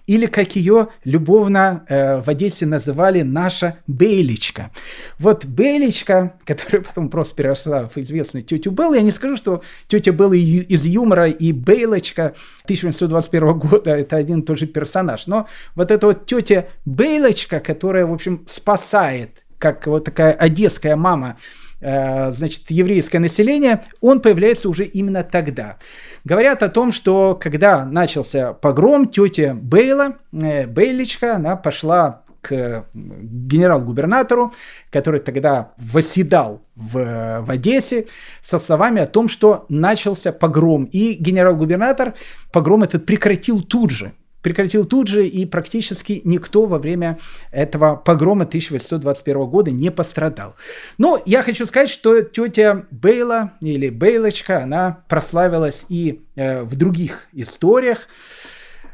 или 0.09 0.25
как 0.25 0.57
ее 0.57 0.89
любовно 1.05 1.85
э, 1.87 2.23
в 2.23 2.29
Одессе 2.29 2.65
называли 2.65 3.21
наша 3.21 3.77
Бейличка. 3.87 4.71
Вот 5.19 5.45
Бейличка, 5.45 6.33
которая 6.47 6.83
потом 6.83 7.11
просто 7.11 7.37
переросла 7.37 7.89
в 7.89 7.99
известную 7.99 8.43
тетю 8.43 8.71
Беллу, 8.71 8.95
я 8.95 9.03
не 9.03 9.13
скажу, 9.13 9.37
что 9.37 9.63
тетя 9.87 10.13
Белла 10.13 10.33
из 10.33 10.85
юмора 10.85 11.27
и 11.29 11.53
Бейлочка 11.53 12.35
1821 12.65 13.59
года 13.59 13.95
это 13.95 14.17
один 14.17 14.41
и 14.41 14.45
тот 14.45 14.59
же 14.59 14.67
персонаж, 14.67 15.27
но 15.27 15.47
вот 15.75 15.91
эта 15.91 16.07
вот 16.07 16.25
тетя 16.25 16.69
Бейлочка, 16.87 17.61
которая, 17.61 18.07
в 18.07 18.13
общем, 18.13 18.45
спасает, 18.47 19.45
как 19.59 19.87
вот 19.87 20.05
такая 20.05 20.33
одесская 20.33 20.97
мама, 20.97 21.37
значит, 21.81 22.71
еврейское 22.71 23.19
население, 23.21 23.85
он 24.01 24.21
появляется 24.21 24.69
уже 24.69 24.85
именно 24.85 25.23
тогда. 25.23 25.79
Говорят 26.25 26.63
о 26.63 26.69
том, 26.69 26.93
что 26.93 27.39
когда 27.41 27.85
начался 27.85 28.53
погром, 28.53 29.09
тетя 29.09 29.55
Бейла, 29.55 30.17
э, 30.33 30.67
Бейличка, 30.67 31.37
она 31.37 31.57
пошла 31.57 32.23
к 32.41 32.87
генерал-губернатору, 32.95 34.53
который 34.91 35.21
тогда 35.21 35.73
восседал 35.77 36.63
в, 36.75 37.43
в 37.43 37.51
Одессе, 37.51 38.07
со 38.41 38.59
словами 38.59 39.03
о 39.03 39.07
том, 39.07 39.29
что 39.29 39.67
начался 39.69 40.33
погром. 40.33 40.85
И 40.85 41.15
генерал-губернатор 41.15 42.15
погром 42.53 42.85
этот 42.85 43.07
прекратил 43.07 43.63
тут 43.63 43.91
же 43.91 44.13
прекратил 44.43 44.85
тут 44.85 45.09
же, 45.09 45.27
и 45.27 45.47
практически 45.47 46.21
никто 46.25 46.67
во 46.67 46.79
время 46.79 47.19
этого 47.51 47.97
погрома 47.97 48.45
1821 48.45 49.47
года 49.47 49.71
не 49.71 49.91
пострадал. 49.91 50.55
Но 50.97 51.21
я 51.27 51.43
хочу 51.43 51.67
сказать, 51.67 51.91
что 51.91 52.23
тетя 52.23 52.87
Бейла 52.91 53.53
или 53.61 53.89
Бейлочка, 53.89 54.63
она 54.63 55.05
прославилась 55.09 55.85
и 55.89 56.23
э, 56.37 56.63
в 56.63 56.77
других 56.77 57.29
историях. 57.33 58.09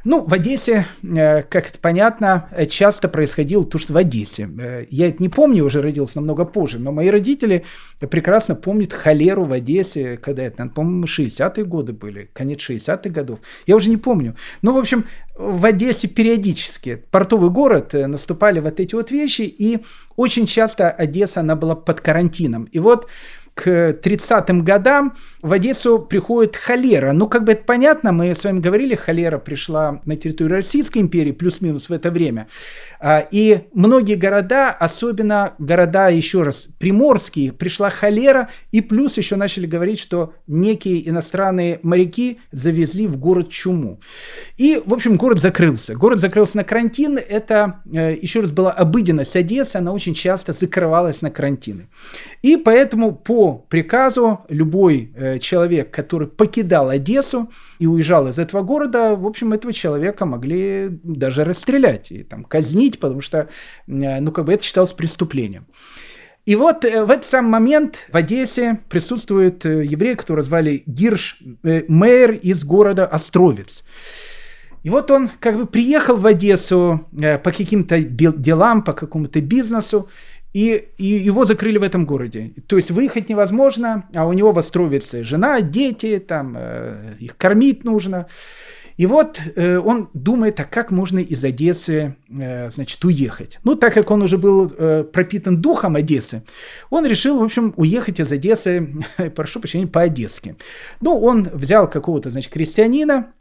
Ну, 0.04 0.22
в 0.22 0.34
Одессе, 0.34 0.86
э, 1.02 1.42
как 1.42 1.70
это 1.70 1.78
понятно, 1.80 2.50
часто 2.68 3.08
происходило 3.08 3.64
то, 3.64 3.78
что 3.78 3.94
в 3.94 3.96
Одессе. 3.96 4.50
Э, 4.58 4.84
я 4.90 5.08
это 5.08 5.22
не 5.22 5.30
помню, 5.30 5.64
уже 5.64 5.80
родился 5.80 6.16
намного 6.16 6.44
позже, 6.44 6.78
но 6.78 6.92
мои 6.92 7.08
родители 7.08 7.64
прекрасно 8.10 8.54
помнят 8.54 8.92
холеру 8.92 9.46
в 9.46 9.52
Одессе, 9.52 10.18
когда 10.18 10.42
это, 10.42 10.68
по-моему, 10.68 11.06
60-е 11.06 11.64
годы 11.64 11.94
были, 11.94 12.28
конец 12.34 12.60
60-х 12.68 13.08
годов. 13.08 13.38
Я 13.66 13.76
уже 13.76 13.88
не 13.88 13.96
помню. 13.96 14.36
Ну, 14.60 14.74
в 14.74 14.78
общем, 14.78 15.06
в 15.36 15.64
Одессе 15.64 16.06
периодически, 16.06 17.02
портовый 17.10 17.48
город, 17.48 17.94
э, 17.94 18.06
наступали 18.06 18.60
вот 18.60 18.80
эти 18.80 18.94
вот 18.94 19.10
вещи, 19.10 19.42
и 19.42 19.80
очень 20.16 20.46
часто 20.46 20.90
Одесса, 20.90 21.40
она 21.40 21.56
была 21.56 21.74
под 21.74 22.02
карантином. 22.02 22.64
И 22.64 22.78
вот 22.78 23.08
к 23.54 23.92
30-м 23.92 24.64
годам 24.64 25.14
в 25.40 25.52
Одессу 25.52 26.00
приходит 26.00 26.56
холера. 26.56 27.12
Ну, 27.12 27.28
как 27.28 27.44
бы 27.44 27.52
это 27.52 27.64
понятно, 27.64 28.10
мы 28.10 28.34
с 28.34 28.42
вами 28.42 28.58
говорили, 28.58 28.96
холера 28.96 29.38
пришла 29.38 30.00
на 30.04 30.16
территорию 30.16 30.56
Российской 30.56 30.98
империи, 30.98 31.30
плюс-минус 31.30 31.88
в 31.88 31.92
это 31.92 32.10
время. 32.10 32.48
А, 32.98 33.20
и 33.30 33.60
многие 33.72 34.16
города, 34.16 34.70
особенно 34.70 35.54
города, 35.58 36.08
еще 36.08 36.42
раз, 36.42 36.66
приморские, 36.78 37.52
пришла 37.52 37.90
холера, 37.90 38.48
и 38.72 38.80
плюс 38.80 39.16
еще 39.16 39.36
начали 39.36 39.66
говорить, 39.66 40.00
что 40.00 40.34
некие 40.48 41.08
иностранные 41.08 41.78
моряки 41.82 42.40
завезли 42.50 43.06
в 43.06 43.18
город 43.18 43.50
чуму. 43.50 44.00
И, 44.56 44.82
в 44.84 44.92
общем, 44.92 45.16
город 45.16 45.38
закрылся. 45.38 45.94
Город 45.94 46.18
закрылся 46.18 46.56
на 46.56 46.64
карантин. 46.64 47.18
Это, 47.18 47.82
э, 47.92 48.16
еще 48.20 48.40
раз, 48.40 48.50
была 48.50 48.72
обыденность 48.72 49.36
Одессы, 49.36 49.76
она 49.76 49.92
очень 49.92 50.14
часто 50.14 50.52
закрывалась 50.52 51.22
на 51.22 51.30
карантины. 51.30 51.88
И 52.42 52.56
поэтому 52.56 53.14
по 53.14 53.43
приказу 53.52 54.40
любой 54.48 55.12
э, 55.14 55.38
человек, 55.38 55.90
который 55.90 56.28
покидал 56.28 56.88
Одессу 56.88 57.50
и 57.78 57.86
уезжал 57.86 58.28
из 58.28 58.38
этого 58.38 58.62
города, 58.62 59.16
в 59.16 59.26
общем, 59.26 59.52
этого 59.52 59.72
человека 59.72 60.26
могли 60.26 60.88
даже 61.02 61.44
расстрелять 61.44 62.10
и 62.10 62.22
там 62.22 62.44
казнить, 62.44 63.00
потому 63.00 63.20
что, 63.20 63.48
э, 63.86 64.20
ну, 64.20 64.32
как 64.32 64.44
бы 64.44 64.52
это 64.52 64.64
считалось 64.64 64.92
преступлением. 64.92 65.66
И 66.46 66.56
вот 66.56 66.84
э, 66.84 67.04
в 67.04 67.10
этот 67.10 67.24
самый 67.24 67.50
момент 67.50 68.06
в 68.12 68.16
Одессе 68.16 68.80
присутствует 68.88 69.64
э, 69.64 69.84
еврей, 69.84 70.14
которого 70.14 70.44
звали 70.44 70.82
Гирш 70.86 71.38
э, 71.62 71.84
Мейер 71.88 72.32
из 72.32 72.64
города 72.64 73.06
Островец. 73.06 73.84
И 74.82 74.90
вот 74.90 75.10
он 75.10 75.30
как 75.40 75.56
бы 75.56 75.66
приехал 75.66 76.16
в 76.16 76.26
Одессу 76.26 77.08
по 77.10 77.50
каким-то 77.52 77.98
делам, 78.00 78.82
по 78.82 78.92
какому-то 78.92 79.40
бизнесу, 79.40 80.10
и, 80.54 80.88
и 80.96 81.04
его 81.04 81.44
закрыли 81.44 81.78
в 81.78 81.82
этом 81.82 82.06
городе. 82.06 82.52
То 82.66 82.76
есть 82.76 82.90
выехать 82.92 83.28
невозможно, 83.28 84.08
а 84.14 84.24
у 84.26 84.32
него 84.32 84.52
в 84.52 84.58
Островице 84.58 85.24
жена, 85.24 85.60
дети, 85.60 86.18
там, 86.18 86.54
э, 86.56 87.16
их 87.18 87.36
кормить 87.36 87.84
нужно. 87.84 88.28
И 88.96 89.06
вот 89.06 89.40
э, 89.56 89.78
он 89.78 90.08
думает, 90.14 90.60
а 90.60 90.64
как 90.64 90.92
можно 90.92 91.18
из 91.18 91.42
Одессы, 91.42 92.16
э, 92.30 92.70
значит, 92.70 93.04
уехать. 93.04 93.58
Ну, 93.64 93.74
так 93.74 93.92
как 93.94 94.12
он 94.12 94.22
уже 94.22 94.38
был 94.38 94.72
э, 94.72 95.02
пропитан 95.02 95.60
духом 95.60 95.96
Одессы, 95.96 96.44
он 96.88 97.04
решил, 97.04 97.40
в 97.40 97.42
общем, 97.42 97.74
уехать 97.76 98.20
из 98.20 98.30
Одессы, 98.30 99.04
прошу 99.34 99.58
прощения, 99.58 99.88
по-одесски. 99.88 100.56
Ну, 101.00 101.18
он 101.18 101.48
взял 101.52 101.90
какого-то, 101.90 102.30
значит, 102.30 102.52
крестьянина, 102.52 103.32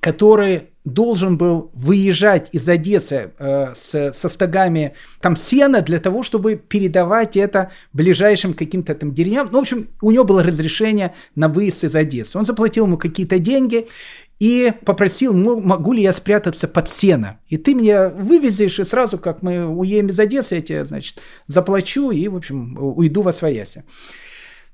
который 0.00 0.71
должен 0.84 1.38
был 1.38 1.70
выезжать 1.74 2.48
из 2.52 2.68
Одессы 2.68 3.32
э, 3.38 3.72
с, 3.74 4.12
со 4.12 4.28
стогами 4.28 4.94
там 5.20 5.36
сена 5.36 5.80
для 5.80 6.00
того, 6.00 6.22
чтобы 6.22 6.56
передавать 6.56 7.36
это 7.36 7.70
ближайшим 7.92 8.52
каким-то 8.52 8.94
там 8.94 9.14
деревням. 9.14 9.48
Ну, 9.52 9.58
в 9.58 9.62
общем, 9.62 9.88
у 10.00 10.10
него 10.10 10.24
было 10.24 10.42
разрешение 10.42 11.14
на 11.36 11.48
выезд 11.48 11.84
из 11.84 11.94
Одессы. 11.94 12.36
Он 12.36 12.44
заплатил 12.44 12.86
ему 12.86 12.98
какие-то 12.98 13.38
деньги 13.38 13.86
и 14.40 14.72
попросил, 14.84 15.34
могу 15.34 15.92
ли 15.92 16.02
я 16.02 16.12
спрятаться 16.12 16.66
под 16.66 16.88
сено. 16.88 17.38
И 17.46 17.58
ты 17.58 17.74
меня 17.74 18.08
вывезешь, 18.08 18.80
и 18.80 18.84
сразу, 18.84 19.18
как 19.18 19.42
мы 19.42 19.64
уедем 19.64 20.08
из 20.08 20.18
Одессы, 20.18 20.56
я 20.56 20.60
тебе, 20.62 20.84
значит, 20.84 21.20
заплачу 21.46 22.10
и, 22.10 22.26
в 22.26 22.34
общем, 22.34 22.76
уйду 22.76 23.22
во 23.22 23.32
свояси. 23.32 23.84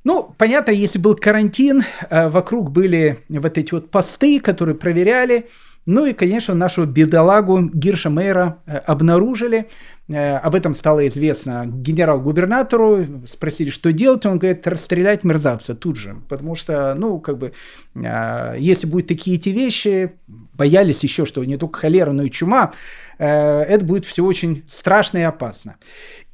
Ну, 0.04 0.34
понятно, 0.38 0.70
если 0.70 0.98
был 0.98 1.16
карантин, 1.16 1.82
э, 2.08 2.30
вокруг 2.30 2.70
были 2.70 3.18
вот 3.28 3.58
эти 3.58 3.74
вот 3.74 3.90
посты, 3.90 4.40
которые 4.40 4.74
проверяли. 4.74 5.48
Ну 5.90 6.04
и, 6.04 6.12
конечно, 6.12 6.52
нашу 6.52 6.84
бедолагу 6.84 7.62
Гирша 7.62 8.10
Мейера 8.10 8.58
э, 8.66 8.76
обнаружили. 8.76 9.68
Э, 10.12 10.36
об 10.36 10.54
этом 10.54 10.74
стало 10.74 11.08
известно 11.08 11.64
генерал-губернатору. 11.66 13.06
Спросили, 13.26 13.70
что 13.70 13.90
делать. 13.90 14.26
Он 14.26 14.38
говорит, 14.38 14.66
расстрелять 14.66 15.24
мерзавца 15.24 15.74
тут 15.74 15.96
же. 15.96 16.18
Потому 16.28 16.56
что, 16.56 16.94
ну, 16.94 17.18
как 17.20 17.38
бы, 17.38 17.54
если 17.94 18.86
будут 18.86 19.08
такие 19.08 19.38
эти 19.38 19.48
вещи, 19.48 20.12
боялись 20.26 21.02
еще, 21.02 21.24
что 21.24 21.42
не 21.42 21.56
только 21.56 21.78
холера, 21.78 22.12
но 22.12 22.22
и 22.24 22.30
чума, 22.30 22.74
это 23.16 23.82
будет 23.82 24.04
все 24.04 24.22
очень 24.26 24.64
страшно 24.68 25.16
и 25.16 25.22
опасно. 25.22 25.76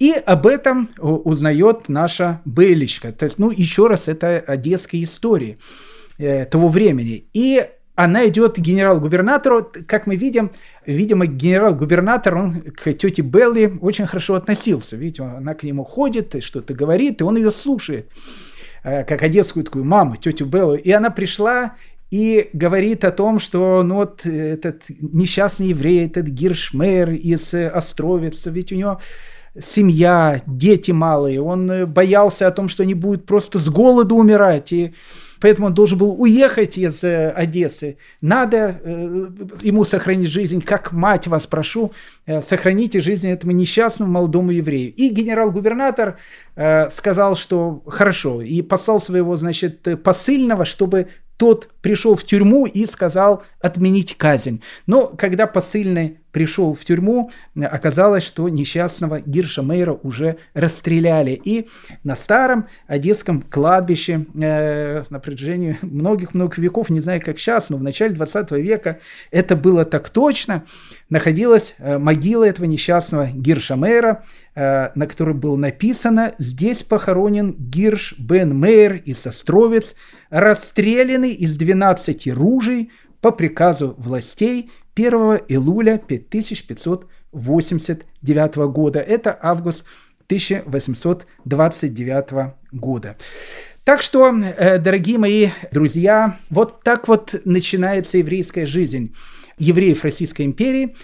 И 0.01 0.15
об 0.15 0.49
этом 0.49 0.89
узнает 0.99 1.89
наша 1.89 2.41
Белечка. 2.45 3.13
То 3.13 3.27
есть, 3.27 3.39
ну, 3.39 3.53
еще 3.53 3.87
раз, 3.87 4.09
это 4.09 4.39
одесская 4.39 5.01
история 5.05 5.59
э, 6.19 6.45
того 6.45 6.69
времени. 6.69 7.29
И 7.33 7.69
она 7.95 8.27
идет 8.27 8.57
к 8.57 8.59
генерал-губернатору, 8.59 9.71
как 9.87 10.07
мы 10.07 10.17
видим, 10.17 10.51
видимо, 10.85 11.27
генерал-губернатор, 11.27 12.37
он 12.37 12.61
к 12.61 12.93
тете 12.93 13.23
Белли 13.23 13.79
очень 13.81 14.07
хорошо 14.07 14.35
относился. 14.35 14.97
Видите, 14.97 15.23
она 15.23 15.55
к 15.55 15.63
нему 15.63 15.85
ходит, 15.85 16.43
что-то 16.43 16.75
говорит, 16.75 17.21
и 17.21 17.25
он 17.25 17.37
ее 17.37 17.53
слушает, 17.53 18.11
э, 18.83 19.05
как 19.05 19.23
одесскую 19.23 19.65
такую 19.65 19.85
маму, 19.85 20.17
тетю 20.17 20.47
Беллу. 20.47 20.75
И 20.75 20.91
она 20.91 21.11
пришла 21.11 21.77
и 22.11 22.51
говорит 22.53 23.05
о 23.05 23.13
том, 23.13 23.39
что 23.39 23.83
ну 23.85 23.97
вот 23.97 24.27
этот 24.27 24.83
несчастный 24.89 25.69
еврей, 25.69 26.07
этот 26.07 26.27
Гиршмейер 26.27 27.11
из 27.11 27.55
Островица, 27.55 28.51
ведь 28.51 28.73
у 28.73 28.77
него 28.77 29.01
семья, 29.57 30.43
дети 30.47 30.91
малые, 30.91 31.41
он 31.41 31.71
э, 31.71 31.87
боялся 31.87 32.49
о 32.49 32.51
том, 32.51 32.69
что 32.69 32.83
они 32.83 32.95
будут 32.95 33.25
просто 33.25 33.61
с 33.61 33.69
голоду 33.69 34.17
умирать, 34.17 34.73
и 34.73 34.95
поэтому 35.45 35.67
он 35.67 35.75
должен 35.75 35.99
был 35.99 36.19
уехать 36.19 36.79
из 36.79 37.05
э, 37.05 37.29
Одессы. 37.29 37.99
Надо 38.23 38.81
э, 38.83 39.27
ему 39.61 39.85
сохранить 39.85 40.31
жизнь, 40.31 40.63
как 40.63 40.93
мать 40.93 41.27
вас 41.27 41.47
прошу, 41.47 41.93
э, 42.25 42.41
сохраните 42.41 43.03
жизнь 43.03 43.29
этому 43.29 43.53
несчастному 43.53 44.11
молодому 44.11 44.53
еврею. 44.53 44.95
И 44.95 45.11
генерал-губернатор 45.11 46.17
сказал, 46.91 47.35
что 47.35 47.83
хорошо, 47.87 48.41
и 48.41 48.63
послал 48.63 49.01
своего, 49.01 49.37
значит, 49.37 49.87
посыльного, 50.03 50.65
чтобы 50.65 51.09
тот 51.37 51.69
пришел 51.81 52.17
в 52.17 52.25
тюрьму 52.25 52.67
и 52.67 52.87
сказал 52.87 53.43
отменить 53.61 54.17
казнь. 54.17 54.63
Но 54.87 55.07
когда 55.07 55.47
посыльный 55.47 56.19
пришел 56.35 56.75
в 56.75 56.85
тюрьму, 56.85 57.31
оказалось, 57.55 58.25
что 58.25 58.49
несчастного 58.49 59.21
Гирша 59.21 59.63
Мейра 59.63 59.93
уже 60.03 60.37
расстреляли. 60.53 61.41
И 61.45 61.69
на 62.03 62.17
старом 62.17 62.67
одесском 62.89 63.41
кладбище 63.43 64.27
э, 64.35 65.05
на 65.09 65.21
протяжении 65.21 65.79
многих-многих 65.83 66.59
веков, 66.59 66.91
не 66.91 67.01
знаю 67.01 67.23
как 67.25 67.39
сейчас, 67.39 67.71
но 67.71 67.77
в 67.77 67.83
начале 67.83 68.15
20 68.15 68.51
века 68.53 68.99
это 69.31 69.55
было 69.55 69.85
так 69.85 70.11
точно, 70.11 70.65
находилась 71.09 71.77
э, 71.79 71.99
могила 71.99 72.45
этого 72.45 72.67
несчастного 72.67 73.29
Гирша 73.33 73.77
Мейра, 73.77 74.25
на 74.55 75.07
которой 75.09 75.35
было 75.35 75.57
написано 75.57 76.37
«Здесь 76.39 76.85
похоронен 76.85 77.57
Гирш 77.59 78.15
Бен 78.19 78.57
Мейер 78.57 79.03
из 79.05 79.27
Островец, 79.27 79.97
расстрелянный 80.31 81.33
из 81.33 81.57
12 81.57 82.29
ружей 82.29 82.93
по 83.21 83.33
приказу 83.33 83.97
властей 83.99 84.71
1 84.95 85.13
июля 85.49 85.99
5589 85.99 88.57
года. 88.73 89.01
Это 89.01 89.37
август 89.41 89.85
1829 90.27 92.55
года. 92.73 93.17
Так 93.85 94.03
что, 94.03 94.35
э, 94.35 94.79
дорогие 94.79 95.19
мои 95.19 95.51
друзья, 95.71 96.37
вот 96.49 96.83
так 96.83 97.07
вот 97.09 97.35
начинается 97.45 98.17
еврейская 98.19 98.67
жизнь 98.67 99.15
евреев 99.59 100.05
Российской 100.05 100.43
империи. 100.43 100.97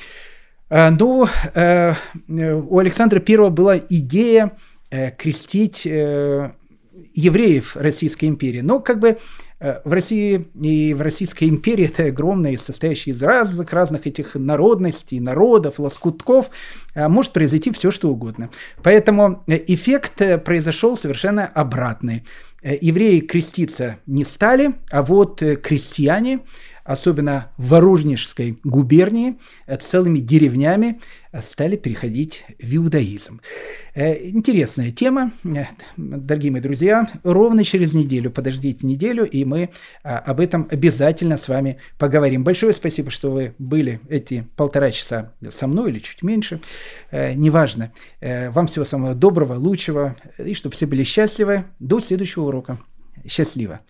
Э, 0.71 0.91
ну, 0.91 1.29
э, 1.55 1.95
у 2.29 2.79
Александра 2.79 3.23
I 3.27 3.51
была 3.51 3.77
идея 3.77 4.53
крестить 5.19 5.85
евреев 5.85 7.77
Российской 7.77 8.25
империи. 8.25 8.61
Но 8.61 8.81
как 8.81 8.99
бы 8.99 9.19
Э, 9.61 9.81
в 9.85 9.93
России 9.93 10.47
и 10.61 10.95
в 10.95 11.03
Российской 11.03 11.45
империи 11.45 11.85
это 11.85 12.05
огромная, 12.05 12.57
состоящая 12.57 13.11
из 13.11 13.23
разных, 13.23 13.73
разных 13.73 14.07
этих 14.07 14.35
народностей, 14.35 15.21
народов, 15.21 15.79
лоскутков, 15.79 16.51
э, 16.95 17.09
может 17.09 17.33
произойти 17.33 17.71
все, 17.71 17.91
что 17.91 18.09
угодно. 18.09 18.49
Поэтому 18.83 19.45
э, 19.47 19.63
эффект 19.67 20.23
произошел 20.45 20.97
совершенно 20.97 21.47
обратный. 21.47 22.25
Евреи 22.63 23.21
креститься 23.21 23.97
не 24.07 24.23
стали, 24.23 24.75
а 24.91 25.03
вот 25.03 25.43
крестьяне, 25.63 26.41
особенно 26.91 27.53
в 27.57 27.69
Воронежской 27.69 28.59
губернии, 28.65 29.37
целыми 29.81 30.19
деревнями 30.19 31.01
стали 31.41 31.77
переходить 31.77 32.45
в 32.59 32.77
иудаизм. 32.77 33.41
Интересная 33.95 34.91
тема, 34.91 35.31
дорогие 35.97 36.51
мои 36.51 36.61
друзья. 36.61 37.09
Ровно 37.23 37.65
через 37.65 37.95
неделю, 37.95 38.33
подождите 38.33 38.85
неделю, 38.85 39.25
и 39.25 39.45
мы 39.45 39.71
об 40.03 40.41
этом 40.41 40.67
обязательно 40.69 41.37
с 41.37 41.47
вами 41.47 41.79
поговорим. 41.97 42.43
Большое 42.43 42.75
спасибо, 42.75 43.11
что 43.13 43.31
вы 43.31 43.55
были 43.59 44.01
эти 44.09 44.45
полтора 44.57 44.91
часа 44.91 45.33
со 45.49 45.69
мной 45.69 45.93
или 45.93 46.01
чуть 46.01 46.25
меньше. 46.25 46.61
Неважно. 47.13 47.93
Вам 48.21 48.67
всего 48.67 48.85
самого 48.85 49.15
доброго, 49.15 49.55
лучшего, 49.55 50.17
и 50.45 50.55
чтобы 50.55 50.75
все 50.75 50.87
были 50.87 51.05
счастливы. 51.05 51.67
До 51.79 52.01
следующего 52.01 52.47
урока. 52.47 52.79
Счастливо! 53.29 53.81